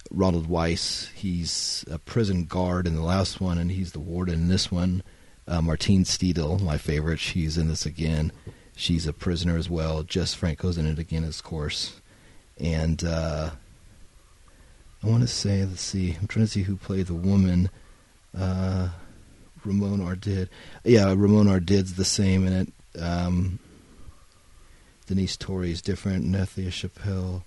Ronald 0.10 0.48
Weiss, 0.48 1.12
he's 1.14 1.86
a 1.90 2.00
prison 2.00 2.46
guard 2.46 2.88
in 2.88 2.96
the 2.96 3.04
last 3.04 3.40
one, 3.40 3.60
and 3.60 3.70
he's 3.70 3.92
the 3.92 4.00
warden 4.00 4.34
in 4.34 4.48
this 4.48 4.72
one. 4.72 5.04
Uh, 5.48 5.62
Martine 5.62 6.04
Stedil, 6.04 6.60
my 6.62 6.80
favorite, 6.80 7.20
she's 7.20 7.60
in 7.60 7.68
this 7.68 7.86
again. 7.86 8.32
She's 8.76 9.06
a 9.06 9.14
prisoner 9.14 9.58
as 9.58 9.70
well. 9.70 10.04
Jess 10.04 10.34
Franco's 10.34 10.78
in 10.78 10.86
it 10.86 11.00
again, 11.00 11.24
of 11.24 11.44
course. 11.44 12.00
And 12.60 13.04
uh, 13.04 13.52
I 15.04 15.08
want 15.08 15.22
to 15.22 15.28
say, 15.28 15.64
let's 15.66 15.82
see, 15.82 16.16
I'm 16.20 16.28
trying 16.28 16.46
to 16.46 16.52
see 16.52 16.64
who 16.64 16.76
played 16.78 17.08
the 17.08 17.14
woman. 17.14 17.70
Uh, 18.38 18.90
Ramon 19.66 20.00
Ardid. 20.00 20.50
Yeah, 20.84 21.14
Ramon 21.16 21.48
Ardid's 21.48 21.96
the 21.96 22.06
same 22.06 22.48
in 22.48 22.54
it. 22.54 23.02
Um, 23.02 23.60
Denise 25.08 25.38
Torrey 25.38 25.72
is 25.72 25.82
different. 25.82 26.26
Nethia 26.26 26.70
Chappelle. 26.70 27.44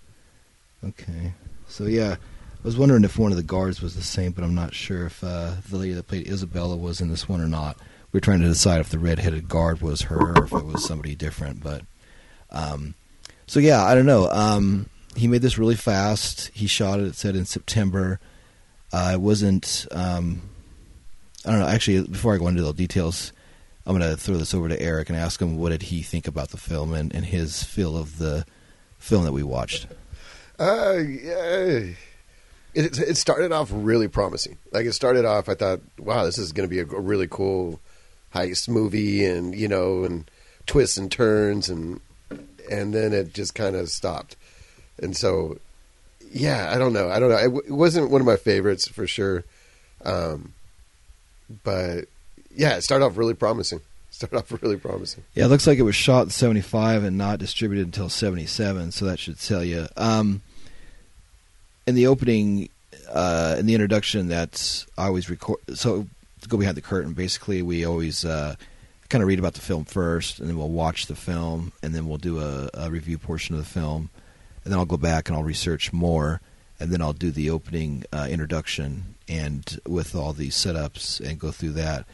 Okay. 0.85 1.33
So, 1.66 1.85
yeah, 1.85 2.16
I 2.16 2.62
was 2.62 2.77
wondering 2.77 3.05
if 3.05 3.18
one 3.18 3.31
of 3.33 3.37
the 3.37 3.43
guards 3.43 3.81
was 3.81 3.97
the 3.97 4.03
same, 4.03 4.33
but 4.33 4.45
I'm 4.45 4.55
not 4.55 4.75
sure 4.75 5.07
if 5.07 5.25
uh, 5.25 5.53
the 5.68 5.77
lady 5.77 5.95
that 5.95 6.07
played 6.07 6.29
Isabella 6.29 6.77
was 6.77 7.01
in 7.01 7.09
this 7.09 7.29
one 7.29 7.41
or 7.41 7.49
not. 7.49 7.79
We 8.15 8.19
are 8.19 8.21
trying 8.21 8.43
to 8.43 8.47
decide 8.47 8.81
if 8.81 8.91
the 8.91 9.01
red-headed 9.01 9.49
guard 9.49 9.83
was 9.83 10.03
her 10.03 10.37
or 10.37 10.45
if 10.45 10.53
it 10.53 10.65
was 10.65 10.85
somebody 10.85 11.17
different. 11.17 11.65
But 11.65 11.83
um, 12.53 12.95
so 13.49 13.59
yeah, 13.59 13.83
I 13.83 13.97
don't 13.97 14.07
know. 14.07 14.31
Um, 14.31 14.89
he 15.17 15.27
made 15.27 15.43
this 15.43 15.59
really 15.59 15.75
fast. 15.75 16.53
He 16.55 16.69
shot 16.69 17.01
it. 17.01 17.07
It 17.07 17.17
said 17.17 17.35
in 17.35 17.45
September. 17.45 18.21
Uh, 18.93 19.11
it 19.15 19.21
wasn't. 19.21 19.89
Um, 19.91 20.43
I 21.45 21.51
don't 21.51 21.59
know. 21.59 21.67
Actually, 21.67 22.07
before 22.07 22.37
I 22.37 22.39
go 22.39 22.47
into 22.47 22.62
the 22.62 22.73
details, 22.73 23.33
I'm 23.85 23.99
going 23.99 24.09
to 24.09 24.17
throw 24.17 24.37
this 24.37 24.55
over 24.55 24.69
to 24.69 24.81
Eric 24.81 25.09
and 25.09 25.19
ask 25.19 25.43
him 25.43 25.57
what 25.57 25.71
did 25.71 25.83
he 25.83 26.03
think 26.03 26.29
about 26.29 26.51
the 26.51 26.57
film 26.57 26.95
and, 26.95 27.12
and 27.12 27.25
his 27.25 27.65
feel 27.65 27.97
of 27.97 28.19
the 28.19 28.47
film 28.97 29.25
that 29.25 29.33
we 29.33 29.43
watched. 29.43 29.89
Uh, 30.61 30.99
yeah. 30.99 31.95
It, 32.75 32.99
it 32.99 33.17
started 33.17 33.51
off 33.51 33.71
really 33.73 34.07
promising. 34.07 34.57
Like 34.71 34.87
it 34.87 34.93
started 34.93 35.25
off, 35.25 35.49
I 35.49 35.55
thought, 35.55 35.81
wow, 35.99 36.25
this 36.25 36.39
is 36.39 36.53
going 36.53 36.69
to 36.69 36.71
be 36.71 36.79
a 36.79 36.85
really 36.85 37.27
cool 37.29 37.81
heist 38.35 38.68
movie, 38.68 39.24
and 39.24 39.55
you 39.55 39.68
know, 39.68 40.05
and 40.05 40.30
twists 40.66 40.97
and 40.97 41.11
turns, 41.11 41.68
and 41.68 42.01
and 42.70 42.93
then 42.95 43.12
it 43.12 43.32
just 43.32 43.55
kind 43.55 43.76
of 43.76 43.89
stopped. 43.89 44.37
And 45.01 45.16
so, 45.16 45.59
yeah, 46.32 46.70
I 46.74 46.78
don't 46.78 46.93
know. 46.93 47.09
I 47.11 47.18
don't 47.18 47.30
know. 47.30 47.37
It, 47.37 47.45
w- 47.45 47.62
it 47.66 47.72
wasn't 47.72 48.11
one 48.11 48.20
of 48.20 48.26
my 48.26 48.37
favorites 48.37 48.87
for 48.87 49.07
sure. 49.07 49.45
Um, 50.05 50.53
but 51.62 52.05
yeah, 52.55 52.76
it 52.76 52.82
started 52.82 53.05
off 53.05 53.16
really 53.16 53.35
promising. 53.35 53.80
Started 54.14 54.37
off 54.39 54.62
really 54.62 54.76
promising. 54.76 55.24
Yeah, 55.35 55.47
it 55.47 55.49
looks 55.49 55.66
like 55.66 55.78
it 55.78 55.82
was 55.82 55.97
shot 55.97 56.22
in 56.22 56.30
'75 56.30 57.03
and 57.03 57.18
not 57.18 57.41
distributed 57.41 57.87
until 57.87 58.09
'77, 58.09 58.93
so 58.93 59.07
that 59.07 59.18
should 59.18 59.41
tell 59.41 59.64
you. 59.64 59.89
Um, 59.97 60.41
in 61.85 61.97
the 61.97 62.07
opening, 62.07 62.68
uh, 63.12 63.57
in 63.59 63.66
the 63.66 63.74
introduction, 63.74 64.28
that's 64.28 64.87
I 64.97 65.07
always 65.07 65.28
record. 65.28 65.59
So 65.74 66.07
to 66.45 66.49
go 66.49 66.57
behind 66.57 66.76
the 66.76 66.82
curtain, 66.82 67.12
basically, 67.12 67.62
we 67.62 67.84
always 67.84 68.24
uh, 68.24 68.55
kind 69.09 69.22
of 69.22 69.28
read 69.28 69.38
about 69.38 69.55
the 69.55 69.61
film 69.61 69.84
first, 69.84 70.38
and 70.38 70.49
then 70.49 70.57
we'll 70.57 70.68
watch 70.68 71.07
the 71.07 71.16
film, 71.16 71.72
and 71.82 71.95
then 71.95 72.07
we'll 72.07 72.18
do 72.18 72.40
a, 72.40 72.70
a 72.74 72.90
review 72.90 73.18
portion 73.18 73.55
of 73.55 73.61
the 73.61 73.68
film 73.68 74.11
and 74.64 74.72
then 74.72 74.78
I'll 74.78 74.86
go 74.86 74.97
back 74.97 75.28
and 75.28 75.36
I'll 75.36 75.45
research 75.45 75.92
more, 75.92 76.40
and 76.80 76.90
then 76.90 77.01
I'll 77.01 77.12
do 77.12 77.30
the 77.30 77.51
opening 77.51 78.05
uh, 78.12 78.26
introduction 78.30 79.14
and 79.28 79.80
with 79.86 80.14
all 80.14 80.32
these 80.32 80.57
setups 80.57 81.20
and 81.20 81.38
go 81.38 81.51
through 81.51 81.72
that. 81.72 82.07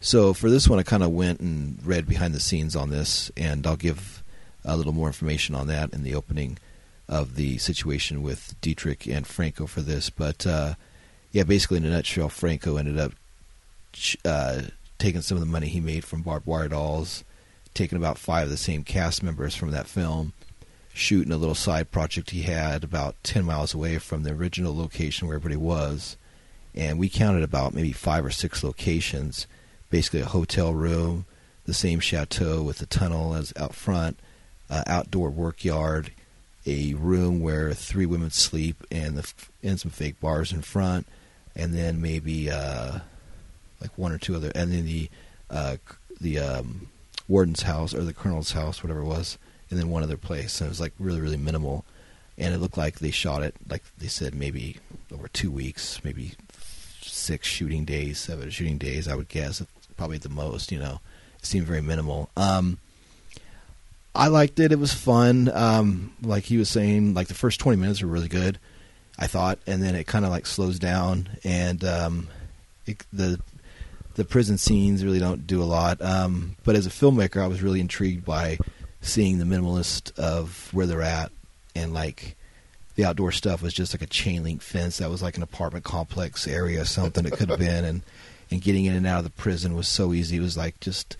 So 0.00 0.32
for 0.32 0.50
this 0.50 0.68
one, 0.68 0.78
I 0.78 0.82
kind 0.82 1.02
of 1.02 1.10
went 1.10 1.40
and 1.40 1.78
read 1.84 2.06
behind 2.06 2.34
the 2.34 2.40
scenes 2.40 2.74
on 2.74 2.90
this, 2.90 3.30
and 3.36 3.66
I'll 3.66 3.76
give 3.76 4.22
a 4.64 4.76
little 4.76 4.92
more 4.92 5.08
information 5.08 5.54
on 5.54 5.66
that 5.68 5.92
in 5.92 6.02
the 6.02 6.14
opening 6.14 6.58
of 7.08 7.36
the 7.36 7.58
situation 7.58 8.22
with 8.22 8.54
Dietrich 8.60 9.06
and 9.06 9.26
Franco 9.26 9.66
for 9.66 9.80
this. 9.80 10.10
But 10.10 10.46
uh, 10.46 10.74
yeah, 11.32 11.42
basically 11.42 11.78
in 11.78 11.84
a 11.84 11.90
nutshell, 11.90 12.28
Franco 12.28 12.76
ended 12.76 12.98
up 12.98 13.12
uh, 14.24 14.62
taking 14.98 15.20
some 15.20 15.36
of 15.36 15.40
the 15.40 15.50
money 15.50 15.68
he 15.68 15.80
made 15.80 16.04
from 16.04 16.22
barbed 16.22 16.46
wire 16.46 16.68
dolls, 16.68 17.24
taking 17.74 17.96
about 17.96 18.18
five 18.18 18.44
of 18.44 18.50
the 18.50 18.56
same 18.56 18.84
cast 18.84 19.22
members 19.22 19.54
from 19.54 19.70
that 19.70 19.86
film, 19.86 20.32
shooting 20.92 21.32
a 21.32 21.36
little 21.36 21.54
side 21.54 21.90
project 21.90 22.30
he 22.30 22.42
had 22.42 22.82
about 22.82 23.14
10 23.22 23.44
miles 23.44 23.74
away 23.74 23.98
from 23.98 24.22
the 24.22 24.32
original 24.32 24.76
location 24.76 25.28
where 25.28 25.36
everybody 25.36 25.56
was. 25.56 26.16
And 26.74 26.98
we 26.98 27.08
counted 27.08 27.42
about 27.42 27.74
maybe 27.74 27.92
five 27.92 28.24
or 28.24 28.30
six 28.30 28.62
locations 28.62 29.46
basically 29.90 30.20
a 30.20 30.26
hotel 30.26 30.74
room, 30.74 31.24
the 31.64 31.74
same 31.74 32.00
chateau 32.00 32.62
with 32.62 32.78
the 32.78 32.86
tunnel 32.86 33.34
as 33.34 33.52
out 33.56 33.74
front, 33.74 34.18
uh, 34.70 34.82
outdoor 34.86 35.30
work 35.30 35.64
yard, 35.64 36.12
a 36.66 36.94
room 36.94 37.40
where 37.40 37.72
three 37.72 38.06
women 38.06 38.30
sleep, 38.30 38.84
and 38.90 39.16
the 39.16 39.32
and 39.62 39.80
some 39.80 39.90
fake 39.90 40.20
bars 40.20 40.52
in 40.52 40.62
front, 40.62 41.06
and 41.56 41.74
then 41.74 42.00
maybe 42.00 42.50
uh, 42.50 42.98
like 43.80 43.96
one 43.96 44.12
or 44.12 44.18
two 44.18 44.34
other, 44.34 44.50
and 44.54 44.72
then 44.72 44.84
the 44.84 45.10
uh, 45.50 45.76
the 46.20 46.38
um, 46.38 46.88
warden's 47.28 47.62
house 47.62 47.94
or 47.94 48.02
the 48.02 48.12
colonel's 48.12 48.52
house, 48.52 48.82
whatever 48.82 49.00
it 49.00 49.06
was, 49.06 49.38
and 49.70 49.78
then 49.78 49.90
one 49.90 50.02
other 50.02 50.16
place. 50.16 50.60
And 50.60 50.66
it 50.66 50.70
was 50.70 50.80
like 50.80 50.92
really, 50.98 51.20
really 51.20 51.36
minimal. 51.36 51.84
And 52.36 52.54
it 52.54 52.58
looked 52.58 52.78
like 52.78 52.98
they 52.98 53.10
shot 53.10 53.42
it, 53.42 53.54
like 53.68 53.82
they 53.98 54.06
said, 54.06 54.34
maybe 54.34 54.76
over 55.12 55.28
two 55.28 55.50
weeks, 55.50 56.00
maybe 56.04 56.32
six 57.02 57.48
shooting 57.48 57.84
days, 57.84 58.18
seven 58.18 58.50
shooting 58.50 58.78
days, 58.78 59.08
I 59.08 59.16
would 59.16 59.28
guess, 59.28 59.62
probably 59.96 60.18
the 60.18 60.28
most, 60.28 60.70
you 60.70 60.78
know. 60.78 61.00
It 61.38 61.46
seemed 61.46 61.66
very 61.66 61.82
minimal. 61.82 62.30
Um, 62.36 62.78
I 64.14 64.28
liked 64.28 64.58
it. 64.60 64.72
It 64.72 64.78
was 64.78 64.94
fun. 64.94 65.50
Um, 65.52 66.12
like 66.22 66.44
he 66.44 66.56
was 66.56 66.68
saying, 66.68 67.14
like 67.14 67.28
the 67.28 67.34
first 67.34 67.60
20 67.60 67.76
minutes 67.76 68.02
were 68.02 68.08
really 68.08 68.28
good, 68.28 68.58
I 69.18 69.26
thought. 69.26 69.58
And 69.66 69.82
then 69.82 69.94
it 69.94 70.06
kind 70.06 70.24
of 70.24 70.30
like 70.30 70.46
slows 70.46 70.78
down. 70.78 71.28
And 71.44 71.84
um, 71.84 72.28
it, 72.86 73.04
the 73.12 73.40
the 74.18 74.24
prison 74.24 74.58
scenes 74.58 75.04
really 75.04 75.20
don't 75.20 75.46
do 75.46 75.62
a 75.62 75.64
lot. 75.64 76.02
Um, 76.02 76.56
but 76.64 76.74
as 76.74 76.88
a 76.88 76.90
filmmaker, 76.90 77.40
I 77.40 77.46
was 77.46 77.62
really 77.62 77.78
intrigued 77.78 78.24
by 78.24 78.58
seeing 79.00 79.38
the 79.38 79.44
minimalist 79.44 80.18
of 80.18 80.68
where 80.72 80.86
they're 80.86 81.02
at 81.02 81.30
and 81.76 81.94
like 81.94 82.36
the 82.96 83.04
outdoor 83.04 83.30
stuff 83.30 83.62
was 83.62 83.72
just 83.72 83.94
like 83.94 84.02
a 84.02 84.06
chain 84.06 84.42
link 84.42 84.60
fence 84.60 84.98
that 84.98 85.08
was 85.08 85.22
like 85.22 85.36
an 85.36 85.44
apartment 85.44 85.84
complex 85.84 86.48
area 86.48 86.84
something 86.84 87.24
it 87.24 87.32
could 87.32 87.48
have 87.48 87.60
been 87.60 87.84
and 87.84 88.02
and 88.50 88.60
getting 88.60 88.86
in 88.86 88.96
and 88.96 89.06
out 89.06 89.18
of 89.18 89.24
the 89.24 89.30
prison 89.30 89.76
was 89.76 89.86
so 89.86 90.12
easy 90.12 90.38
it 90.38 90.40
was 90.40 90.56
like 90.56 90.80
just 90.80 91.16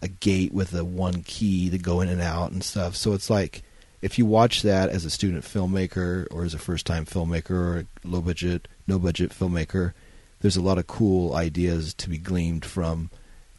a 0.00 0.08
gate 0.08 0.54
with 0.54 0.72
a 0.72 0.82
one 0.82 1.22
key 1.24 1.68
to 1.68 1.76
go 1.76 2.00
in 2.00 2.08
and 2.08 2.22
out 2.22 2.50
and 2.50 2.64
stuff 2.64 2.96
so 2.96 3.12
it's 3.12 3.28
like 3.28 3.62
if 4.00 4.18
you 4.18 4.24
watch 4.24 4.62
that 4.62 4.88
as 4.88 5.04
a 5.04 5.10
student 5.10 5.44
filmmaker 5.44 6.26
or 6.30 6.44
as 6.44 6.54
a 6.54 6.58
first 6.58 6.86
time 6.86 7.04
filmmaker 7.04 7.50
or 7.50 7.78
a 7.80 8.08
low 8.08 8.22
budget 8.22 8.66
no 8.86 8.98
budget 8.98 9.30
filmmaker 9.32 9.92
there's 10.40 10.56
a 10.56 10.62
lot 10.62 10.78
of 10.78 10.86
cool 10.86 11.34
ideas 11.34 11.94
to 11.94 12.08
be 12.08 12.18
gleaned 12.18 12.64
from 12.64 13.10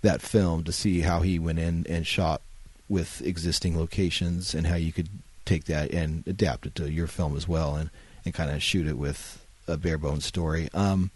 that 0.01 0.21
film 0.21 0.63
to 0.63 0.71
see 0.71 1.01
how 1.01 1.21
he 1.21 1.37
went 1.37 1.59
in 1.59 1.85
and 1.89 2.07
shot 2.07 2.41
with 2.87 3.21
existing 3.21 3.77
locations 3.77 4.55
and 4.55 4.67
how 4.67 4.75
you 4.75 4.91
could 4.91 5.09
take 5.45 5.65
that 5.65 5.91
and 5.91 6.23
adapt 6.25 6.65
it 6.65 6.75
to 6.75 6.89
your 6.89 7.07
film 7.07 7.35
as 7.35 7.47
well 7.47 7.75
and, 7.75 7.89
and 8.23 8.33
kind 8.33 8.49
of 8.49 8.63
shoot 8.63 8.87
it 8.87 8.97
with 8.97 9.45
a 9.67 9.77
bare 9.77 9.97
bones 9.97 10.25
story. 10.25 10.69
Um, 10.73 11.11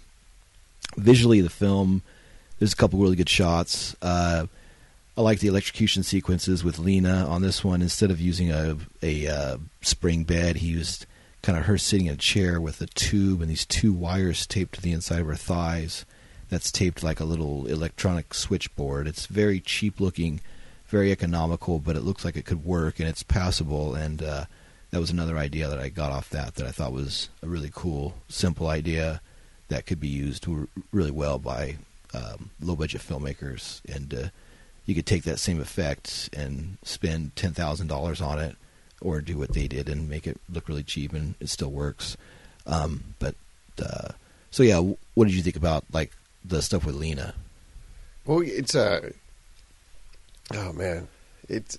visually, 0.97 1.41
the 1.41 1.49
film, 1.49 2.01
there's 2.59 2.74
a 2.74 2.76
couple 2.76 2.99
really 2.99 3.16
good 3.16 3.30
shots. 3.30 3.95
Uh, 4.01 4.47
I 5.18 5.22
like 5.22 5.39
the 5.39 5.47
electrocution 5.47 6.03
sequences 6.03 6.64
with 6.64 6.80
Lina 6.80 7.26
on 7.28 7.41
this 7.41 7.64
one. 7.64 7.82
Instead 7.82 8.11
of 8.11 8.20
using 8.20 8.51
a 8.51 8.78
a 9.01 9.28
uh, 9.28 9.57
spring 9.82 10.24
bed, 10.24 10.57
he 10.57 10.68
used 10.68 11.05
kind 11.43 11.57
of 11.57 11.65
her 11.65 11.77
sitting 11.77 12.07
in 12.07 12.13
a 12.13 12.17
chair 12.17 12.59
with 12.59 12.81
a 12.81 12.87
tube 12.87 13.41
and 13.41 13.51
these 13.51 13.65
two 13.65 13.93
wires 13.93 14.47
taped 14.47 14.75
to 14.75 14.81
the 14.81 14.93
inside 14.93 15.19
of 15.19 15.27
her 15.27 15.35
thighs. 15.35 16.05
That's 16.49 16.71
taped 16.71 17.03
like 17.03 17.19
a 17.19 17.25
little 17.25 17.67
electronic 17.67 18.33
switchboard. 18.33 19.07
It's 19.07 19.25
very 19.25 19.59
cheap 19.59 19.99
looking, 19.99 20.39
very 20.87 21.11
economical, 21.11 21.79
but 21.79 21.95
it 21.95 22.03
looks 22.03 22.23
like 22.23 22.37
it 22.37 22.45
could 22.45 22.63
work 22.63 22.99
and 22.99 23.09
it's 23.09 23.23
passable. 23.23 23.93
And 23.93 24.23
uh, 24.23 24.45
that 24.91 24.99
was 24.99 25.11
another 25.11 25.37
idea 25.37 25.67
that 25.67 25.79
I 25.79 25.89
got 25.89 26.11
off 26.11 26.29
that 26.29 26.55
that 26.55 26.65
I 26.65 26.71
thought 26.71 26.93
was 26.93 27.29
a 27.41 27.47
really 27.47 27.71
cool, 27.73 28.15
simple 28.29 28.67
idea 28.67 29.19
that 29.67 29.85
could 29.85 29.99
be 29.99 30.07
used 30.07 30.47
really 30.91 31.11
well 31.11 31.39
by 31.39 31.77
um, 32.13 32.51
low 32.61 32.75
budget 32.75 33.01
filmmakers. 33.01 33.81
And 33.93 34.13
uh, 34.13 34.27
you 34.85 34.93
could 34.93 35.07
take 35.07 35.23
that 35.23 35.39
same 35.39 35.59
effect 35.59 36.29
and 36.31 36.77
spend 36.83 37.35
ten 37.35 37.51
thousand 37.53 37.87
dollars 37.87 38.21
on 38.21 38.39
it, 38.39 38.55
or 39.04 39.22
do 39.22 39.38
what 39.38 39.54
they 39.54 39.68
did 39.68 39.89
and 39.89 40.10
make 40.10 40.26
it 40.26 40.39
look 40.51 40.68
really 40.68 40.84
cheap 40.84 41.14
and 41.14 41.36
it 41.39 41.49
still 41.49 41.70
works. 41.70 42.18
Um, 42.66 43.04
but 43.20 43.36
uh, 43.84 44.14
so 44.49 44.64
yeah, 44.64 44.80
what 45.14 45.26
did 45.26 45.36
you 45.36 45.43
think 45.43 45.58
about 45.58 45.84
like 45.91 46.12
the 46.43 46.62
stuff 46.62 46.86
with 46.86 46.95
Lina? 46.95 47.36
Well, 48.26 48.41
it's 48.41 48.74
a. 48.74 48.97
Uh, 48.97 49.10
oh 50.54 50.74
man, 50.74 51.08
it's. 51.49 51.78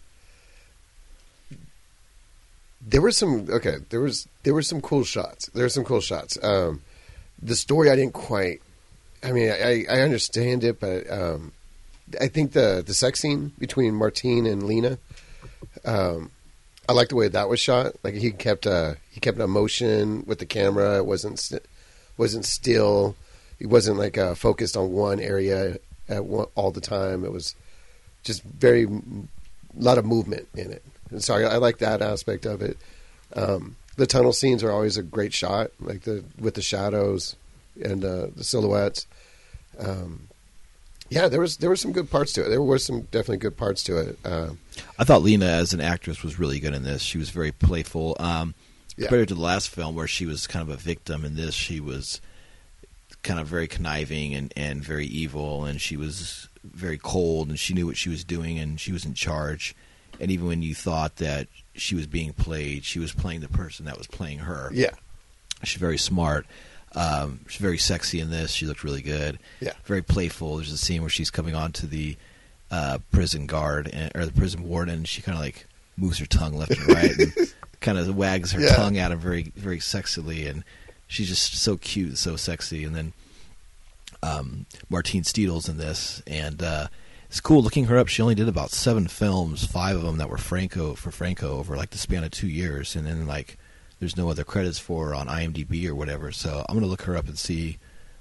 There 2.86 3.00
were 3.00 3.12
some 3.12 3.48
okay. 3.50 3.76
There 3.88 4.00
was 4.00 4.28
there 4.42 4.52
were 4.52 4.62
some 4.62 4.82
cool 4.82 5.04
shots. 5.04 5.46
There 5.54 5.64
were 5.64 5.70
some 5.70 5.84
cool 5.84 6.02
shots. 6.02 6.38
Um, 6.42 6.82
the 7.40 7.56
story 7.56 7.90
I 7.90 7.96
didn't 7.96 8.12
quite. 8.12 8.60
I 9.22 9.32
mean, 9.32 9.50
I, 9.50 9.86
I 9.88 10.00
understand 10.00 10.64
it, 10.64 10.80
but 10.80 11.10
um, 11.10 11.52
I 12.20 12.28
think 12.28 12.52
the 12.52 12.82
the 12.84 12.92
sex 12.92 13.20
scene 13.20 13.52
between 13.58 13.94
Martine 13.94 14.44
and 14.44 14.64
Lina. 14.64 14.98
Um, 15.86 16.30
I 16.88 16.92
like 16.92 17.08
the 17.08 17.16
way 17.16 17.28
that 17.28 17.48
was 17.48 17.60
shot. 17.60 17.94
Like 18.02 18.14
he 18.14 18.30
kept 18.30 18.66
uh, 18.66 18.94
he 19.10 19.20
kept 19.20 19.38
a 19.38 19.46
motion 19.46 20.24
with 20.26 20.38
the 20.38 20.46
camera. 20.46 20.98
It 20.98 21.06
wasn't 21.06 21.38
st- 21.38 21.64
wasn't 22.16 22.44
still. 22.44 23.16
He 23.58 23.66
wasn't 23.66 23.98
like 23.98 24.18
uh, 24.18 24.34
focused 24.34 24.76
on 24.76 24.92
one 24.92 25.20
area 25.20 25.78
at 26.08 26.24
one, 26.24 26.46
all 26.54 26.70
the 26.70 26.80
time. 26.80 27.24
It 27.24 27.32
was 27.32 27.54
just 28.22 28.42
very 28.42 28.84
a 28.84 28.90
lot 29.76 29.98
of 29.98 30.04
movement 30.04 30.48
in 30.54 30.70
it. 30.70 30.82
And 31.10 31.22
so 31.22 31.34
I, 31.34 31.42
I 31.42 31.56
like 31.56 31.78
that 31.78 32.02
aspect 32.02 32.46
of 32.46 32.62
it. 32.62 32.76
Um, 33.34 33.76
the 33.96 34.06
tunnel 34.06 34.32
scenes 34.32 34.62
are 34.62 34.72
always 34.72 34.96
a 34.96 35.02
great 35.02 35.32
shot, 35.32 35.70
like 35.80 36.02
the 36.02 36.24
with 36.38 36.54
the 36.54 36.62
shadows 36.62 37.36
and 37.82 38.04
uh, 38.04 38.26
the 38.34 38.44
silhouettes. 38.44 39.06
Um, 39.78 40.28
yeah, 41.14 41.28
there 41.28 41.40
was 41.40 41.58
there 41.58 41.70
were 41.70 41.76
some 41.76 41.92
good 41.92 42.10
parts 42.10 42.32
to 42.34 42.44
it. 42.44 42.48
There 42.48 42.60
were 42.62 42.78
some 42.78 43.02
definitely 43.02 43.38
good 43.38 43.56
parts 43.56 43.82
to 43.84 43.98
it. 43.98 44.18
Uh, 44.24 44.50
I 44.98 45.04
thought 45.04 45.22
Lina 45.22 45.46
as 45.46 45.72
an 45.72 45.80
actress 45.80 46.22
was 46.22 46.38
really 46.38 46.58
good 46.60 46.74
in 46.74 46.82
this. 46.82 47.02
She 47.02 47.18
was 47.18 47.30
very 47.30 47.52
playful. 47.52 48.16
Um, 48.18 48.54
Yeah. 48.96 49.06
Compared 49.08 49.28
to 49.28 49.34
the 49.34 49.40
last 49.40 49.68
film 49.70 49.94
where 49.94 50.06
she 50.08 50.26
was 50.26 50.46
kind 50.46 50.62
of 50.68 50.74
a 50.74 50.78
victim, 50.78 51.24
in 51.24 51.34
this 51.36 51.54
she 51.54 51.80
was 51.80 52.20
kind 53.22 53.40
of 53.40 53.46
very 53.46 53.66
conniving 53.66 54.34
and, 54.34 54.52
and 54.56 54.84
very 54.84 55.06
evil, 55.06 55.64
and 55.64 55.80
she 55.80 55.96
was 55.96 56.48
very 56.62 56.98
cold, 56.98 57.48
and 57.48 57.58
she 57.58 57.74
knew 57.74 57.86
what 57.86 57.96
she 57.96 58.08
was 58.10 58.22
doing, 58.24 58.58
and 58.58 58.78
she 58.80 58.92
was 58.92 59.04
in 59.04 59.14
charge. 59.14 59.74
And 60.20 60.30
even 60.30 60.46
when 60.46 60.62
you 60.62 60.74
thought 60.74 61.16
that 61.16 61.48
she 61.74 61.94
was 61.96 62.06
being 62.06 62.32
played, 62.32 62.84
she 62.84 62.98
was 63.00 63.12
playing 63.12 63.40
the 63.40 63.48
person 63.48 63.86
that 63.86 63.98
was 63.98 64.06
playing 64.06 64.38
her. 64.40 64.70
yeah, 64.72 64.90
She's 65.64 65.80
very 65.80 65.98
smart. 65.98 66.46
Um, 66.96 67.40
she's 67.48 67.60
very 67.60 67.78
sexy 67.78 68.20
in 68.20 68.30
this. 68.30 68.52
She 68.52 68.66
looked 68.66 68.84
really 68.84 69.02
good. 69.02 69.38
Yeah. 69.60 69.72
Very 69.84 70.02
playful. 70.02 70.56
There's 70.56 70.72
a 70.72 70.78
scene 70.78 71.00
where 71.00 71.10
she's 71.10 71.30
coming 71.30 71.54
on 71.54 71.72
to 71.72 71.86
the 71.86 72.16
uh, 72.70 72.98
prison 73.12 73.46
guard 73.46 73.88
and, 73.92 74.12
or 74.14 74.24
the 74.26 74.32
prison 74.32 74.62
warden. 74.64 74.94
And 74.94 75.08
she 75.08 75.20
kind 75.22 75.36
of 75.36 75.42
like 75.42 75.66
moves 75.96 76.18
her 76.18 76.26
tongue 76.26 76.54
left 76.54 76.72
and 76.72 76.88
right 76.88 77.18
and 77.18 77.54
kind 77.80 77.98
of 77.98 78.16
wags 78.16 78.52
her 78.52 78.60
Yeah. 78.60 78.74
tongue 78.76 78.96
at 78.98 79.10
him 79.12 79.18
very, 79.18 79.52
very 79.56 79.78
sexily. 79.78 80.48
And 80.48 80.62
she's 81.08 81.28
just 81.28 81.54
so 81.56 81.76
cute, 81.76 82.16
so 82.18 82.36
sexy. 82.36 82.84
And 82.84 82.94
then 82.94 83.12
um, 84.22 84.66
Martine 84.88 85.22
Stedil's 85.24 85.68
in 85.68 85.76
this, 85.76 86.22
and 86.26 86.62
uh, 86.62 86.86
it's 87.28 87.40
cool 87.40 87.62
looking 87.62 87.86
her 87.86 87.98
up. 87.98 88.08
She 88.08 88.22
only 88.22 88.34
did 88.34 88.48
about 88.48 88.70
seven 88.70 89.06
films, 89.06 89.66
five 89.66 89.96
of 89.96 90.02
them 90.02 90.16
that 90.18 90.30
were 90.30 90.38
Franco 90.38 90.94
for 90.94 91.10
Franco 91.10 91.58
over 91.58 91.76
like 91.76 91.90
the 91.90 91.98
span 91.98 92.24
of 92.24 92.30
two 92.30 92.48
years, 92.48 92.96
and 92.96 93.06
then 93.06 93.26
like 93.26 93.58
there's 94.04 94.18
no 94.18 94.28
other 94.28 94.44
credits 94.44 94.78
for 94.78 95.08
her 95.08 95.14
on 95.14 95.28
IMDb 95.28 95.88
or 95.88 95.94
whatever. 95.94 96.30
So 96.30 96.62
I'm 96.68 96.74
gonna 96.76 96.86
look 96.86 97.02
her 97.02 97.16
up 97.16 97.26
and 97.26 97.38
see 97.38 97.78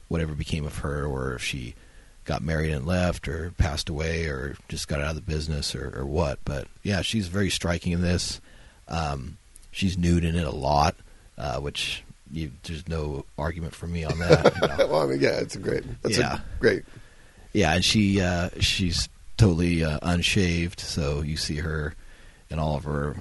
whatever 0.08 0.34
became 0.34 0.66
of 0.66 0.78
her, 0.78 1.06
or 1.06 1.34
if 1.34 1.44
she 1.44 1.76
got 2.24 2.42
married 2.42 2.72
and 2.72 2.86
left, 2.88 3.28
or 3.28 3.52
passed 3.58 3.90
away, 3.90 4.28
or 4.28 4.56
just 4.70 4.88
got 4.88 5.02
out 5.02 5.10
of 5.10 5.16
the 5.16 5.22
business, 5.22 5.76
or, 5.76 5.94
or 6.00 6.06
what. 6.06 6.40
But 6.46 6.68
yeah, 6.84 7.02
she's 7.02 7.28
very 7.28 7.50
striking 7.50 7.92
in 7.92 8.02
this. 8.02 8.40
Um, 8.88 9.38
she's 9.72 9.98
nude 9.98 10.24
in 10.24 10.38
it 10.38 10.48
a 10.48 10.52
lot, 10.56 10.96
uh, 11.38 11.60
which 11.60 12.02
you, 12.32 12.52
there's 12.64 12.88
no 12.88 13.26
argument 13.38 13.76
for 13.76 13.88
me 13.88 14.06
on 14.06 14.20
that. 14.20 14.56
you 14.56 14.62
know. 14.68 14.88
well, 14.90 15.02
I 15.02 15.08
mean, 15.08 15.20
yeah, 15.20 15.32
it's 15.42 15.58
a 15.58 15.60
great. 15.60 15.84
That's 16.02 16.18
Yeah. 16.18 16.36
a 16.36 16.60
great. 16.62 16.84
Yeah, 17.52 17.74
and 17.74 17.84
she 17.84 18.22
uh, 18.22 18.52
she's 18.62 19.10
totally 19.36 19.84
uh, 19.84 20.00
unshaved, 20.02 20.80
so 20.80 21.22
you 21.22 21.36
see 21.36 21.58
her 21.58 21.94
in 22.50 22.58
all 22.58 22.78
of 22.78 22.86
her 22.86 23.18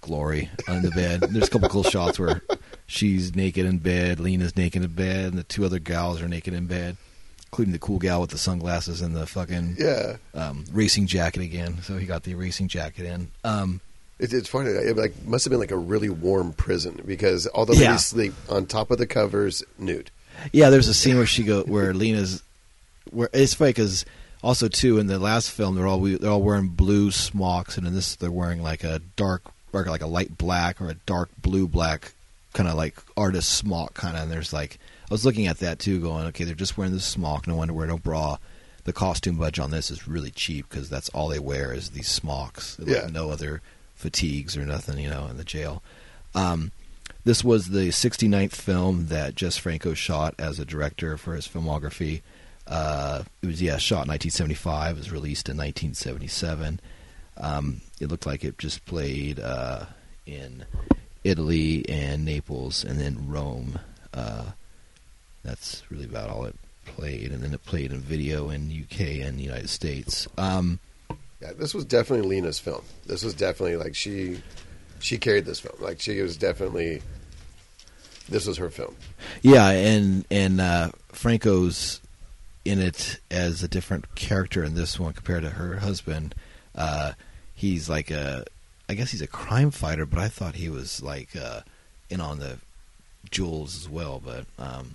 glory 0.00 0.50
on 0.68 0.82
the 0.82 0.90
bed. 0.90 1.20
There's 1.22 1.48
a 1.48 1.50
couple 1.50 1.68
cool 1.68 1.82
shots 1.82 2.18
where 2.18 2.42
she's 2.86 3.34
naked 3.34 3.66
in 3.66 3.78
bed, 3.78 4.20
Lina's 4.20 4.56
naked 4.56 4.82
in 4.82 4.90
bed, 4.92 5.26
and 5.26 5.38
the 5.38 5.42
two 5.44 5.64
other 5.64 5.78
gals 5.78 6.20
are 6.22 6.28
naked 6.28 6.54
in 6.54 6.66
bed, 6.66 6.96
including 7.46 7.72
the 7.72 7.78
cool 7.78 7.98
gal 7.98 8.20
with 8.20 8.30
the 8.30 8.38
sunglasses 8.38 9.00
and 9.00 9.14
the 9.16 9.26
fucking 9.26 9.76
Yeah, 9.78 10.16
um, 10.34 10.64
racing 10.72 11.06
jacket 11.06 11.42
again. 11.42 11.82
So 11.82 11.96
he 11.98 12.06
got 12.06 12.22
the 12.24 12.34
racing 12.34 12.68
jacket 12.68 13.06
in. 13.06 13.28
Um, 13.44 13.80
It's, 14.18 14.32
it's 14.32 14.48
funny. 14.48 14.70
It 14.70 14.96
like 14.96 15.14
must 15.24 15.44
have 15.44 15.50
been 15.50 15.60
like 15.60 15.70
a 15.70 15.76
really 15.76 16.08
warm 16.10 16.52
prison 16.52 17.02
because 17.06 17.46
all 17.46 17.66
the 17.66 17.76
Yeah. 17.76 17.96
sleep 17.96 18.34
on 18.48 18.66
top 18.66 18.90
of 18.90 18.98
the 18.98 19.06
covers 19.06 19.62
nude. 19.78 20.10
Yeah, 20.52 20.70
there's 20.70 20.88
a 20.88 20.94
scene 20.94 21.16
where 21.16 21.26
she 21.26 21.42
go 21.44 21.62
where 21.64 21.92
Lina's 21.94 22.42
where 23.10 23.28
it's 23.32 23.54
funny 23.54 23.70
because 23.70 24.04
also 24.42 24.68
too 24.68 24.98
in 24.98 25.06
the 25.08 25.18
last 25.18 25.50
film 25.50 25.74
they're 25.74 25.86
all 25.86 25.98
they're 26.00 26.30
all 26.30 26.42
wearing 26.42 26.68
blue 26.68 27.10
smocks 27.10 27.76
and 27.78 27.86
in 27.86 27.94
this 27.94 28.14
they're 28.16 28.30
wearing 28.30 28.62
like 28.62 28.84
a 28.84 29.00
dark 29.16 29.42
or 29.72 29.84
like 29.84 30.02
a 30.02 30.06
light 30.06 30.36
black 30.38 30.80
or 30.80 30.88
a 30.88 30.94
dark 31.06 31.28
blue 31.40 31.66
black 31.68 32.12
kind 32.54 32.68
of 32.68 32.74
like 32.76 32.96
artist 33.16 33.50
smock 33.52 33.94
kind 33.94 34.16
of 34.16 34.22
and 34.24 34.32
there's 34.32 34.52
like 34.52 34.78
I 35.10 35.14
was 35.14 35.24
looking 35.24 35.46
at 35.46 35.58
that 35.58 35.78
too 35.78 36.00
going 36.00 36.26
okay 36.28 36.44
they're 36.44 36.54
just 36.54 36.76
wearing 36.78 36.92
this 36.92 37.04
smock 37.04 37.46
no 37.46 37.60
underwear 37.62 37.86
no 37.86 37.98
bra 37.98 38.38
the 38.84 38.92
costume 38.92 39.36
budget 39.36 39.62
on 39.62 39.70
this 39.70 39.90
is 39.90 40.08
really 40.08 40.30
cheap 40.30 40.68
because 40.68 40.88
that's 40.88 41.08
all 41.10 41.28
they 41.28 41.38
wear 41.38 41.72
is 41.74 41.90
these 41.90 42.08
smocks 42.08 42.78
like 42.78 42.88
Yeah. 42.88 43.08
no 43.12 43.30
other 43.30 43.60
fatigues 43.94 44.56
or 44.56 44.64
nothing 44.64 44.98
you 44.98 45.10
know 45.10 45.26
in 45.26 45.36
the 45.36 45.44
jail 45.44 45.82
um, 46.34 46.72
this 47.24 47.42
was 47.44 47.68
the 47.70 47.88
69th 47.88 48.52
film 48.52 49.06
that 49.08 49.34
Jess 49.34 49.56
Franco 49.58 49.92
shot 49.92 50.34
as 50.38 50.58
a 50.58 50.64
director 50.64 51.16
for 51.16 51.34
his 51.34 51.48
filmography. 51.48 52.20
Uh, 52.66 53.24
it 53.42 53.46
was 53.46 53.60
yeah 53.62 53.76
shot 53.78 54.04
in 54.04 54.08
1975. 54.10 54.96
It 54.96 54.98
was 54.98 55.10
released 55.12 55.48
in 55.48 55.56
1977. 55.56 56.80
Um, 57.38 57.80
it 58.00 58.08
looked 58.08 58.26
like 58.26 58.44
it 58.44 58.58
just 58.58 58.84
played 58.86 59.40
uh, 59.40 59.86
in 60.26 60.64
Italy 61.24 61.84
and 61.88 62.24
Naples 62.24 62.84
and 62.84 63.00
then 63.00 63.28
Rome. 63.28 63.78
Uh, 64.14 64.44
that's 65.44 65.82
really 65.90 66.04
about 66.04 66.30
all 66.30 66.44
it 66.44 66.56
played, 66.84 67.30
and 67.32 67.42
then 67.42 67.52
it 67.54 67.64
played 67.64 67.92
in 67.92 68.00
video 68.00 68.50
in 68.50 68.70
UK 68.70 69.26
and 69.26 69.38
the 69.38 69.42
United 69.44 69.68
States. 69.68 70.26
Um, 70.36 70.80
Yeah, 71.40 71.52
this 71.52 71.74
was 71.74 71.84
definitely 71.84 72.28
Lina's 72.28 72.58
film. 72.58 72.82
This 73.06 73.22
was 73.22 73.34
definitely 73.34 73.76
like 73.76 73.94
she 73.94 74.42
she 75.00 75.18
carried 75.18 75.44
this 75.44 75.60
film. 75.60 75.76
Like 75.80 76.00
she 76.00 76.20
was 76.20 76.36
definitely 76.36 77.02
this 78.28 78.46
was 78.46 78.56
her 78.58 78.70
film. 78.70 78.94
Yeah, 79.42 79.70
and 79.70 80.24
and 80.30 80.60
uh, 80.60 80.90
Franco's 81.08 82.00
in 82.64 82.80
it 82.80 83.20
as 83.30 83.62
a 83.62 83.68
different 83.68 84.14
character 84.14 84.62
in 84.62 84.74
this 84.74 84.98
one 84.98 85.12
compared 85.12 85.42
to 85.42 85.50
her 85.50 85.76
husband. 85.76 86.34
Uh, 86.74 87.12
he's 87.58 87.88
like 87.88 88.10
a, 88.10 88.44
I 88.88 88.94
guess 88.94 89.10
he's 89.10 89.20
a 89.20 89.26
crime 89.26 89.72
fighter, 89.72 90.06
but 90.06 90.20
I 90.20 90.28
thought 90.28 90.54
he 90.54 90.70
was 90.70 91.02
like 91.02 91.34
uh, 91.36 91.62
in 92.08 92.20
on 92.20 92.38
the 92.38 92.58
jewels 93.30 93.76
as 93.76 93.88
well. 93.88 94.22
But 94.24 94.46
um, 94.58 94.94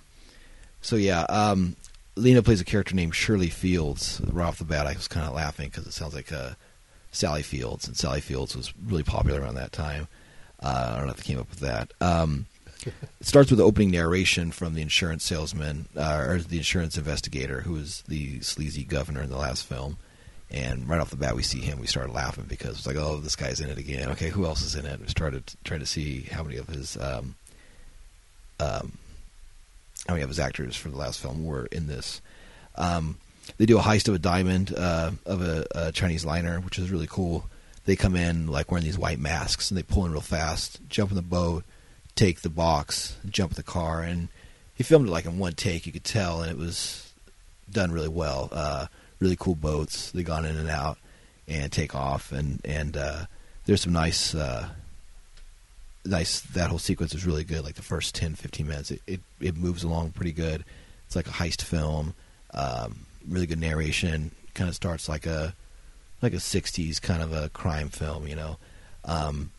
so 0.80 0.96
yeah, 0.96 1.22
um, 1.24 1.76
Lina 2.16 2.42
plays 2.42 2.60
a 2.60 2.64
character 2.64 2.94
named 2.94 3.14
Shirley 3.14 3.50
Fields. 3.50 4.20
Right 4.24 4.46
off 4.46 4.58
the 4.58 4.64
bat, 4.64 4.86
I 4.86 4.94
was 4.94 5.08
kind 5.08 5.26
of 5.26 5.34
laughing 5.34 5.68
because 5.68 5.86
it 5.86 5.92
sounds 5.92 6.14
like 6.14 6.32
uh, 6.32 6.52
Sally 7.12 7.42
Fields, 7.42 7.86
and 7.86 7.96
Sally 7.96 8.22
Fields 8.22 8.56
was 8.56 8.72
really 8.86 9.02
popular 9.02 9.42
around 9.42 9.56
that 9.56 9.72
time. 9.72 10.08
Uh, 10.60 10.92
I 10.94 10.96
don't 10.96 11.06
know 11.06 11.12
if 11.12 11.18
they 11.18 11.24
came 11.24 11.38
up 11.38 11.50
with 11.50 11.60
that. 11.60 11.92
Um, 12.00 12.46
it 12.86 13.26
starts 13.26 13.50
with 13.50 13.58
the 13.58 13.64
opening 13.64 13.90
narration 13.90 14.50
from 14.50 14.74
the 14.74 14.82
insurance 14.82 15.24
salesman 15.24 15.86
uh, 15.96 16.24
or 16.26 16.38
the 16.38 16.56
insurance 16.56 16.96
investigator, 16.96 17.60
who 17.60 17.74
was 17.74 18.02
the 18.08 18.40
sleazy 18.40 18.84
governor 18.84 19.22
in 19.22 19.28
the 19.30 19.36
last 19.36 19.66
film. 19.66 19.98
And 20.50 20.88
right 20.88 21.00
off 21.00 21.10
the 21.10 21.16
bat, 21.16 21.34
we 21.34 21.42
see 21.42 21.60
him. 21.60 21.80
We 21.80 21.86
started 21.86 22.12
laughing 22.12 22.44
because 22.48 22.78
it's 22.78 22.86
like, 22.86 22.96
oh, 22.96 23.16
this 23.16 23.34
guy's 23.34 23.60
in 23.60 23.70
it 23.70 23.78
again. 23.78 24.10
Okay, 24.10 24.28
who 24.28 24.44
else 24.44 24.62
is 24.62 24.74
in 24.74 24.86
it? 24.86 25.00
We 25.00 25.08
started 25.08 25.42
trying 25.64 25.80
to 25.80 25.86
see 25.86 26.22
how 26.22 26.42
many 26.44 26.58
of 26.58 26.68
his 26.68 26.96
um, 26.96 27.34
um, 28.60 28.92
how 30.06 30.14
many 30.14 30.22
of 30.22 30.28
his 30.28 30.38
actors 30.38 30.76
for 30.76 30.90
the 30.90 30.96
last 30.96 31.20
film 31.20 31.44
were 31.44 31.66
in 31.66 31.86
this. 31.86 32.20
Um, 32.76 33.18
they 33.58 33.66
do 33.66 33.78
a 33.78 33.82
heist 33.82 34.08
of 34.08 34.14
a 34.14 34.18
diamond 34.18 34.74
uh, 34.76 35.12
of 35.26 35.42
a, 35.42 35.66
a 35.74 35.92
Chinese 35.92 36.24
liner, 36.24 36.60
which 36.60 36.78
is 36.78 36.90
really 36.90 37.08
cool. 37.08 37.46
They 37.84 37.96
come 37.96 38.16
in 38.16 38.46
like 38.46 38.70
wearing 38.70 38.84
these 38.84 38.98
white 38.98 39.18
masks 39.18 39.70
and 39.70 39.78
they 39.78 39.82
pull 39.82 40.06
in 40.06 40.12
real 40.12 40.20
fast, 40.20 40.80
jump 40.88 41.10
in 41.10 41.16
the 41.16 41.22
boat, 41.22 41.64
take 42.14 42.40
the 42.40 42.48
box, 42.48 43.16
jump 43.28 43.54
the 43.54 43.62
car, 43.62 44.02
and 44.02 44.28
he 44.74 44.82
filmed 44.82 45.08
it 45.08 45.10
like 45.10 45.26
in 45.26 45.38
one 45.38 45.54
take. 45.54 45.86
You 45.86 45.92
could 45.92 46.04
tell, 46.04 46.42
and 46.42 46.50
it 46.50 46.58
was 46.58 47.12
done 47.70 47.92
really 47.92 48.08
well. 48.08 48.48
Uh, 48.50 48.86
really 49.24 49.36
cool 49.36 49.54
boats. 49.54 50.10
They 50.10 50.22
gone 50.22 50.44
in 50.44 50.56
and 50.56 50.68
out 50.68 50.98
and 51.48 51.72
take 51.72 51.94
off, 51.94 52.30
and 52.30 52.60
and 52.64 52.96
uh, 52.96 53.24
there's 53.64 53.80
some 53.82 53.92
nice. 53.92 54.34
Uh, 54.34 54.68
nice 56.06 56.40
that 56.40 56.68
whole 56.68 56.78
sequence 56.78 57.14
is 57.14 57.24
really 57.24 57.44
good 57.44 57.64
like 57.64 57.76
the 57.76 57.82
first 57.82 58.14
10 58.14 58.34
15 58.34 58.66
minutes 58.66 58.90
it, 58.90 59.00
it, 59.06 59.20
it 59.40 59.56
moves 59.56 59.82
along 59.82 60.10
pretty 60.10 60.32
good 60.32 60.62
it's 61.06 61.16
like 61.16 61.26
a 61.26 61.30
heist 61.30 61.62
film 61.62 62.12
um, 62.52 63.06
really 63.26 63.46
good 63.46 63.58
narration 63.58 64.30
kind 64.52 64.68
of 64.68 64.76
starts 64.76 65.08
like 65.08 65.24
a 65.24 65.54
like 66.20 66.34
a 66.34 66.36
60s 66.36 67.00
kind 67.00 67.22
of 67.22 67.32
a 67.32 67.48
crime 67.48 67.88
film 67.88 68.26
you 68.26 68.36
know 68.36 68.58
um, 69.06 69.50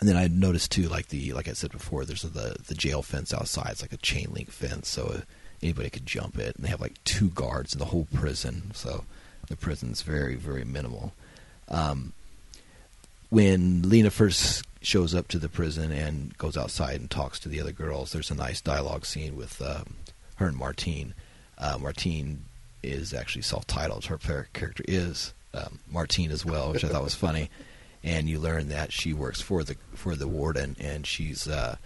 and 0.00 0.08
then 0.08 0.16
I 0.16 0.28
noticed 0.28 0.72
too, 0.72 0.88
like 0.88 1.08
the 1.08 1.34
like 1.34 1.46
I 1.46 1.52
said 1.52 1.72
before, 1.72 2.04
there's 2.04 2.22
the 2.22 2.56
the 2.66 2.74
jail 2.74 3.02
fence 3.02 3.34
outside. 3.34 3.72
It's 3.72 3.82
like 3.82 3.92
a 3.92 3.98
chain 3.98 4.28
link 4.32 4.50
fence, 4.50 4.88
so 4.88 5.20
anybody 5.62 5.90
could 5.90 6.06
jump 6.06 6.38
it. 6.38 6.56
And 6.56 6.64
they 6.64 6.68
have 6.68 6.80
like 6.80 7.02
two 7.04 7.28
guards 7.28 7.72
in 7.72 7.78
the 7.78 7.86
whole 7.86 8.06
prison, 8.14 8.72
so 8.74 9.04
the 9.48 9.56
prison's 9.56 10.02
very 10.02 10.36
very 10.36 10.64
minimal. 10.64 11.12
Um, 11.68 12.12
when 13.30 13.88
Lina 13.88 14.10
first 14.10 14.64
shows 14.82 15.14
up 15.14 15.28
to 15.28 15.38
the 15.38 15.48
prison 15.48 15.92
and 15.92 16.36
goes 16.38 16.56
outside 16.56 17.00
and 17.00 17.10
talks 17.10 17.38
to 17.40 17.48
the 17.48 17.60
other 17.60 17.72
girls, 17.72 18.12
there's 18.12 18.30
a 18.30 18.34
nice 18.34 18.60
dialogue 18.60 19.06
scene 19.06 19.36
with 19.36 19.60
um, 19.62 19.96
her 20.36 20.46
and 20.46 20.56
Martine. 20.56 21.14
Uh, 21.58 21.78
Martine 21.78 22.44
is 22.82 23.12
actually 23.12 23.42
self-titled. 23.42 24.06
Her 24.06 24.48
character 24.52 24.84
is 24.88 25.32
um, 25.54 25.78
Martine 25.90 26.30
as 26.30 26.44
well, 26.44 26.72
which 26.72 26.84
I 26.84 26.88
thought 26.88 27.04
was 27.04 27.14
funny. 27.14 27.50
And 28.02 28.30
you 28.30 28.38
learn 28.38 28.70
that 28.70 28.94
she 28.94 29.12
works 29.12 29.42
for 29.42 29.62
the 29.62 29.76
for 29.92 30.16
the 30.16 30.26
warden, 30.26 30.74
and 30.80 31.06
she's 31.06 31.46
uh, 31.46 31.76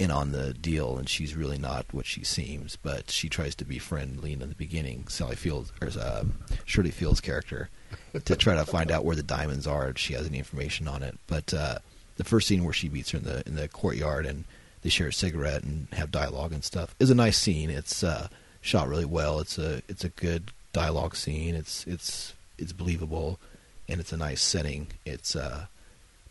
in 0.00 0.10
on 0.10 0.32
the 0.32 0.54
deal, 0.54 0.96
and 0.96 1.08
she's 1.08 1.36
really 1.36 1.58
not 1.58 1.84
what 1.92 2.06
she 2.06 2.24
seems. 2.24 2.76
But 2.76 3.10
she 3.10 3.28
tries 3.28 3.54
to 3.56 3.64
befriend 3.64 4.22
Lina 4.22 4.44
in 4.44 4.48
the 4.48 4.54
beginning. 4.56 5.06
Sally 5.08 5.36
Fields, 5.36 5.72
or 5.80 5.88
uh, 5.88 6.24
Shirley 6.64 6.90
Fields' 6.90 7.20
character, 7.20 7.68
to 8.24 8.34
try 8.34 8.54
to 8.54 8.64
find 8.64 8.90
out 8.90 9.04
where 9.04 9.16
the 9.16 9.22
diamonds 9.22 9.66
are. 9.66 9.90
If 9.90 9.98
she 9.98 10.14
has 10.14 10.26
any 10.26 10.38
information 10.38 10.88
on 10.88 11.02
it, 11.02 11.18
but 11.26 11.52
uh, 11.52 11.78
the 12.16 12.24
first 12.24 12.48
scene 12.48 12.64
where 12.64 12.72
she 12.72 12.88
meets 12.88 13.10
her 13.10 13.18
in 13.18 13.24
the 13.24 13.42
in 13.46 13.56
the 13.56 13.68
courtyard 13.68 14.26
and 14.26 14.44
they 14.82 14.88
share 14.88 15.08
a 15.08 15.12
cigarette 15.12 15.62
and 15.62 15.88
have 15.92 16.10
dialogue 16.10 16.52
and 16.52 16.64
stuff 16.64 16.94
is 16.98 17.10
a 17.10 17.14
nice 17.14 17.36
scene. 17.36 17.68
It's 17.68 18.02
uh, 18.02 18.28
shot 18.62 18.88
really 18.88 19.04
well. 19.04 19.40
It's 19.40 19.58
a 19.58 19.82
it's 19.88 20.04
a 20.04 20.08
good 20.08 20.50
dialogue 20.72 21.14
scene. 21.14 21.54
It's 21.54 21.86
it's 21.86 22.34
it's 22.58 22.72
believable, 22.72 23.38
and 23.88 24.00
it's 24.00 24.12
a 24.12 24.16
nice 24.16 24.40
setting. 24.40 24.88
It's 25.04 25.36
uh, 25.36 25.66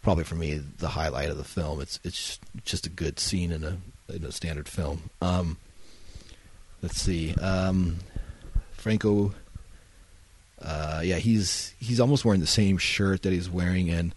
probably 0.01 0.23
for 0.23 0.35
me 0.35 0.55
the 0.55 0.89
highlight 0.89 1.29
of 1.29 1.37
the 1.37 1.43
film. 1.43 1.81
It's 1.81 1.99
it's 2.03 2.39
just 2.65 2.85
a 2.85 2.89
good 2.89 3.19
scene 3.19 3.51
in 3.51 3.63
a 3.63 3.77
in 4.13 4.23
a 4.23 4.31
standard 4.31 4.67
film. 4.67 5.09
Um, 5.21 5.57
let's 6.81 7.01
see, 7.01 7.33
um, 7.35 7.97
Franco. 8.71 9.33
Uh, 10.61 11.01
yeah, 11.03 11.17
he's 11.17 11.73
he's 11.79 11.99
almost 11.99 12.25
wearing 12.25 12.41
the 12.41 12.47
same 12.47 12.77
shirt 12.77 13.21
that 13.21 13.31
he's 13.31 13.49
wearing 13.49 13.87
in 13.87 14.13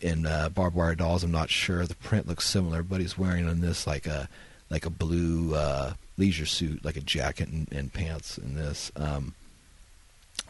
in 0.00 0.26
uh, 0.26 0.50
Barbed 0.50 0.76
Wire 0.76 0.94
Dolls. 0.94 1.24
I'm 1.24 1.30
not 1.30 1.50
sure 1.50 1.86
the 1.86 1.94
print 1.94 2.28
looks 2.28 2.46
similar, 2.46 2.82
but 2.82 3.00
he's 3.00 3.16
wearing 3.16 3.48
on 3.48 3.60
this 3.60 3.86
like 3.86 4.06
a 4.06 4.28
like 4.70 4.84
a 4.84 4.90
blue 4.90 5.54
uh, 5.54 5.94
leisure 6.18 6.46
suit, 6.46 6.84
like 6.84 6.96
a 6.96 7.00
jacket 7.00 7.48
and, 7.48 7.72
and 7.72 7.92
pants 7.92 8.36
in 8.36 8.54
this. 8.54 8.92
Um, 8.96 9.34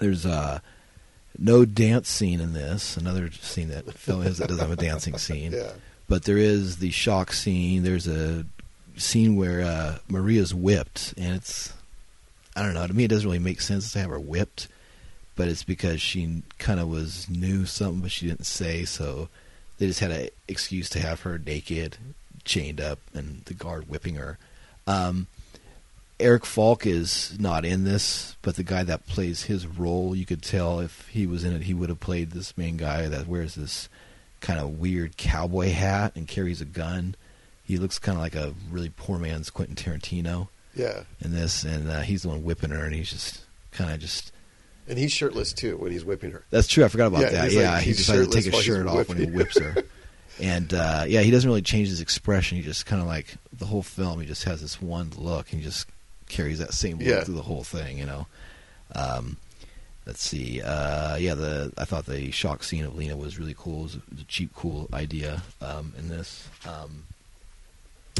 there's 0.00 0.26
uh, 0.26 0.58
no 1.36 1.64
dance 1.64 2.08
scene 2.08 2.40
in 2.40 2.52
this. 2.52 2.96
Another 2.96 3.30
scene 3.30 3.68
that 3.68 3.92
film 3.94 4.22
is 4.22 4.38
that 4.38 4.48
doesn't 4.48 4.68
have 4.68 4.78
a 4.78 4.80
dancing 4.80 5.18
scene. 5.18 5.52
Yeah. 5.52 5.72
But 6.08 6.24
there 6.24 6.38
is 6.38 6.78
the 6.78 6.90
shock 6.90 7.32
scene. 7.32 7.82
There's 7.82 8.08
a 8.08 8.46
scene 8.96 9.36
where 9.36 9.62
uh, 9.62 9.98
Maria's 10.08 10.54
whipped, 10.54 11.14
and 11.16 11.34
it's 11.34 11.72
I 12.56 12.62
don't 12.62 12.74
know. 12.74 12.86
To 12.86 12.94
me, 12.94 13.04
it 13.04 13.08
doesn't 13.08 13.26
really 13.26 13.38
make 13.38 13.60
sense 13.60 13.92
to 13.92 14.00
have 14.00 14.10
her 14.10 14.18
whipped, 14.18 14.68
but 15.36 15.48
it's 15.48 15.62
because 15.62 16.00
she 16.00 16.42
kind 16.58 16.80
of 16.80 16.88
was 16.88 17.28
knew 17.28 17.66
something, 17.66 18.00
but 18.00 18.10
she 18.10 18.26
didn't 18.26 18.46
say. 18.46 18.84
So 18.84 19.28
they 19.78 19.86
just 19.86 20.00
had 20.00 20.10
an 20.10 20.28
excuse 20.48 20.88
to 20.90 21.00
have 21.00 21.20
her 21.20 21.38
naked, 21.38 21.98
chained 22.44 22.80
up, 22.80 22.98
and 23.14 23.44
the 23.44 23.54
guard 23.54 23.88
whipping 23.88 24.16
her. 24.16 24.38
Um, 24.86 25.26
Eric 26.20 26.44
Falk 26.44 26.84
is 26.86 27.36
not 27.38 27.64
in 27.64 27.84
this, 27.84 28.36
but 28.42 28.56
the 28.56 28.64
guy 28.64 28.82
that 28.82 29.06
plays 29.06 29.44
his 29.44 29.66
role, 29.66 30.16
you 30.16 30.26
could 30.26 30.42
tell 30.42 30.80
if 30.80 31.06
he 31.08 31.26
was 31.26 31.44
in 31.44 31.54
it, 31.54 31.62
he 31.62 31.74
would 31.74 31.88
have 31.88 32.00
played 32.00 32.32
this 32.32 32.56
main 32.58 32.76
guy 32.76 33.06
that 33.08 33.28
wears 33.28 33.54
this 33.54 33.88
kind 34.40 34.58
of 34.58 34.78
weird 34.80 35.16
cowboy 35.16 35.70
hat 35.70 36.12
and 36.16 36.26
carries 36.26 36.60
a 36.60 36.64
gun. 36.64 37.14
He 37.64 37.76
looks 37.76 37.98
kind 37.98 38.16
of 38.18 38.22
like 38.22 38.34
a 38.34 38.54
really 38.70 38.90
poor 38.96 39.18
man's 39.18 39.50
Quentin 39.50 39.76
Tarantino 39.76 40.48
Yeah. 40.74 41.02
in 41.20 41.32
this, 41.32 41.62
and 41.64 41.88
uh, 41.88 42.00
he's 42.00 42.22
the 42.22 42.28
one 42.30 42.42
whipping 42.42 42.70
her, 42.70 42.84
and 42.84 42.94
he's 42.94 43.10
just 43.10 43.42
kind 43.72 43.92
of 43.92 44.00
just. 44.00 44.32
And 44.88 44.98
he's 44.98 45.12
shirtless 45.12 45.52
too 45.52 45.76
when 45.76 45.92
he's 45.92 46.04
whipping 46.04 46.30
her. 46.32 46.42
That's 46.50 46.66
true. 46.66 46.84
I 46.84 46.88
forgot 46.88 47.08
about 47.08 47.20
Yeah, 47.20 47.30
that. 47.30 47.44
he's 47.44 47.56
like- 47.56 47.62
yeah, 47.62 47.80
he 47.80 47.92
decided 47.92 48.30
to 48.32 48.36
take 48.42 48.52
his 48.52 48.62
shirt 48.64 48.86
off 48.86 49.08
when 49.08 49.18
he 49.18 49.26
whips 49.26 49.58
her. 49.58 49.74
And 50.40 50.72
uh, 50.72 51.04
yeah, 51.08 51.22
he 51.22 51.32
doesn't 51.32 51.50
really 51.50 51.62
change 51.62 51.88
his 51.88 52.00
expression. 52.00 52.58
He 52.58 52.62
just 52.62 52.86
kind 52.86 53.02
of 53.02 53.08
like 53.08 53.34
the 53.52 53.66
whole 53.66 53.82
film. 53.82 54.20
He 54.20 54.26
just 54.26 54.44
has 54.44 54.60
this 54.60 54.80
one 54.80 55.10
look, 55.18 55.50
and 55.50 55.58
he 55.60 55.66
just 55.66 55.88
carries 56.28 56.58
that 56.58 56.74
same 56.74 56.98
look 56.98 57.06
Yeah. 57.06 57.24
through 57.24 57.34
the 57.34 57.42
whole 57.42 57.64
thing. 57.64 57.98
You 57.98 58.06
know. 58.06 58.26
Um, 58.94 59.36
let's 60.06 60.22
see. 60.22 60.62
Uh, 60.62 61.16
yeah, 61.16 61.34
the 61.34 61.72
I 61.76 61.84
thought 61.84 62.06
the 62.06 62.30
shock 62.30 62.62
scene 62.64 62.84
of 62.84 62.96
Lina 62.96 63.16
was 63.16 63.38
really 63.38 63.54
cool. 63.56 63.80
It 63.80 63.82
was 63.82 63.94
a, 63.94 63.98
it 63.98 64.12
was 64.12 64.20
a 64.22 64.24
cheap, 64.24 64.50
cool 64.54 64.88
idea 64.92 65.42
um, 65.60 65.92
in 65.98 66.08
this. 66.08 66.48
Um, 66.66 67.04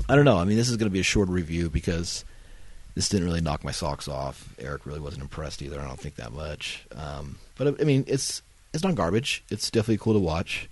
I 0.08 0.14
don't 0.14 0.24
know. 0.24 0.38
I 0.38 0.44
mean, 0.44 0.56
this 0.56 0.68
is 0.68 0.76
going 0.76 0.88
to 0.90 0.92
be 0.92 1.00
a 1.00 1.04
short 1.04 1.28
review 1.28 1.68
because 1.70 2.24
this 2.94 3.08
didn't 3.08 3.26
really 3.26 3.40
knock 3.40 3.64
my 3.64 3.72
socks 3.72 4.08
off. 4.08 4.54
Eric 4.58 4.86
really 4.86 5.00
wasn't 5.00 5.22
impressed 5.22 5.60
either. 5.62 5.80
I 5.80 5.86
don't 5.86 5.98
think 5.98 6.16
that 6.16 6.32
much. 6.32 6.84
Um, 6.94 7.38
but 7.56 7.80
I 7.80 7.84
mean, 7.84 8.04
it's 8.06 8.42
it's 8.74 8.84
not 8.84 8.94
garbage. 8.94 9.42
It's 9.50 9.70
definitely 9.70 9.98
cool 9.98 10.12
to 10.14 10.18
watch. 10.20 10.68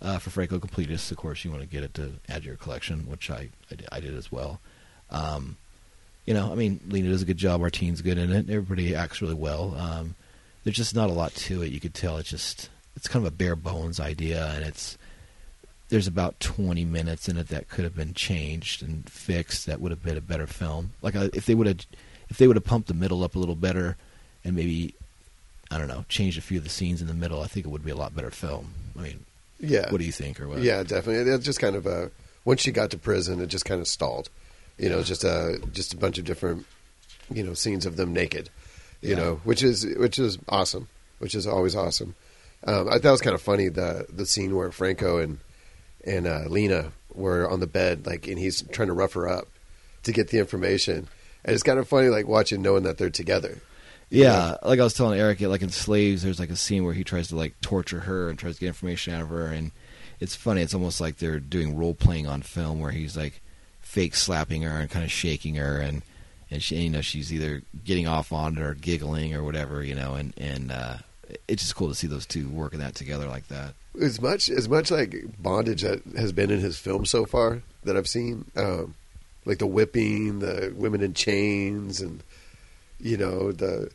Uh, 0.00 0.18
for 0.18 0.30
Franco 0.30 0.60
Completists, 0.60 1.10
of 1.10 1.16
course, 1.16 1.44
you 1.44 1.50
want 1.50 1.62
to 1.62 1.68
get 1.68 1.82
it 1.82 1.92
to 1.94 2.12
add 2.28 2.42
to 2.42 2.46
your 2.48 2.56
collection, 2.56 3.08
which 3.10 3.30
I 3.30 3.48
I 3.70 3.74
did, 3.74 3.88
I 3.90 4.00
did 4.00 4.14
as 4.14 4.30
well. 4.30 4.60
Um, 5.10 5.56
you 6.28 6.34
know, 6.34 6.52
I 6.52 6.56
mean, 6.56 6.78
Lina 6.88 7.08
does 7.08 7.22
a 7.22 7.24
good 7.24 7.38
job. 7.38 7.60
Martine's 7.60 8.02
good 8.02 8.18
in 8.18 8.30
it. 8.30 8.50
Everybody 8.50 8.94
acts 8.94 9.22
really 9.22 9.32
well. 9.34 9.74
Um, 9.78 10.14
there's 10.62 10.76
just 10.76 10.94
not 10.94 11.08
a 11.08 11.12
lot 11.14 11.32
to 11.34 11.62
it. 11.62 11.72
You 11.72 11.80
could 11.80 11.94
tell 11.94 12.18
it's 12.18 12.28
just 12.28 12.68
it's 12.96 13.08
kind 13.08 13.24
of 13.26 13.32
a 13.32 13.34
bare 13.34 13.56
bones 13.56 13.98
idea, 13.98 14.46
and 14.54 14.62
it's 14.62 14.98
there's 15.88 16.06
about 16.06 16.38
20 16.40 16.84
minutes 16.84 17.30
in 17.30 17.38
it 17.38 17.48
that 17.48 17.70
could 17.70 17.84
have 17.84 17.96
been 17.96 18.12
changed 18.12 18.82
and 18.82 19.08
fixed. 19.08 19.64
That 19.64 19.80
would 19.80 19.90
have 19.90 20.02
been 20.04 20.18
a 20.18 20.20
better 20.20 20.46
film. 20.46 20.90
Like 21.00 21.16
uh, 21.16 21.30
if 21.32 21.46
they 21.46 21.54
would 21.54 21.66
have 21.66 21.78
if 22.28 22.36
they 22.36 22.46
would 22.46 22.56
have 22.56 22.64
pumped 22.64 22.88
the 22.88 22.94
middle 22.94 23.24
up 23.24 23.34
a 23.34 23.38
little 23.38 23.54
better, 23.54 23.96
and 24.44 24.54
maybe 24.54 24.94
I 25.70 25.78
don't 25.78 25.88
know, 25.88 26.04
changed 26.10 26.36
a 26.36 26.42
few 26.42 26.58
of 26.58 26.64
the 26.64 26.68
scenes 26.70 27.00
in 27.00 27.06
the 27.08 27.14
middle, 27.14 27.40
I 27.40 27.46
think 27.46 27.64
it 27.64 27.70
would 27.70 27.84
be 27.86 27.90
a 27.90 27.96
lot 27.96 28.14
better 28.14 28.30
film. 28.30 28.72
I 28.98 29.02
mean, 29.02 29.24
Yeah. 29.60 29.90
what 29.90 29.98
do 29.98 30.04
you 30.04 30.12
think, 30.12 30.40
or 30.40 30.48
what? 30.48 30.58
Yeah, 30.58 30.82
definitely. 30.82 31.32
It 31.32 31.40
just 31.40 31.58
kind 31.60 31.74
of 31.76 31.86
uh, 31.86 32.08
once 32.44 32.60
she 32.60 32.70
got 32.70 32.90
to 32.90 32.98
prison, 32.98 33.40
it 33.40 33.46
just 33.46 33.64
kind 33.64 33.80
of 33.80 33.88
stalled. 33.88 34.28
You 34.78 34.88
know, 34.88 35.02
just 35.02 35.24
a 35.24 35.60
just 35.72 35.92
a 35.94 35.96
bunch 35.96 36.18
of 36.18 36.24
different, 36.24 36.66
you 37.32 37.42
know, 37.42 37.54
scenes 37.54 37.84
of 37.86 37.96
them 37.96 38.12
naked. 38.12 38.50
You 39.02 39.10
Yeah. 39.10 39.16
know, 39.16 39.40
which 39.44 39.62
is 39.62 39.84
which 39.96 40.18
is 40.18 40.38
awesome, 40.48 40.88
which 41.18 41.34
is 41.34 41.46
always 41.46 41.74
awesome. 41.76 42.14
Um, 42.64 42.88
I 42.88 42.92
thought 42.98 43.08
it 43.08 43.10
was 43.12 43.20
kind 43.20 43.34
of 43.34 43.42
funny 43.42 43.68
the 43.68 44.06
the 44.08 44.26
scene 44.26 44.54
where 44.56 44.70
Franco 44.72 45.18
and 45.18 45.38
and 46.04 46.26
uh, 46.26 46.44
Lina 46.48 46.92
were 47.14 47.48
on 47.48 47.60
the 47.60 47.66
bed, 47.66 48.06
like, 48.06 48.26
and 48.28 48.38
he's 48.38 48.62
trying 48.70 48.88
to 48.88 48.94
rough 48.94 49.12
her 49.14 49.28
up 49.28 49.48
to 50.04 50.12
get 50.12 50.28
the 50.28 50.38
information, 50.38 51.08
and 51.44 51.54
it's 51.54 51.62
kind 51.62 51.78
of 51.78 51.88
funny, 51.88 52.08
like 52.08 52.26
watching 52.28 52.62
knowing 52.62 52.84
that 52.84 52.98
they're 52.98 53.10
together. 53.10 53.58
Yeah, 54.10 54.56
like 54.64 54.80
I 54.80 54.84
was 54.84 54.94
telling 54.94 55.18
Eric, 55.20 55.40
like 55.42 55.60
in 55.62 55.68
Slaves, 55.70 56.22
there's 56.22 56.40
like 56.40 56.50
a 56.50 56.56
scene 56.56 56.84
where 56.84 56.94
he 56.94 57.04
tries 57.04 57.28
to 57.28 57.36
like 57.36 57.60
torture 57.60 58.00
her 58.00 58.30
and 58.30 58.38
tries 58.38 58.54
to 58.54 58.60
get 58.60 58.68
information 58.68 59.12
out 59.14 59.22
of 59.22 59.28
her, 59.28 59.46
and 59.48 59.70
it's 60.18 60.34
funny. 60.34 60.62
It's 60.62 60.74
almost 60.74 61.00
like 61.00 61.18
they're 61.18 61.40
doing 61.40 61.76
role 61.76 61.94
playing 61.94 62.26
on 62.26 62.42
film, 62.42 62.80
where 62.80 62.92
he's 62.92 63.16
like 63.16 63.40
fake 63.88 64.14
slapping 64.14 64.60
her 64.62 64.78
and 64.78 64.90
kind 64.90 65.04
of 65.04 65.10
shaking 65.10 65.54
her, 65.54 65.78
and 65.78 66.02
and 66.50 66.62
she, 66.62 66.76
you 66.76 66.90
know, 66.90 67.00
she's 67.00 67.32
either 67.32 67.62
getting 67.84 68.06
off 68.06 68.32
on 68.32 68.58
it 68.58 68.62
or 68.62 68.74
giggling 68.74 69.34
or 69.34 69.42
whatever, 69.42 69.82
you 69.82 69.94
know, 69.94 70.14
and 70.14 70.34
and 70.36 70.70
uh, 70.70 70.98
it's 71.48 71.62
just 71.62 71.74
cool 71.74 71.88
to 71.88 71.94
see 71.94 72.06
those 72.06 72.26
two 72.26 72.48
working 72.50 72.80
that 72.80 72.94
together 72.94 73.26
like 73.26 73.48
that. 73.48 73.72
as 74.00 74.20
much 74.20 74.50
as 74.50 74.68
much 74.68 74.90
like 74.90 75.16
bondage 75.38 75.82
that 75.82 76.02
has 76.16 76.32
been 76.32 76.50
in 76.50 76.60
his 76.60 76.78
film 76.78 77.06
so 77.06 77.24
far 77.24 77.62
that 77.84 77.96
I've 77.96 78.08
seen, 78.08 78.44
um, 78.56 78.94
like 79.46 79.58
the 79.58 79.66
whipping, 79.66 80.40
the 80.40 80.74
women 80.76 81.02
in 81.02 81.14
chains, 81.14 82.02
and 82.02 82.22
you 83.00 83.16
know 83.16 83.52
the 83.52 83.90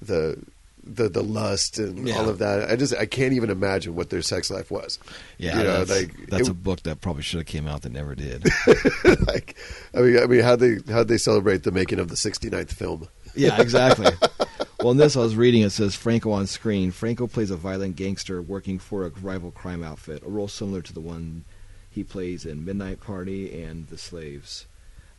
the 0.00 0.38
the 0.82 1.08
the 1.08 1.22
lust 1.22 1.78
and 1.78 2.08
Yeah. 2.08 2.16
all 2.18 2.28
of 2.28 2.38
that. 2.38 2.70
I 2.70 2.76
just 2.76 2.94
I 2.94 3.06
can't 3.06 3.32
even 3.34 3.50
imagine 3.50 3.94
what 3.94 4.10
their 4.10 4.22
sex 4.22 4.50
life 4.50 4.70
was. 4.70 4.98
Yeah, 5.38 5.58
you 5.58 5.64
know, 5.64 5.84
that's, 5.84 5.90
like 5.90 6.26
that's 6.28 6.48
it- 6.48 6.52
a 6.52 6.54
book 6.54 6.82
that 6.84 7.00
probably 7.00 7.22
should 7.22 7.38
have 7.40 7.46
came 7.46 7.66
out 7.68 7.82
that 7.82 7.92
never 7.92 8.14
did. 8.14 8.44
like 9.26 9.56
I 9.94 10.00
mean 10.00 10.18
I 10.18 10.26
mean 10.26 10.40
how 10.40 10.56
they 10.56 10.78
how 10.88 11.04
they 11.04 11.18
celebrate 11.18 11.62
the 11.64 11.72
making 11.72 11.98
of 11.98 12.08
the 12.08 12.14
69th 12.16 12.72
film. 12.72 13.08
yeah, 13.34 13.60
exactly. 13.60 14.06
well, 14.80 14.90
in 14.92 14.96
this 14.96 15.16
I 15.16 15.20
was 15.20 15.36
reading, 15.36 15.62
it 15.62 15.70
says 15.70 15.94
Franco 15.94 16.30
on 16.32 16.46
screen. 16.46 16.90
Franco 16.90 17.26
plays 17.26 17.50
a 17.50 17.56
violent 17.56 17.96
gangster 17.96 18.40
working 18.42 18.78
for 18.78 19.04
a 19.06 19.10
rival 19.20 19.50
crime 19.50 19.84
outfit, 19.84 20.22
a 20.24 20.28
role 20.28 20.48
similar 20.48 20.82
to 20.82 20.92
the 20.92 21.00
one 21.00 21.44
he 21.90 22.02
plays 22.04 22.44
in 22.46 22.64
Midnight 22.64 23.00
Party 23.00 23.62
and 23.62 23.86
The 23.88 23.98
Slaves. 23.98 24.66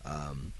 Um, 0.05 0.53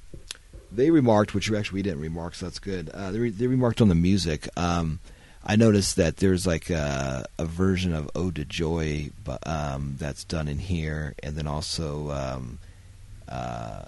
they 0.72 0.90
remarked, 0.92 1.34
which 1.34 1.52
actually 1.52 1.80
we 1.80 1.84
didn't 1.84 2.02
remark, 2.02 2.36
so 2.36 2.46
that's 2.46 2.60
good. 2.60 2.90
Uh, 2.90 3.12
they, 3.12 3.20
re- 3.20 3.30
they 3.30 3.48
remarked 3.48 3.82
on 3.82 3.90
the 3.90 3.96
music. 3.96 4.48
Um, 4.58 5.00
I 5.44 5.56
noticed 5.56 5.96
that 5.96 6.18
there's 6.18 6.46
like 6.46 6.70
a, 6.70 7.26
a 7.38 7.46
version 7.46 7.94
of 7.94 8.10
"Ode 8.16 8.36
to 8.36 8.46
Joy" 8.46 9.10
but, 9.24 9.46
um, 9.48 9.96
that's 9.98 10.24
done 10.24 10.48
in 10.48 10.60
here, 10.60 11.16
and 11.24 11.36
then 11.36 11.48
also 11.48 12.12
um, 12.12 12.60
uh, 13.28 13.86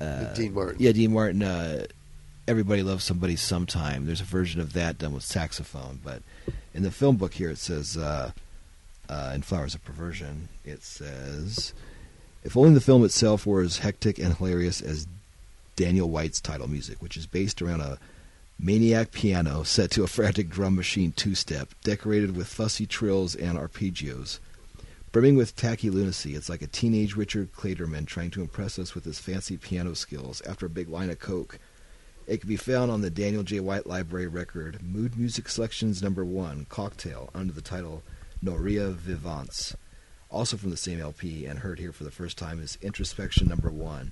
uh, 0.00 0.34
Dean 0.34 0.54
Martin. 0.54 0.76
Yeah, 0.78 0.92
Dean 0.92 1.12
Martin. 1.12 1.42
Uh, 1.42 1.86
Everybody 2.46 2.82
loves 2.82 3.02
somebody 3.02 3.36
sometime. 3.36 4.04
There's 4.04 4.20
a 4.20 4.24
version 4.24 4.60
of 4.60 4.74
that 4.74 4.98
done 4.98 5.14
with 5.14 5.22
saxophone, 5.22 6.00
but 6.04 6.20
in 6.74 6.82
the 6.82 6.90
film 6.90 7.16
book 7.16 7.32
here 7.32 7.48
it 7.48 7.56
says 7.56 7.96
uh, 7.96 8.32
uh, 9.08 9.32
in 9.34 9.40
Flowers 9.40 9.74
of 9.74 9.82
Perversion 9.82 10.48
it 10.62 10.82
says 10.82 11.72
if 12.42 12.56
only 12.56 12.74
the 12.74 12.80
film 12.80 13.02
itself 13.04 13.46
were 13.46 13.62
as 13.62 13.78
hectic 13.78 14.18
and 14.18 14.36
hilarious 14.36 14.82
as 14.82 15.06
Daniel 15.76 16.10
White's 16.10 16.40
title 16.40 16.68
music, 16.68 17.02
which 17.02 17.16
is 17.16 17.26
based 17.26 17.60
around 17.60 17.80
a 17.80 17.98
maniac 18.58 19.10
piano 19.10 19.62
set 19.64 19.90
to 19.90 20.04
a 20.04 20.08
frantic 20.08 20.48
drum 20.48 20.76
machine 20.76 21.12
two-step, 21.12 21.74
decorated 21.82 22.36
with 22.36 22.46
fussy 22.46 22.86
trills 22.86 23.34
and 23.34 23.58
arpeggios. 23.58 24.38
Brimming 25.12 25.36
with 25.36 25.54
tacky 25.54 25.90
lunacy, 25.90 26.34
it's 26.34 26.48
like 26.48 26.62
a 26.62 26.66
teenage 26.66 27.14
Richard 27.14 27.52
Clayderman 27.52 28.06
trying 28.06 28.30
to 28.32 28.40
impress 28.40 28.78
us 28.78 28.94
with 28.94 29.04
his 29.04 29.18
fancy 29.18 29.56
piano 29.56 29.94
skills 29.94 30.40
after 30.42 30.66
a 30.66 30.70
big 30.70 30.88
line 30.88 31.10
of 31.10 31.20
coke. 31.20 31.58
It 32.26 32.40
can 32.40 32.48
be 32.48 32.56
found 32.56 32.90
on 32.90 33.00
the 33.00 33.10
Daniel 33.10 33.42
J. 33.42 33.60
White 33.60 33.86
Library 33.86 34.26
record, 34.26 34.82
Mood 34.82 35.16
Music 35.16 35.48
Selections 35.48 36.02
Number 36.02 36.24
One, 36.24 36.66
Cocktail, 36.68 37.30
under 37.34 37.52
the 37.52 37.60
title 37.60 38.02
Noria 38.40 38.90
Vivance. 38.90 39.76
Also 40.30 40.56
from 40.56 40.70
the 40.70 40.76
same 40.76 41.00
LP 41.00 41.46
and 41.46 41.60
heard 41.60 41.78
here 41.78 41.92
for 41.92 42.02
the 42.02 42.10
first 42.10 42.36
time 42.36 42.60
is 42.60 42.78
Introspection 42.82 43.46
Number 43.46 43.70
One, 43.70 44.10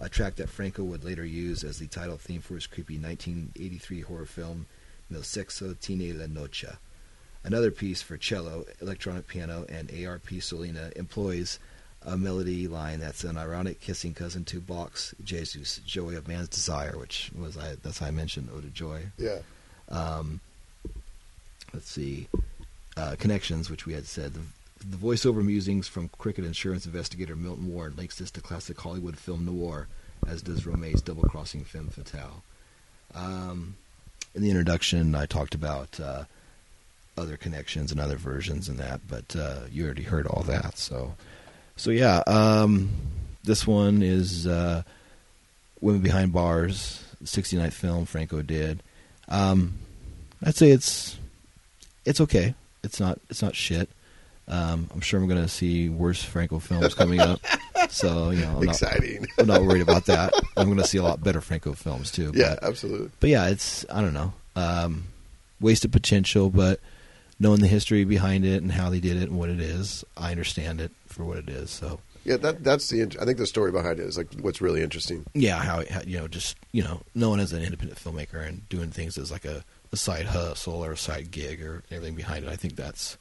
a 0.00 0.08
track 0.08 0.36
that 0.36 0.48
Franco 0.48 0.82
would 0.82 1.04
later 1.04 1.24
use 1.24 1.62
as 1.62 1.78
the 1.78 1.86
title 1.86 2.16
theme 2.16 2.40
for 2.40 2.54
his 2.54 2.66
creepy 2.66 2.98
1983 2.98 4.00
horror 4.00 4.26
film 4.26 4.66
Mil 5.10 5.20
Sexo 5.20 5.78
Tiene 5.78 6.18
la 6.18 6.26
Noche. 6.26 6.66
Another 7.42 7.70
piece 7.70 8.02
for 8.02 8.16
cello, 8.16 8.64
electronic 8.80 9.26
piano, 9.26 9.64
and 9.68 9.90
ARP 9.90 10.28
Solina 10.28 10.92
employs 10.96 11.58
a 12.02 12.16
melody 12.16 12.66
line 12.66 13.00
that's 13.00 13.24
an 13.24 13.36
ironic 13.36 13.80
kissing 13.80 14.14
cousin 14.14 14.44
to 14.44 14.60
Bach's 14.60 15.14
Jesus, 15.22 15.80
Joy 15.84 16.16
of 16.16 16.28
Man's 16.28 16.48
Desire, 16.48 16.96
which 16.96 17.30
was 17.38 17.58
I 17.58 17.76
that's 17.82 17.98
how 17.98 18.06
I 18.06 18.10
mentioned 18.10 18.48
Ode 18.54 18.62
to 18.62 18.68
Joy. 18.68 19.02
Yeah. 19.18 19.38
Um, 19.88 20.40
let's 21.74 21.90
see, 21.90 22.28
uh, 22.96 23.16
connections, 23.18 23.68
which 23.70 23.86
we 23.86 23.92
had 23.92 24.06
said. 24.06 24.34
The, 24.34 24.40
the 24.80 24.96
voiceover 24.96 25.44
musings 25.44 25.88
from 25.88 26.08
cricket 26.18 26.44
insurance 26.44 26.86
investigator 26.86 27.36
Milton 27.36 27.72
Ward 27.72 27.96
links 27.98 28.16
this 28.16 28.30
to 28.32 28.40
classic 28.40 28.80
Hollywood 28.80 29.18
film 29.18 29.44
noir, 29.44 29.88
as 30.26 30.42
does 30.42 30.66
Rome's 30.66 31.02
double-crossing 31.02 31.64
femme 31.64 31.88
fatale. 31.88 32.42
Um, 33.14 33.76
in 34.34 34.42
the 34.42 34.50
introduction, 34.50 35.14
I 35.14 35.26
talked 35.26 35.54
about 35.54 36.00
uh, 36.00 36.24
other 37.18 37.36
connections 37.36 37.92
and 37.92 38.00
other 38.00 38.16
versions 38.16 38.68
and 38.68 38.78
that, 38.78 39.00
but 39.06 39.36
uh, 39.36 39.60
you 39.70 39.84
already 39.84 40.04
heard 40.04 40.26
all 40.26 40.42
that. 40.44 40.78
So, 40.78 41.14
so 41.76 41.90
yeah, 41.90 42.22
um, 42.26 42.90
this 43.44 43.66
one 43.66 44.02
is 44.02 44.46
uh, 44.46 44.82
Women 45.80 46.00
Behind 46.00 46.32
Bars, 46.32 47.04
69th 47.24 47.72
film 47.72 48.04
Franco 48.06 48.40
did. 48.40 48.82
Um, 49.28 49.74
I'd 50.42 50.56
say 50.56 50.70
it's 50.70 51.18
it's 52.04 52.20
okay. 52.20 52.54
It's 52.82 52.98
not 52.98 53.18
it's 53.28 53.42
not 53.42 53.54
shit. 53.54 53.90
Um, 54.50 54.90
I'm 54.92 55.00
sure 55.00 55.20
I'm 55.20 55.28
going 55.28 55.40
to 55.40 55.48
see 55.48 55.88
worse 55.88 56.22
Franco 56.22 56.58
films 56.58 56.94
coming 56.94 57.20
up. 57.20 57.40
So 57.88 58.30
you 58.30 58.42
know, 58.42 58.58
I'm 58.58 58.64
not, 58.66 58.74
Exciting. 58.74 59.26
I'm 59.38 59.46
not 59.46 59.62
worried 59.62 59.80
about 59.80 60.04
that. 60.04 60.34
I'm 60.56 60.66
going 60.66 60.78
to 60.78 60.86
see 60.86 60.98
a 60.98 61.02
lot 61.02 61.24
better 61.24 61.40
Franco 61.40 61.72
films 61.72 62.12
too. 62.12 62.30
yeah, 62.34 62.56
but, 62.60 62.68
absolutely. 62.68 63.10
but 63.20 63.30
yeah, 63.30 63.48
it's 63.48 63.86
I 63.90 64.02
don't 64.02 64.12
know, 64.12 64.34
um, 64.54 65.04
wasted 65.60 65.90
potential. 65.90 66.50
But 66.50 66.78
knowing 67.40 67.60
the 67.60 67.66
history 67.66 68.04
behind 68.04 68.44
it 68.44 68.62
and 68.62 68.70
how 68.70 68.90
they 68.90 69.00
did 69.00 69.16
it 69.16 69.30
and 69.30 69.38
what 69.38 69.48
it 69.48 69.60
is, 69.60 70.04
I 70.16 70.30
understand 70.30 70.80
it 70.80 70.92
for 71.06 71.24
what 71.24 71.38
it 71.38 71.48
is. 71.48 71.70
So 71.70 72.00
Yeah, 72.24 72.36
that 72.36 72.62
that's 72.62 72.88
the. 72.90 73.02
I 73.20 73.24
think 73.24 73.38
the 73.38 73.46
story 73.46 73.72
behind 73.72 73.98
it 73.98 74.04
is 74.04 74.18
like 74.18 74.28
what's 74.40 74.60
really 74.60 74.82
interesting. 74.82 75.24
yeah, 75.34 75.56
how, 75.58 75.82
how 75.90 76.02
you 76.06 76.18
know, 76.18 76.28
just 76.28 76.58
you 76.72 76.84
know, 76.84 77.00
knowing 77.14 77.40
as 77.40 77.52
an 77.54 77.62
independent 77.62 77.98
filmmaker 77.98 78.46
and 78.46 78.68
doing 78.68 78.90
things 78.90 79.16
as 79.16 79.32
like 79.32 79.46
a, 79.46 79.64
a 79.90 79.96
side 79.96 80.26
hustle 80.26 80.84
or 80.84 80.92
a 80.92 80.98
side 80.98 81.30
gig 81.30 81.62
or 81.62 81.82
everything 81.90 82.14
behind 82.14 82.44
it. 82.44 82.50
I 82.50 82.56
think 82.56 82.76
that's 82.76 83.16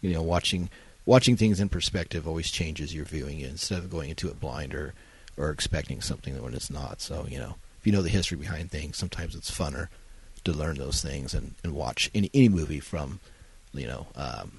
you 0.00 0.12
know, 0.12 0.22
watching 0.22 0.68
watching 1.04 1.36
things 1.36 1.60
in 1.60 1.68
perspective 1.68 2.26
always 2.26 2.50
changes 2.50 2.94
your 2.94 3.04
viewing 3.04 3.40
it 3.40 3.48
instead 3.50 3.78
of 3.78 3.90
going 3.90 4.10
into 4.10 4.28
it 4.28 4.40
blind 4.40 4.74
or 4.74 4.94
or 5.36 5.50
expecting 5.50 6.00
something 6.00 6.40
when 6.42 6.54
it's 6.54 6.70
not. 6.70 7.00
So 7.00 7.26
you 7.28 7.38
know, 7.38 7.56
if 7.80 7.86
you 7.86 7.92
know 7.92 8.02
the 8.02 8.08
history 8.08 8.36
behind 8.38 8.70
things, 8.70 8.96
sometimes 8.96 9.34
it's 9.34 9.50
funner 9.50 9.88
to 10.44 10.52
learn 10.52 10.76
those 10.78 11.02
things 11.02 11.34
and, 11.34 11.54
and 11.64 11.74
watch 11.74 12.10
any 12.14 12.30
any 12.34 12.48
movie 12.48 12.80
from 12.80 13.20
you 13.74 13.86
know 13.86 14.06
um, 14.16 14.52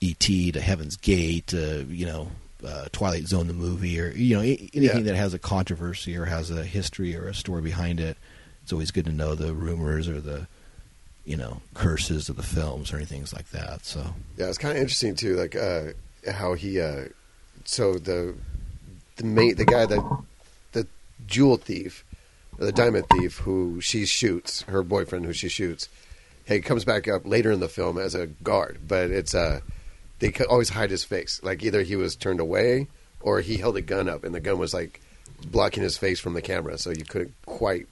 E.T. 0.00 0.52
to 0.52 0.60
Heaven's 0.60 0.96
Gate 0.96 1.46
to 1.48 1.84
you 1.88 2.06
know 2.06 2.28
uh, 2.66 2.86
Twilight 2.92 3.26
Zone 3.26 3.46
the 3.46 3.52
movie 3.54 4.00
or 4.00 4.08
you 4.10 4.36
know 4.36 4.42
anything 4.42 4.70
Yeah. 4.82 4.98
that 5.00 5.16
has 5.16 5.34
a 5.34 5.38
controversy 5.38 6.16
or 6.16 6.24
has 6.26 6.50
a 6.50 6.64
history 6.64 7.16
or 7.16 7.28
a 7.28 7.34
story 7.34 7.62
behind 7.62 8.00
it. 8.00 8.16
It's 8.62 8.72
always 8.72 8.90
good 8.90 9.04
to 9.04 9.12
know 9.12 9.34
the 9.34 9.52
rumors 9.52 10.08
or 10.08 10.20
the 10.20 10.46
you 11.24 11.36
know 11.36 11.60
curses 11.74 12.28
of 12.28 12.36
the 12.36 12.42
films 12.42 12.92
or 12.92 12.96
anything 12.96 13.24
like 13.32 13.50
that. 13.50 13.84
So 13.84 14.04
Yeah, 14.36 14.48
it's 14.48 14.58
kind 14.58 14.76
of 14.76 14.80
interesting 14.80 15.14
too, 15.14 15.36
like 15.36 15.56
uh, 15.56 15.92
how 16.30 16.54
he. 16.54 16.80
Uh, 16.80 17.06
so 17.64 17.94
the 17.94 18.34
the 19.16 19.24
main 19.24 19.56
the 19.56 19.64
guy 19.64 19.86
that 19.86 20.18
the 20.72 20.86
jewel 21.26 21.56
thief, 21.56 22.04
the 22.58 22.72
diamond 22.72 23.06
thief, 23.10 23.38
who 23.38 23.80
she 23.80 24.04
shoots, 24.06 24.62
her 24.62 24.82
boyfriend, 24.82 25.24
who 25.24 25.32
she 25.32 25.48
shoots. 25.48 25.88
He 26.46 26.60
comes 26.60 26.84
back 26.84 27.08
up 27.08 27.26
later 27.26 27.52
in 27.52 27.60
the 27.60 27.70
film 27.70 27.96
as 27.96 28.14
a 28.14 28.26
guard, 28.26 28.80
but 28.86 29.10
it's 29.10 29.34
uh 29.34 29.60
they 30.18 30.32
always 30.48 30.70
hide 30.70 30.90
his 30.90 31.04
face. 31.04 31.40
Like 31.42 31.62
either 31.62 31.82
he 31.82 31.96
was 31.96 32.16
turned 32.16 32.40
away 32.40 32.88
or 33.20 33.40
he 33.40 33.56
held 33.56 33.76
a 33.76 33.82
gun 33.82 34.08
up, 34.08 34.24
and 34.24 34.34
the 34.34 34.40
gun 34.40 34.58
was 34.58 34.74
like 34.74 35.00
blocking 35.46 35.82
his 35.82 35.96
face 35.96 36.20
from 36.20 36.34
the 36.34 36.42
camera, 36.42 36.76
so 36.76 36.90
you 36.90 37.04
couldn't 37.04 37.34
quite 37.46 37.86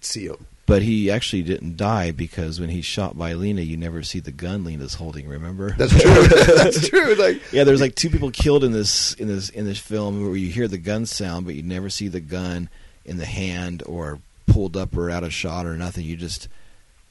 see 0.00 0.26
him. 0.26 0.46
But 0.66 0.80
he 0.80 1.10
actually 1.10 1.42
didn't 1.42 1.76
die 1.76 2.10
because 2.10 2.58
when 2.58 2.70
he's 2.70 2.86
shot 2.86 3.18
by 3.18 3.34
Lina, 3.34 3.60
you 3.60 3.76
never 3.76 4.02
see 4.02 4.18
the 4.20 4.32
gun 4.32 4.64
Lina's 4.64 4.94
holding. 4.94 5.28
Remember? 5.28 5.72
That's 5.76 5.92
true. 5.92 6.26
That's 6.56 6.88
true. 6.88 7.14
Like 7.16 7.42
yeah, 7.52 7.64
there's 7.64 7.82
like 7.82 7.94
two 7.94 8.08
people 8.08 8.30
killed 8.30 8.64
in 8.64 8.72
this 8.72 9.12
in 9.14 9.28
this 9.28 9.50
in 9.50 9.66
this 9.66 9.78
film 9.78 10.24
where 10.26 10.36
you 10.36 10.48
hear 10.50 10.66
the 10.66 10.78
gun 10.78 11.04
sound, 11.04 11.44
but 11.44 11.54
you 11.54 11.62
never 11.62 11.90
see 11.90 12.08
the 12.08 12.20
gun 12.20 12.70
in 13.04 13.18
the 13.18 13.26
hand 13.26 13.82
or 13.84 14.20
pulled 14.46 14.74
up 14.76 14.96
or 14.96 15.10
out 15.10 15.22
of 15.22 15.34
shot 15.34 15.66
or 15.66 15.76
nothing. 15.76 16.06
You 16.06 16.16
just 16.16 16.48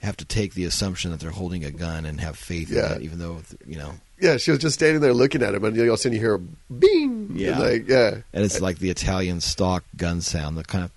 have 0.02 0.18
to 0.18 0.26
take 0.26 0.56
the 0.56 0.66
assumption 0.66 1.12
that 1.12 1.20
they're 1.20 1.30
holding 1.32 1.64
a 1.64 1.72
gun 1.72 2.06
and 2.06 2.20
have 2.22 2.36
faith 2.38 2.72
Yeah. 2.72 2.94
in 2.96 3.02
it, 3.02 3.04
even 3.04 3.20
though 3.20 3.42
you 3.68 3.78
know. 3.78 3.94
yeah, 4.20 4.38
she 4.38 4.50
was 4.50 4.60
just 4.60 4.74
standing 4.74 5.00
there 5.00 5.14
looking 5.14 5.44
at 5.44 5.54
him, 5.54 5.64
and 5.64 5.78
all 5.80 5.88
of 5.90 5.94
a 5.94 5.98
sudden 5.98 6.14
you 6.14 6.20
hear 6.20 6.34
a 6.34 6.40
bing. 6.74 7.30
Yeah. 7.36 7.52
And 7.52 7.60
like 7.60 7.88
yeah. 7.88 8.10
And 8.34 8.44
it's 8.44 8.60
like 8.62 8.80
the 8.80 8.90
Italian 8.90 9.42
stock 9.42 9.84
gun 9.96 10.22
sound, 10.22 10.58
the 10.58 10.64
kind 10.64 10.86
of 10.86 10.92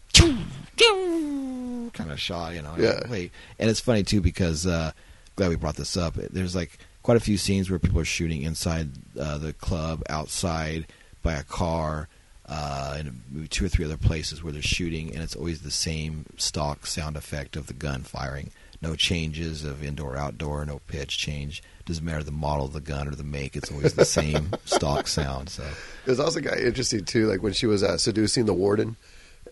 kind 2.06 2.12
of 2.14 2.20
shot, 2.20 2.54
you 2.54 2.62
know. 2.62 2.74
Yeah. 2.78 3.00
Wait, 3.08 3.32
and 3.58 3.68
it's 3.68 3.80
funny 3.80 4.02
too 4.02 4.20
because 4.20 4.66
uh, 4.66 4.92
glad 5.34 5.48
we 5.48 5.56
brought 5.56 5.76
this 5.76 5.96
up. 5.96 6.14
There's 6.14 6.54
like 6.54 6.78
quite 7.02 7.16
a 7.16 7.20
few 7.20 7.36
scenes 7.36 7.68
where 7.70 7.78
people 7.78 8.00
are 8.00 8.04
shooting 8.04 8.42
inside 8.42 8.90
uh, 9.18 9.38
the 9.38 9.52
club, 9.52 10.02
outside 10.08 10.86
by 11.22 11.34
a 11.34 11.42
car, 11.42 12.08
uh, 12.48 12.96
and 12.98 13.48
two 13.50 13.64
or 13.64 13.68
three 13.68 13.84
other 13.84 13.96
places 13.96 14.42
where 14.42 14.52
they're 14.52 14.62
shooting, 14.62 15.12
and 15.12 15.22
it's 15.22 15.36
always 15.36 15.62
the 15.62 15.70
same 15.70 16.26
stock 16.36 16.86
sound 16.86 17.16
effect 17.16 17.56
of 17.56 17.66
the 17.66 17.74
gun 17.74 18.02
firing. 18.02 18.50
No 18.82 18.94
changes 18.94 19.64
of 19.64 19.82
indoor, 19.82 20.16
outdoor, 20.16 20.64
no 20.66 20.80
pitch 20.86 21.16
change. 21.16 21.62
Doesn't 21.86 22.04
matter 22.04 22.22
the 22.22 22.30
model 22.30 22.66
of 22.66 22.72
the 22.72 22.80
gun 22.80 23.08
or 23.08 23.12
the 23.12 23.24
make. 23.24 23.56
It's 23.56 23.72
always 23.72 23.94
the 23.94 24.04
same 24.04 24.50
stock 24.64 25.08
sound. 25.08 25.48
So 25.48 25.62
It 26.04 26.10
was 26.10 26.20
also 26.20 26.40
kind 26.40 26.60
of 26.60 26.66
interesting 26.66 27.04
too, 27.04 27.26
like 27.26 27.42
when 27.42 27.54
she 27.54 27.66
was 27.66 27.82
uh, 27.82 27.96
seducing 27.96 28.44
the 28.44 28.52
warden, 28.52 28.96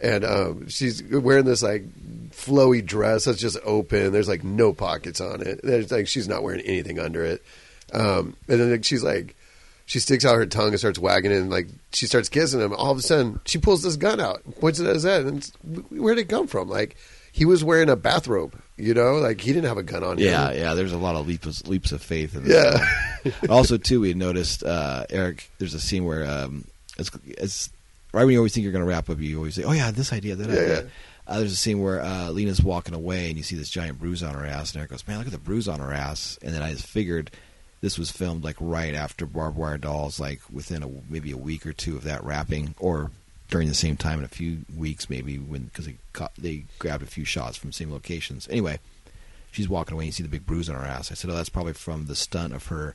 and 0.05 0.25
um, 0.25 0.69
she's 0.69 1.03
wearing 1.03 1.47
this 1.47 1.63
like 1.63 1.85
flowy 2.31 2.85
dress 2.85 3.25
that's 3.25 3.41
just 3.41 3.57
open. 3.65 4.13
There's 4.13 4.29
like 4.29 4.45
no 4.45 4.75
pockets 4.75 5.21
on 5.21 5.41
it. 5.41 5.61
There's 5.63 5.91
like 5.91 6.07
she's 6.09 6.29
not 6.29 6.43
wearing 6.43 6.61
anything 6.61 6.99
under 6.99 7.25
it. 7.25 7.43
Um, 7.93 8.37
and 8.49 8.61
then 8.61 8.71
like, 8.71 8.85
she's 8.85 9.03
like, 9.03 9.35
she 9.87 10.01
sticks 10.01 10.25
out 10.25 10.37
her 10.37 10.47
tongue 10.47 10.69
and 10.69 10.79
starts 10.79 10.99
wagging 10.99 11.33
it, 11.33 11.37
and 11.37 11.51
like 11.51 11.69
she 11.93 12.07
starts 12.07 12.29
kissing 12.29 12.61
him. 12.61 12.75
All 12.75 12.91
of 12.91 12.99
a 12.99 13.03
sudden, 13.03 13.41
she 13.47 13.59
pulls 13.59 13.83
this 13.83 13.97
gun 13.97 14.21
out, 14.21 14.43
points 14.61 14.79
it 14.79 14.87
at 14.87 14.95
his 14.95 15.05
head, 15.05 15.25
and 15.25 15.45
where 15.91 16.15
did 16.15 16.23
it 16.23 16.29
come 16.29 16.49
from? 16.49 16.69
Like 16.69 16.97
he 17.33 17.47
was 17.47 17.65
wearing 17.65 17.89
a 17.89 17.97
bathrobe, 17.97 18.61
you 18.77 18.93
know, 18.93 19.15
like 19.15 19.41
he 19.41 19.55
didn't 19.55 19.69
have 19.69 19.79
a 19.79 19.83
gun 19.83 20.05
on. 20.05 20.19
him. 20.19 20.25
Yeah, 20.25 20.53
yeah. 20.53 20.75
There's 20.75 20.93
a 20.93 20.99
lot 20.99 21.17
of 21.17 21.27
leaps 21.27 21.67
leaps 21.67 21.93
of 21.93 22.03
faith. 22.03 22.37
In 22.37 22.45
this 22.45 22.81
yeah, 23.25 23.33
also, 23.49 23.79
too, 23.79 24.01
we 24.01 24.13
noticed 24.13 24.63
uh, 24.65 25.07
Eric. 25.09 25.51
There's 25.59 25.75
a 25.75 25.81
scene 25.81 26.05
where 26.05 26.27
um, 26.27 26.67
it's, 26.99 27.11
it's 27.27 27.71
right 28.15 28.25
when 28.25 28.33
you 28.33 28.39
always 28.39 28.55
think 28.55 28.63
you're 28.65 28.73
going 28.73 28.85
to 28.85 28.89
wrap 28.89 29.11
up, 29.11 29.19
you 29.21 29.37
always 29.37 29.55
say, 29.55 29.65
"Oh 29.65 29.73
yeah, 29.73 29.91
this 29.91 30.13
idea, 30.13 30.35
that 30.37 30.49
Yeah, 30.49 30.55
idea." 30.61 30.83
yeah. 30.85 30.89
Uh, 31.27 31.39
there's 31.39 31.53
a 31.53 31.57
scene 31.57 31.81
where 31.81 32.03
uh, 32.03 32.29
Lina's 32.31 32.63
walking 32.63 32.95
away, 32.95 33.29
and 33.29 33.37
you 33.39 33.43
see 33.43 33.57
this 33.57 33.71
giant 33.71 33.99
bruise 33.99 34.23
on 34.23 34.35
her 34.35 34.45
ass, 34.45 34.73
and 34.73 34.79
Eric 34.81 34.91
goes, 34.91 35.07
"Man, 35.09 35.19
look 35.19 35.27
at 35.27 35.33
the 35.33 35.39
bruise 35.39 35.69
on 35.69 35.81
her 35.81 35.93
ass." 35.93 36.39
And 36.43 36.55
then 36.55 36.63
I 36.63 36.73
just 36.73 36.87
figured 36.87 37.31
this 37.81 37.99
was 37.99 38.11
filmed 38.11 38.45
like 38.45 38.57
right 38.61 38.95
after 38.95 39.27
Barbed 39.27 39.57
Wire 39.57 39.79
Dolls, 39.79 40.19
like 40.21 40.41
within 40.53 40.83
a 40.83 40.89
maybe 41.09 41.31
a 41.33 41.37
week 41.37 41.67
or 41.67 41.73
two 41.73 41.97
of 41.97 42.05
that 42.05 42.23
wrapping, 42.25 42.75
or 42.79 43.11
during 43.51 43.69
the 43.69 43.75
same 43.75 43.97
time 43.97 44.19
in 44.19 44.25
a 44.25 44.29
few 44.29 44.59
weeks, 44.77 45.09
maybe 45.11 45.37
when 45.39 45.65
because 45.65 45.87
they 45.87 45.97
caught, 46.13 46.33
they 46.37 46.65
grabbed 46.79 47.03
a 47.03 47.07
few 47.07 47.25
shots 47.25 47.57
from 47.57 47.71
the 47.71 47.75
same 47.75 47.91
locations. 47.93 48.47
Anyway, 48.51 48.79
she's 49.51 49.69
walking 49.69 49.95
away, 49.95 50.05
and 50.05 50.09
you 50.09 50.13
see 50.13 50.23
the 50.23 50.29
big 50.29 50.47
bruise 50.47 50.69
on 50.69 50.77
her 50.77 50.85
ass. 50.87 51.11
I 51.11 51.15
said, 51.15 51.31
"Oh, 51.31 51.35
that's 51.35 51.49
probably 51.49 51.73
from 51.73 52.07
the 52.07 52.17
stunt 52.17 52.53
of 52.55 52.67
her 52.67 52.95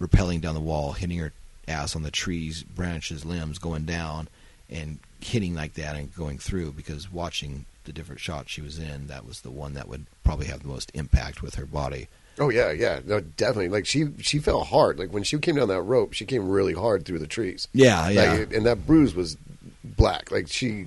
repelling 0.00 0.40
down 0.40 0.54
the 0.54 0.60
wall, 0.60 0.92
hitting 0.92 1.18
her 1.18 1.32
ass 1.68 1.94
on 1.94 2.02
the 2.02 2.10
trees, 2.10 2.62
branches, 2.64 3.24
limbs, 3.24 3.58
going 3.58 3.84
down, 3.84 4.28
and 4.70 4.98
hitting 5.20 5.54
like 5.54 5.74
that 5.74 5.96
and 5.96 6.14
going 6.14 6.38
through." 6.38 6.72
Because 6.72 7.12
watching 7.12 7.64
the 7.84 7.92
different 7.92 8.20
shots 8.20 8.50
she 8.50 8.60
was 8.60 8.78
in, 8.78 9.06
that 9.06 9.26
was 9.26 9.40
the 9.40 9.50
one 9.50 9.74
that 9.74 9.88
would 9.88 10.06
probably 10.24 10.46
have 10.46 10.60
the 10.62 10.68
most 10.68 10.90
impact 10.94 11.42
with 11.42 11.54
her 11.54 11.66
body. 11.66 12.08
oh 12.38 12.50
yeah, 12.50 12.70
yeah, 12.70 13.00
no, 13.04 13.20
definitely. 13.20 13.68
Like 13.68 13.86
she 13.86 14.08
she 14.20 14.38
fell 14.38 14.64
hard. 14.64 14.98
Like 14.98 15.12
when 15.12 15.22
she 15.22 15.38
came 15.38 15.56
down 15.56 15.68
that 15.68 15.82
rope, 15.82 16.12
she 16.12 16.24
came 16.24 16.48
really 16.48 16.74
hard 16.74 17.04
through 17.04 17.18
the 17.18 17.26
trees. 17.26 17.66
Yeah, 17.72 18.08
yeah. 18.08 18.32
Like, 18.34 18.52
and 18.52 18.66
that 18.66 18.86
bruise 18.86 19.14
was 19.14 19.36
black. 19.84 20.30
Like 20.30 20.48
she, 20.48 20.86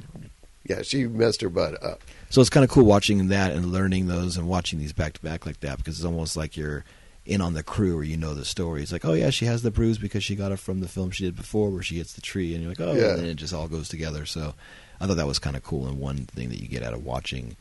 yeah, 0.68 0.82
she 0.84 1.08
messed 1.08 1.42
her 1.42 1.50
butt 1.50 1.82
up. 1.84 2.02
So 2.30 2.40
it's 2.40 2.50
kind 2.50 2.64
of 2.64 2.70
cool 2.70 2.86
watching 2.86 3.28
that 3.28 3.52
and 3.52 3.74
learning 3.74 4.08
those 4.08 4.38
and 4.38 4.48
watching 4.48 4.80
these 4.80 4.94
back 4.94 5.14
to 5.14 5.22
back 5.22 5.46
like 5.46 5.60
that 5.60 5.78
because 5.78 5.98
it's 5.98 6.06
almost 6.06 6.38
like 6.38 6.56
you're 6.56 6.86
in 7.32 7.42
on 7.42 7.54
the 7.54 7.64
crew 7.64 7.98
or 7.98 8.04
you 8.04 8.18
know 8.18 8.34
the 8.34 8.46
story. 8.46 8.82
It's 8.84 8.92
like, 8.92 9.06
oh 9.06 9.14
yeah, 9.14 9.30
she 9.30 9.46
has 9.46 9.62
the 9.64 9.72
bruise 9.72 9.98
because 9.98 10.24
she 10.24 10.36
got 10.36 10.52
it 10.52 10.58
from 10.60 10.80
the 10.82 10.88
film 10.88 11.12
she 11.12 11.24
did 11.24 11.36
before 11.36 11.70
where 11.70 11.82
she 11.84 11.98
hits 11.98 12.14
the 12.14 12.22
tree, 12.22 12.54
and 12.54 12.62
you're 12.62 12.72
like, 12.72 12.82
oh, 12.82 12.94
Yeah. 12.94 13.14
and 13.16 13.26
it 13.26 13.36
just 13.36 13.54
all 13.54 13.68
goes 13.68 13.88
together. 13.90 14.26
So 14.26 14.54
I 15.00 15.08
thought 15.08 15.18
that 15.18 15.28
was 15.28 15.40
kind 15.40 15.56
of 15.56 15.64
cool 15.64 15.88
and 15.88 16.00
one 16.00 16.18
thing 16.26 16.50
that 16.50 16.62
you 16.62 16.68
get 16.68 16.84
out 16.84 16.94
of 16.94 17.06
watching. 17.06 17.56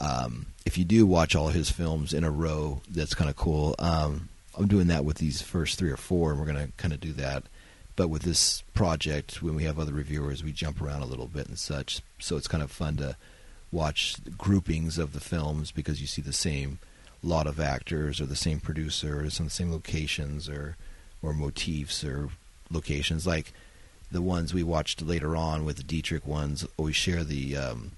Um, 0.00 0.46
if 0.66 0.78
you 0.78 0.84
do 0.84 1.06
watch 1.06 1.36
all 1.36 1.48
his 1.48 1.70
films 1.70 2.12
in 2.12 2.24
a 2.24 2.30
row, 2.30 2.80
that's 2.90 3.14
kind 3.14 3.30
of 3.30 3.36
cool. 3.36 3.74
Um, 3.78 4.28
I'm 4.58 4.66
doing 4.66 4.88
that 4.88 5.04
with 5.04 5.18
these 5.18 5.42
first 5.42 5.78
three 5.78 5.90
or 5.90 5.96
four, 5.96 6.30
and 6.30 6.40
we're 6.40 6.46
going 6.52 6.66
to 6.66 6.72
kind 6.76 6.92
of 6.92 7.00
do 7.00 7.12
that. 7.14 7.44
But 7.94 8.08
with 8.08 8.22
this 8.22 8.62
project, 8.74 9.42
when 9.42 9.54
we 9.54 9.64
have 9.64 9.78
other 9.78 9.92
reviewers, 9.92 10.42
we 10.42 10.50
jump 10.52 10.80
around 10.80 11.02
a 11.02 11.06
little 11.06 11.26
bit 11.28 11.46
and 11.46 11.58
such. 11.58 12.00
So 12.18 12.36
it's 12.36 12.48
kind 12.48 12.62
of 12.62 12.70
fun 12.70 12.96
to 12.96 13.16
watch 13.70 14.16
groupings 14.36 14.98
of 14.98 15.12
the 15.12 15.20
films 15.20 15.70
because 15.70 16.00
you 16.00 16.06
see 16.06 16.22
the 16.22 16.32
same 16.32 16.78
lot 17.22 17.46
of 17.46 17.60
actors 17.60 18.20
or 18.20 18.26
the 18.26 18.36
same 18.36 18.60
producer 18.60 19.24
or 19.24 19.30
some 19.30 19.46
the 19.46 19.50
same 19.50 19.70
locations 19.70 20.48
or 20.48 20.76
or 21.22 21.32
motifs 21.32 22.02
or 22.04 22.28
locations 22.70 23.26
like 23.26 23.52
the 24.10 24.22
ones 24.22 24.52
we 24.52 24.62
watched 24.62 25.00
later 25.02 25.36
on 25.36 25.64
with 25.64 25.76
the 25.76 25.82
Dietrich 25.82 26.26
ones 26.26 26.66
always 26.76 26.96
share 26.96 27.22
the 27.24 27.56
um, 27.56 27.92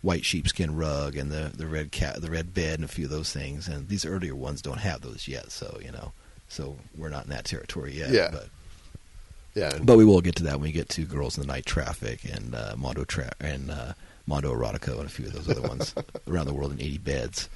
white 0.00 0.24
sheepskin 0.24 0.74
rug 0.76 1.16
and 1.16 1.30
the 1.30 1.50
the 1.54 1.66
red 1.66 1.92
cat 1.92 2.20
the 2.22 2.30
red 2.30 2.54
bed 2.54 2.76
and 2.80 2.84
a 2.84 2.88
few 2.88 3.04
of 3.04 3.10
those 3.10 3.32
things 3.32 3.68
and 3.68 3.88
these 3.88 4.04
earlier 4.06 4.34
ones 4.34 4.62
don't 4.62 4.78
have 4.78 5.02
those 5.02 5.28
yet 5.28 5.50
so 5.52 5.78
you 5.84 5.92
know 5.92 6.12
so 6.48 6.76
we're 6.96 7.08
not 7.08 7.24
in 7.24 7.30
that 7.30 7.44
territory 7.44 7.92
yet 7.92 8.10
Yeah. 8.10 8.30
but 8.32 8.48
Yeah, 9.54 9.78
but 9.82 9.98
we 9.98 10.04
will 10.04 10.20
get 10.22 10.36
to 10.36 10.44
that 10.44 10.54
when 10.54 10.62
we 10.62 10.72
get 10.72 10.88
to 10.90 11.04
Girls 11.04 11.36
in 11.36 11.42
the 11.42 11.46
Night 11.46 11.66
Traffic 11.66 12.24
and 12.24 12.54
uh, 12.54 12.74
Mondo 12.76 13.04
Tra- 13.04 13.32
and 13.38 13.70
uh, 13.70 13.92
Mondo 14.26 14.50
Erotico 14.54 14.96
and 14.98 15.06
a 15.06 15.10
few 15.10 15.26
of 15.26 15.34
those 15.34 15.48
other 15.48 15.68
ones 15.68 15.94
around 16.26 16.46
the 16.46 16.54
world 16.54 16.72
in 16.72 16.80
80 16.80 16.98
beds. 16.98 17.48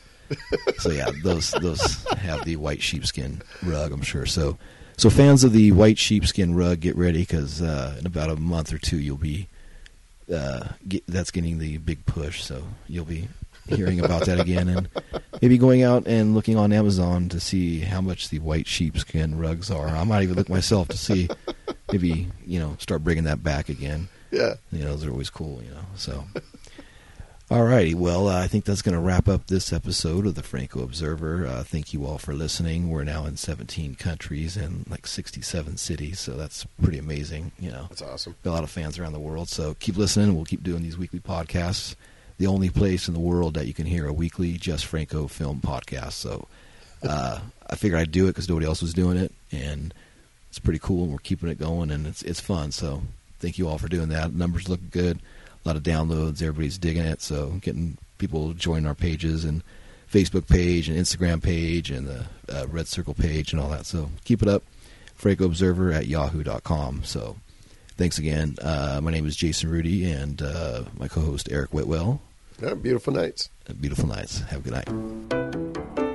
So 0.79 0.91
yeah, 0.91 1.11
those 1.23 1.51
those 1.53 2.05
have 2.19 2.45
the 2.45 2.57
white 2.57 2.83
sheepskin 2.83 3.43
rug, 3.63 3.93
I'm 3.93 4.03
sure. 4.03 4.27
So 4.27 4.59
so 4.97 5.11
fans 5.11 5.45
of 5.45 5.53
the 5.53 5.73
white 5.73 5.99
sheepskin 5.99 6.55
rug, 6.55 6.81
get 6.81 6.97
ready 6.97 7.21
because 7.21 7.61
uh, 7.63 7.97
in 7.99 8.07
about 8.07 8.31
a 8.31 8.37
month 8.37 8.73
or 8.73 8.79
two 8.79 8.99
you'll 8.99 9.17
be 9.17 9.49
uh, 10.33 10.69
get, 10.89 11.07
that's 11.07 11.31
getting 11.31 11.59
the 11.59 11.79
big 11.79 12.05
push. 12.07 12.43
So 12.43 12.65
you'll 12.89 13.05
be 13.05 13.29
hearing 13.69 13.99
about 14.01 14.27
that 14.27 14.39
again 14.39 14.69
and 14.69 14.89
maybe 15.43 15.59
going 15.59 15.83
out 15.83 16.07
and 16.07 16.35
looking 16.35 16.57
on 16.57 16.73
Amazon 16.73 17.29
to 17.29 17.41
see 17.41 17.81
how 17.81 18.01
much 18.01 18.29
the 18.29 18.39
white 18.39 18.67
sheepskin 18.67 19.39
rugs 19.39 19.71
are. 19.71 19.89
I 19.89 20.05
might 20.05 20.23
even 20.23 20.37
look 20.37 20.49
myself 20.49 20.89
to 20.89 20.97
see 20.97 21.29
maybe 21.91 22.29
you 22.47 22.61
know 22.61 22.77
start 22.79 23.03
bringing 23.03 23.25
that 23.25 23.43
back 23.43 23.69
again. 23.69 24.09
yeah. 24.31 24.55
You 24.73 24.85
know, 24.85 24.91
those 24.91 25.05
are 25.05 25.11
always 25.11 25.31
cool. 25.31 25.63
You 25.63 25.71
know, 25.71 25.85
so. 25.97 26.25
Alrighty, 27.51 27.95
well, 27.95 28.27
uh, 28.29 28.43
I 28.43 28.49
think 28.49 28.65
that's 28.65 28.83
going 28.83 28.97
to 28.97 29.01
wrap 29.01 29.29
up 29.29 29.47
this 29.47 29.73
episode 29.73 30.27
of 30.27 30.35
the 30.35 30.43
Franco 30.43 30.83
Observer. 30.83 31.47
Uh, 31.47 31.63
thank 31.63 31.93
you 31.95 32.05
all 32.05 32.19
for 32.19 32.35
listening. 32.35 32.91
We're 32.91 33.05
now 33.05 33.25
in 33.25 33.37
17 33.37 33.95
countries 33.95 34.57
and 34.57 34.85
like 34.91 35.07
67 35.07 35.77
cities, 35.77 36.19
so 36.19 36.33
that's 36.33 36.65
pretty 36.83 36.99
amazing. 36.99 37.53
You 37.61 37.71
know, 37.71 37.87
That's 37.89 38.03
awesome. 38.03 38.35
got 38.43 38.51
a 38.51 38.55
lot 38.55 38.65
of 38.65 38.71
fans 38.71 38.99
around 38.99 39.13
the 39.13 39.21
world. 39.21 39.49
So 39.49 39.75
keep 39.75 39.97
listening. 39.97 40.35
We'll 40.35 40.45
keep 40.45 40.65
doing 40.65 40.83
these 40.83 40.99
weekly 40.99 41.21
podcasts. 41.21 41.95
The 42.39 42.49
only 42.49 42.69
place 42.69 43.07
in 43.07 43.15
the 43.15 43.21
world 43.21 43.55
that 43.55 43.67
you 43.69 43.75
can 43.75 43.87
hear 43.87 44.09
a 44.09 44.13
weekly 44.13 44.55
Jess 44.55 44.83
Franco 44.83 45.29
film 45.29 45.61
podcast. 45.61 46.13
So 46.15 46.49
uh, 47.09 47.39
I 47.71 47.77
figured 47.77 48.01
I'd 48.01 48.11
do 48.11 48.25
it 48.25 48.31
because 48.31 48.49
nobody 48.49 48.67
else 48.67 48.83
was 48.83 48.93
doing 48.93 49.17
it, 49.17 49.33
and 49.53 49.95
it's 50.49 50.59
pretty 50.59 50.81
cool. 50.81 51.05
And 51.05 51.13
we're 51.13 51.19
keeping 51.19 51.49
it 51.49 51.61
going, 51.61 51.93
and 51.93 52.09
it's 52.09 52.23
it's 52.23 52.41
fun. 52.41 52.73
So 52.73 53.03
thank 53.39 53.57
you 53.57 53.69
all 53.69 53.79
for 53.79 53.87
doing 53.87 54.09
that. 54.09 54.35
Numbers 54.35 54.69
look 54.69 54.81
good. 54.91 55.21
A 55.67 55.71
lot 55.71 55.77
of 55.77 55.83
downloads. 55.83 56.41
Everybody's 56.43 56.79
digging 56.79 57.03
it. 57.03 57.21
So 57.21 57.59
getting 57.61 57.99
people 58.19 58.53
joining 58.53 58.87
our 58.87 58.95
pages 58.95 59.45
and 59.45 59.65
Facebook 60.09 60.47
page 60.47 60.89
and 60.89 60.97
Instagram 60.97 61.43
page 61.43 61.91
and 61.91 62.07
the 62.07 62.27
uh, 62.49 62.69
Red 62.69 62.87
Circle 62.87 63.15
page 63.15 63.53
and 63.53 63.61
all 63.61 63.71
that. 63.71 63.85
So 63.85 64.11
keep 64.25 64.43
it 64.43 64.49
up. 64.49 64.63
Franco 65.17 65.45
Observer 65.45 65.91
at 65.91 66.07
yahoo.com. 66.07 67.03
So 67.03 67.35
thanks 67.97 68.17
again. 68.17 68.55
Uh, 68.63 69.01
my 69.03 69.11
name 69.11 69.27
is 69.27 69.35
Jason 69.35 69.69
Rudy 69.69 70.09
and 70.09 70.41
uh, 70.41 70.85
my 71.01 71.09
co 71.09 71.21
host 71.21 71.49
Eric 71.51 71.75
Whitwell. 71.75 72.21
Yeah, 72.63 72.75
beautiful 72.75 73.13
nights. 73.13 73.51
Beautiful 73.81 74.07
nights. 74.07 74.43
Have 74.43 74.65
a 74.65 74.71
good 74.71 75.97
night. 75.97 76.06